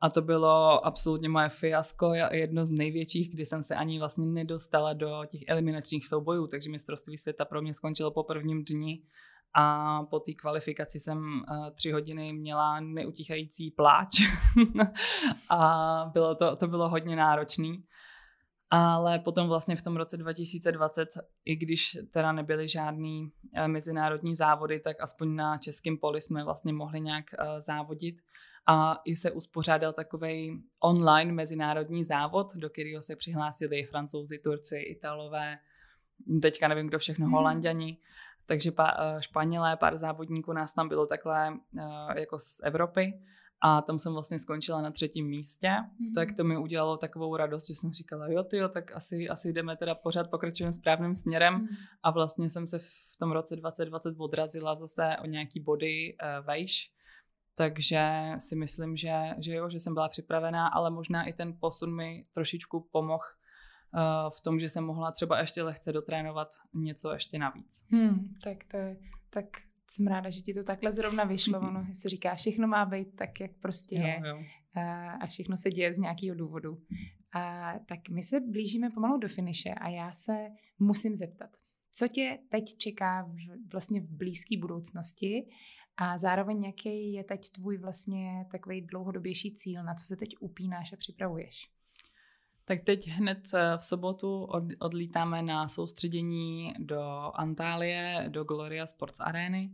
A 0.00 0.10
to 0.10 0.22
bylo 0.22 0.86
absolutně 0.86 1.28
moje 1.28 1.48
fiasko, 1.48 2.12
jedno 2.30 2.64
z 2.64 2.70
největších, 2.70 3.34
kdy 3.34 3.46
jsem 3.46 3.62
se 3.62 3.74
ani 3.74 3.98
vlastně 3.98 4.26
nedostala 4.26 4.92
do 4.92 5.22
těch 5.30 5.40
eliminačních 5.48 6.08
soubojů, 6.08 6.46
takže 6.46 6.70
mistrovství 6.70 7.18
světa 7.18 7.44
pro 7.44 7.62
mě 7.62 7.74
skončilo 7.74 8.10
po 8.10 8.22
prvním 8.22 8.64
dni 8.64 9.02
a 9.54 10.02
po 10.02 10.20
té 10.20 10.32
kvalifikaci 10.32 11.00
jsem 11.00 11.18
uh, 11.18 11.70
tři 11.70 11.90
hodiny 11.90 12.32
měla 12.32 12.80
neutichající 12.80 13.70
pláč 13.70 14.08
a 15.50 16.10
bylo 16.12 16.34
to, 16.34 16.56
to 16.56 16.66
bylo 16.66 16.88
hodně 16.88 17.16
náročný. 17.16 17.84
Ale 18.70 19.18
potom 19.18 19.48
vlastně 19.48 19.76
v 19.76 19.82
tom 19.82 19.96
roce 19.96 20.16
2020, 20.16 21.08
i 21.44 21.56
když 21.56 21.98
teda 22.10 22.32
nebyly 22.32 22.68
žádný 22.68 23.22
uh, 23.22 23.68
mezinárodní 23.68 24.36
závody, 24.36 24.80
tak 24.80 24.96
aspoň 25.00 25.34
na 25.34 25.58
českém 25.58 25.96
poli 25.96 26.20
jsme 26.22 26.44
vlastně 26.44 26.72
mohli 26.72 27.00
nějak 27.00 27.24
uh, 27.38 27.46
závodit 27.58 28.16
a 28.66 29.00
i 29.04 29.16
se 29.16 29.30
uspořádal 29.30 29.92
takový 29.92 30.62
online 30.80 31.32
mezinárodní 31.32 32.04
závod, 32.04 32.46
do 32.56 32.70
kterého 32.70 33.02
se 33.02 33.16
přihlásili 33.16 33.84
francouzi, 33.84 34.38
Turci, 34.38 34.76
Italové, 34.76 35.58
teďka 36.42 36.68
nevím, 36.68 36.86
kdo 36.86 36.98
všechno, 36.98 37.26
hmm. 37.26 37.34
Takže 38.46 38.72
pa, 38.72 38.96
eh, 38.98 39.22
Španělé, 39.22 39.76
pár 39.76 39.96
závodníků 39.96 40.52
nás 40.52 40.72
tam 40.72 40.88
bylo 40.88 41.06
takhle 41.06 41.50
uh, 41.50 42.16
jako 42.16 42.38
z 42.38 42.60
Evropy 42.62 43.20
a 43.60 43.82
tam 43.82 43.98
jsem 43.98 44.12
vlastně 44.12 44.38
skončila 44.38 44.82
na 44.82 44.90
třetím 44.90 45.26
místě, 45.26 45.70
mm. 45.98 46.12
tak 46.14 46.28
to 46.36 46.44
mi 46.44 46.58
udělalo 46.58 46.96
takovou 46.96 47.36
radost, 47.36 47.68
že 47.68 47.74
jsem 47.74 47.92
říkala, 47.92 48.26
jo 48.28 48.44
ty 48.44 48.56
jo, 48.56 48.68
tak 48.68 48.96
asi, 48.96 49.28
asi 49.28 49.52
jdeme 49.52 49.76
teda 49.76 49.94
pořád, 49.94 50.30
pokračujeme 50.30 50.72
správným 50.72 51.14
směrem 51.14 51.54
mm. 51.54 51.68
a 52.02 52.10
vlastně 52.10 52.50
jsem 52.50 52.66
se 52.66 52.78
v 52.78 53.16
tom 53.18 53.32
roce 53.32 53.56
2020 53.56 54.14
odrazila 54.18 54.74
zase 54.74 55.16
o 55.22 55.26
nějaký 55.26 55.60
body 55.60 56.16
uh, 56.22 56.46
vejš, 56.46 56.90
takže 57.54 58.32
si 58.38 58.56
myslím, 58.56 58.96
že, 58.96 59.14
že 59.38 59.54
jo, 59.54 59.68
že 59.68 59.80
jsem 59.80 59.94
byla 59.94 60.08
připravená, 60.08 60.68
ale 60.68 60.90
možná 60.90 61.24
i 61.24 61.32
ten 61.32 61.56
posun 61.60 61.96
mi 61.96 62.26
trošičku 62.34 62.88
pomohl 62.92 63.24
v 64.36 64.40
tom, 64.40 64.60
že 64.60 64.68
jsem 64.68 64.84
mohla 64.84 65.12
třeba 65.12 65.40
ještě 65.40 65.62
lehce 65.62 65.92
dotrénovat 65.92 66.48
něco 66.74 67.12
ještě 67.12 67.38
navíc. 67.38 67.86
Hmm, 67.90 68.34
tak 68.42 68.64
to 68.64 68.76
je, 68.76 68.96
tak 69.30 69.46
jsem 69.86 70.06
ráda, 70.06 70.30
že 70.30 70.40
ti 70.40 70.54
to 70.54 70.64
takhle 70.64 70.92
zrovna 70.92 71.24
vyšlo. 71.24 71.58
Ono 71.68 71.86
si 71.94 72.08
říká, 72.08 72.34
všechno 72.34 72.68
má 72.68 72.84
být 72.84 73.16
tak, 73.16 73.40
jak 73.40 73.50
prostě 73.60 73.94
jo, 73.94 74.06
je. 74.06 74.22
Jo. 74.28 74.38
A, 74.74 75.10
a 75.10 75.26
všechno 75.26 75.56
se 75.56 75.70
děje 75.70 75.94
z 75.94 75.98
nějakého 75.98 76.36
důvodu. 76.36 76.82
A, 77.32 77.74
tak 77.86 78.08
my 78.08 78.22
se 78.22 78.40
blížíme 78.40 78.90
pomalu 78.90 79.18
do 79.18 79.28
finiše 79.28 79.70
a 79.70 79.88
já 79.88 80.12
se 80.12 80.48
musím 80.78 81.14
zeptat, 81.14 81.50
co 81.90 82.08
tě 82.08 82.38
teď 82.48 82.76
čeká 82.76 83.22
v, 83.22 83.36
vlastně 83.72 84.00
v 84.00 84.10
blízké 84.10 84.58
budoucnosti 84.58 85.46
a 85.96 86.18
zároveň 86.18 86.64
jaký 86.64 87.12
je 87.12 87.24
teď 87.24 87.50
tvůj 87.50 87.78
vlastně 87.78 88.46
takový 88.50 88.80
dlouhodobější 88.80 89.54
cíl, 89.54 89.84
na 89.84 89.94
co 89.94 90.06
se 90.06 90.16
teď 90.16 90.28
upínáš 90.40 90.92
a 90.92 90.96
připravuješ? 90.96 91.70
Tak 92.64 92.84
teď 92.84 93.08
hned 93.08 93.38
eh, 93.54 93.78
v 93.78 93.84
sobotu 93.84 94.44
od, 94.44 94.64
odlítáme 94.78 95.42
na 95.42 95.68
soustředění 95.68 96.74
do 96.78 97.00
Antálie, 97.34 98.24
do 98.28 98.44
Gloria 98.44 98.86
Sports 98.86 99.20
Areny 99.20 99.70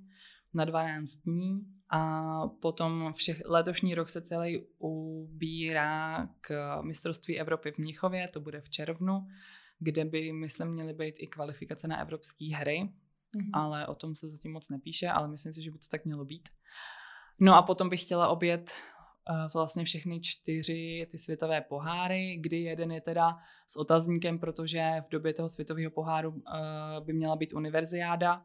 na 0.55 0.65
12 0.65 1.17
dní 1.17 1.61
a 1.91 2.23
potom 2.61 3.13
všech, 3.13 3.43
letošní 3.47 3.95
rok 3.95 4.09
se 4.09 4.23
celý 4.23 4.67
ubírá 4.79 6.29
k 6.41 6.79
mistrovství 6.83 7.41
Evropy 7.41 7.73
v 7.73 7.79
Mnichově, 7.79 8.29
to 8.29 8.41
bude 8.41 8.61
v 8.61 8.71
červnu, 8.71 9.27
kde 9.79 10.05
by, 10.05 10.33
myslím, 10.33 10.69
měly 10.69 10.93
být 10.93 11.15
i 11.19 11.27
kvalifikace 11.27 11.89
na 11.89 12.01
evropské 12.01 12.57
hry, 12.57 12.83
mm-hmm. 12.83 13.51
ale 13.53 13.87
o 13.87 13.95
tom 13.95 14.15
se 14.15 14.29
zatím 14.29 14.53
moc 14.53 14.69
nepíše, 14.69 15.09
ale 15.09 15.29
myslím 15.29 15.53
si, 15.53 15.63
že 15.63 15.71
by 15.71 15.79
to 15.79 15.87
tak 15.91 16.05
mělo 16.05 16.25
být. 16.25 16.49
No 17.41 17.55
a 17.55 17.63
potom 17.63 17.89
bych 17.89 18.03
chtěla 18.03 18.29
obět 18.29 18.73
vlastně 19.55 19.85
všechny 19.85 20.21
čtyři 20.21 21.07
ty 21.11 21.19
světové 21.19 21.61
poháry, 21.61 22.37
kdy 22.41 22.61
jeden 22.61 22.93
je 22.93 23.01
teda 23.01 23.37
s 23.67 23.77
otazníkem, 23.77 24.39
protože 24.39 25.03
v 25.07 25.11
době 25.11 25.35
toho 25.35 25.49
světového 25.49 25.91
poháru 25.91 26.31
uh, 26.31 26.41
by 27.05 27.13
měla 27.13 27.37
být 27.37 27.53
univerziáda, 27.53 28.43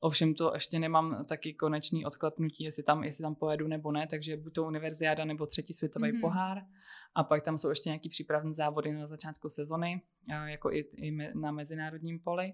Ovšem 0.00 0.34
to 0.34 0.54
ještě 0.54 0.78
nemám 0.78 1.24
taky 1.24 1.54
konečný 1.54 2.06
odklepnutí, 2.06 2.64
jestli 2.64 2.82
tam, 2.82 3.04
jestli 3.04 3.22
tam 3.22 3.34
pojedu 3.34 3.68
nebo 3.68 3.92
ne, 3.92 4.06
takže 4.06 4.36
buď 4.36 4.52
to 4.52 4.64
univerziáda 4.64 5.24
nebo 5.24 5.46
třetí 5.46 5.72
světový 5.72 6.12
mm-hmm. 6.12 6.20
pohár. 6.20 6.58
A 7.14 7.24
pak 7.24 7.44
tam 7.44 7.58
jsou 7.58 7.68
ještě 7.68 7.88
nějaký 7.88 8.08
přípravní 8.08 8.54
závody 8.54 8.92
na 8.92 9.06
začátku 9.06 9.48
sezony, 9.48 10.02
jako 10.46 10.72
i, 10.72 10.84
i 10.96 11.10
na 11.34 11.52
mezinárodním 11.52 12.20
poli. 12.20 12.52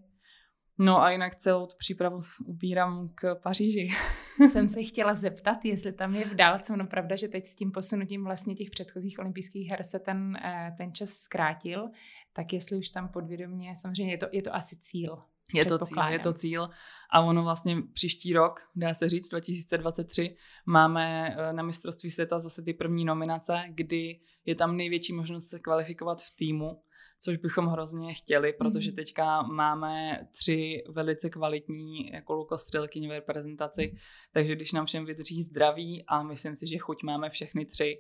No 0.78 1.02
a 1.02 1.10
jinak 1.10 1.34
celou 1.34 1.66
tu 1.66 1.76
přípravu 1.78 2.20
ubírám 2.46 3.10
k 3.14 3.34
Paříži. 3.34 3.90
Jsem 4.50 4.68
se 4.68 4.82
chtěla 4.82 5.14
zeptat, 5.14 5.64
jestli 5.64 5.92
tam 5.92 6.14
je 6.14 6.24
v 6.24 6.34
dálce, 6.34 6.72
ono 6.72 6.86
pravda, 6.86 7.16
že 7.16 7.28
teď 7.28 7.46
s 7.46 7.56
tím 7.56 7.72
posunutím 7.72 8.24
vlastně 8.24 8.54
těch 8.54 8.70
předchozích 8.70 9.18
olympijských 9.18 9.70
her 9.70 9.82
se 9.82 9.98
ten, 9.98 10.36
eh, 10.44 10.74
ten 10.78 10.94
čas 10.94 11.10
zkrátil, 11.10 11.88
tak 12.32 12.52
jestli 12.52 12.76
už 12.76 12.90
tam 12.90 13.08
podvědomě, 13.08 13.76
samozřejmě 13.76 14.12
je 14.12 14.18
to, 14.18 14.26
je 14.32 14.42
to 14.42 14.54
asi 14.54 14.76
cíl. 14.76 15.18
Je 15.54 15.64
to 15.64 15.78
cíl, 15.78 16.02
je 16.08 16.18
to 16.18 16.32
cíl. 16.32 16.68
A 17.12 17.20
ono 17.20 17.42
vlastně 17.42 17.76
příští 17.92 18.32
rok, 18.32 18.60
dá 18.76 18.94
se 18.94 19.08
říct, 19.08 19.28
2023, 19.28 20.36
máme 20.66 21.36
eh, 21.38 21.52
na 21.52 21.62
mistrovství 21.62 22.10
světa 22.10 22.38
zase 22.38 22.62
ty 22.62 22.74
první 22.74 23.04
nominace, 23.04 23.62
kdy 23.68 24.20
je 24.44 24.54
tam 24.54 24.76
největší 24.76 25.12
možnost 25.12 25.48
se 25.48 25.58
kvalifikovat 25.58 26.22
v 26.22 26.36
týmu 26.36 26.82
což 27.24 27.36
bychom 27.36 27.66
hrozně 27.66 28.14
chtěli, 28.14 28.52
protože 28.52 28.90
mhm. 28.90 28.96
teďka 28.96 29.42
máme 29.42 30.26
tři 30.30 30.84
velice 30.88 31.30
kvalitní 31.30 32.12
jako 32.12 32.34
lukostřelkyně 32.34 33.08
v 33.08 33.12
reprezentaci, 33.12 33.96
takže 34.32 34.54
když 34.54 34.72
nám 34.72 34.86
všem 34.86 35.04
vydrží 35.04 35.42
zdraví 35.42 36.04
a 36.06 36.22
myslím 36.22 36.56
si, 36.56 36.66
že 36.66 36.78
chuť 36.78 37.02
máme 37.02 37.30
všechny 37.30 37.66
tři, 37.66 37.98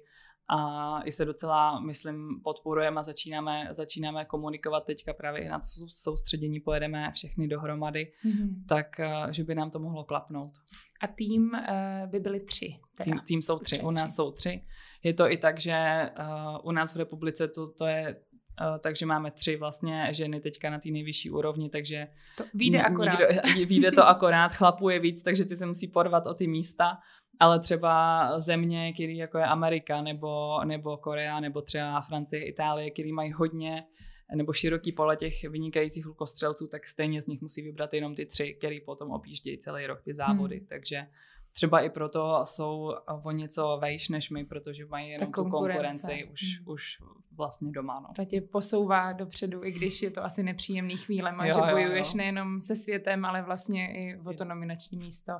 a 0.48 1.00
i 1.02 1.12
se 1.12 1.24
docela, 1.24 1.80
myslím, 1.80 2.40
podporujeme 2.44 3.00
a 3.00 3.02
začínáme, 3.02 3.68
začínáme 3.70 4.24
komunikovat 4.24 4.84
teďka 4.84 5.12
právě 5.12 5.44
i 5.44 5.48
na 5.48 5.60
soustředění, 5.88 6.60
pojedeme 6.60 7.10
všechny 7.12 7.48
dohromady, 7.48 8.12
mm-hmm. 8.24 8.48
tak 8.68 9.00
eh, 9.00 9.26
že 9.30 9.44
by 9.44 9.54
nám 9.54 9.70
to 9.70 9.78
mohlo 9.78 10.04
klapnout. 10.04 10.50
A 11.00 11.06
tým 11.06 11.50
uh, 11.52 12.10
by 12.10 12.20
byly 12.20 12.40
tři. 12.40 12.76
Teda. 12.96 13.04
Tým, 13.04 13.20
tým 13.26 13.42
jsou 13.42 13.58
tři, 13.58 13.80
u 13.80 13.90
nás 13.90 14.14
jsou 14.14 14.30
tři. 14.30 14.64
Je 15.02 15.14
to 15.14 15.30
i 15.30 15.36
tak, 15.36 15.60
že 15.60 16.10
uh, 16.18 16.68
u 16.68 16.72
nás 16.72 16.94
v 16.94 16.98
republice 16.98 17.48
to, 17.48 17.72
to 17.72 17.86
je 17.86 18.16
takže 18.80 19.06
máme 19.06 19.30
tři 19.30 19.56
vlastně 19.56 20.08
ženy 20.10 20.40
teďka 20.40 20.70
na 20.70 20.78
té 20.78 20.90
nejvyšší 20.90 21.30
úrovni, 21.30 21.70
takže 21.70 22.06
to 22.36 22.44
vyjde 22.54 22.82
akorát. 22.82 23.18
Nikdo, 23.18 23.68
vyjde 23.68 23.92
to 23.92 24.08
akorát, 24.08 24.52
chlapů 24.52 24.88
je 24.88 25.00
víc, 25.00 25.22
takže 25.22 25.44
ty 25.44 25.56
se 25.56 25.66
musí 25.66 25.88
porvat 25.88 26.26
o 26.26 26.34
ty 26.34 26.46
místa, 26.46 26.98
ale 27.40 27.60
třeba 27.60 28.28
země, 28.40 28.92
který 28.92 29.16
jako 29.16 29.38
je 29.38 29.44
Amerika 29.44 30.02
nebo, 30.02 30.64
nebo 30.64 30.96
Korea 30.96 31.40
nebo 31.40 31.62
třeba 31.62 32.00
Francie, 32.00 32.44
Itálie, 32.44 32.90
který 32.90 33.12
mají 33.12 33.32
hodně 33.32 33.84
nebo 34.34 34.52
široký 34.52 34.92
pole 34.92 35.16
těch 35.16 35.44
vynikajících 35.44 36.06
lukostřelců, 36.06 36.66
tak 36.66 36.86
stejně 36.86 37.22
z 37.22 37.26
nich 37.26 37.40
musí 37.40 37.62
vybrat 37.62 37.94
jenom 37.94 38.14
ty 38.14 38.26
tři, 38.26 38.54
který 38.54 38.80
potom 38.80 39.10
objíždějí 39.10 39.58
celý 39.58 39.86
rok 39.86 40.02
ty 40.02 40.14
závody, 40.14 40.56
hmm. 40.56 40.66
takže 40.66 41.06
třeba 41.54 41.80
i 41.80 41.90
proto 41.90 42.40
jsou 42.44 42.94
o 43.24 43.30
něco 43.30 43.78
vejš 43.80 44.08
než 44.08 44.30
my, 44.30 44.44
protože 44.44 44.86
mají 44.86 45.10
jenom 45.10 45.32
tu 45.32 45.32
konkurenci 45.32 46.28
už, 46.32 46.58
hmm. 46.58 46.68
už 46.68 46.98
vlastně 47.36 47.70
doma. 47.72 48.00
No. 48.00 48.08
Ta 48.16 48.24
tě 48.24 48.40
posouvá 48.40 49.12
dopředu, 49.12 49.64
i 49.64 49.72
když 49.72 50.02
je 50.02 50.10
to 50.10 50.24
asi 50.24 50.42
nepříjemný 50.42 50.96
chvílema, 50.96 51.46
jo, 51.46 51.54
že 51.54 51.72
bojuješ 51.72 52.06
jo, 52.06 52.12
jo. 52.14 52.16
nejenom 52.16 52.60
se 52.60 52.76
světem, 52.76 53.24
ale 53.24 53.42
vlastně 53.42 53.92
i 53.92 54.18
o 54.26 54.32
to 54.32 54.44
nominační 54.44 54.98
místo. 54.98 55.32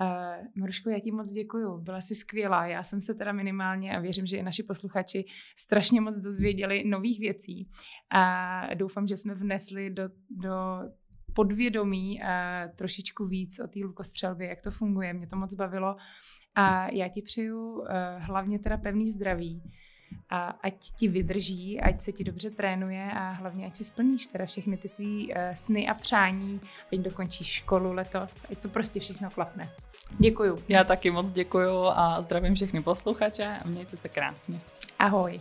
Uh, 0.00 0.46
Maruško, 0.56 0.90
já 0.90 0.98
ti 1.00 1.12
moc 1.12 1.32
děkuju, 1.32 1.78
byla 1.78 2.00
jsi 2.00 2.14
skvělá. 2.14 2.66
Já 2.66 2.82
jsem 2.82 3.00
se 3.00 3.14
teda 3.14 3.32
minimálně 3.32 3.96
a 3.96 4.00
věřím, 4.00 4.26
že 4.26 4.36
i 4.36 4.42
naši 4.42 4.62
posluchači 4.62 5.24
strašně 5.58 6.00
moc 6.00 6.16
dozvěděli 6.16 6.84
nových 6.84 7.20
věcí 7.20 7.70
a 8.14 8.74
doufám, 8.74 9.06
že 9.06 9.16
jsme 9.16 9.34
vnesli 9.34 9.90
do, 9.90 10.02
do 10.30 10.52
podvědomí 11.34 12.20
uh, 12.20 12.26
trošičku 12.74 13.26
víc 13.26 13.60
o 13.60 13.68
té 13.68 13.80
lukostřelbě, 13.82 14.48
jak 14.48 14.60
to 14.60 14.70
funguje. 14.70 15.12
Mě 15.12 15.26
to 15.26 15.36
moc 15.36 15.54
bavilo 15.54 15.96
a 16.54 16.90
já 16.92 17.08
ti 17.08 17.22
přeju 17.22 17.72
uh, 17.72 17.86
hlavně 18.18 18.58
teda 18.58 18.76
pevný 18.76 19.08
zdraví, 19.08 19.62
a 20.30 20.46
ať 20.62 20.74
ti 20.74 21.08
vydrží, 21.08 21.80
ať 21.80 22.00
se 22.00 22.12
ti 22.12 22.24
dobře 22.24 22.50
trénuje 22.50 23.10
a 23.12 23.30
hlavně 23.30 23.66
ať 23.66 23.74
si 23.74 23.84
splníš 23.84 24.26
teda 24.26 24.46
všechny 24.46 24.76
ty 24.76 24.88
svý 24.88 25.28
uh, 25.28 25.34
sny 25.52 25.88
a 25.88 25.94
přání, 25.94 26.60
ať 26.92 26.98
dokončíš 26.98 27.46
školu 27.46 27.92
letos, 27.92 28.44
ať 28.50 28.58
to 28.58 28.68
prostě 28.68 29.00
všechno 29.00 29.30
klapne. 29.30 29.70
Děkuju. 30.18 30.62
Já 30.68 30.84
taky 30.84 31.10
moc 31.10 31.32
děkuju 31.32 31.84
a 31.84 32.22
zdravím 32.22 32.54
všechny 32.54 32.82
posluchače 32.82 33.58
a 33.64 33.68
mějte 33.68 33.96
se 33.96 34.08
krásně. 34.08 34.60
Ahoj. 34.98 35.40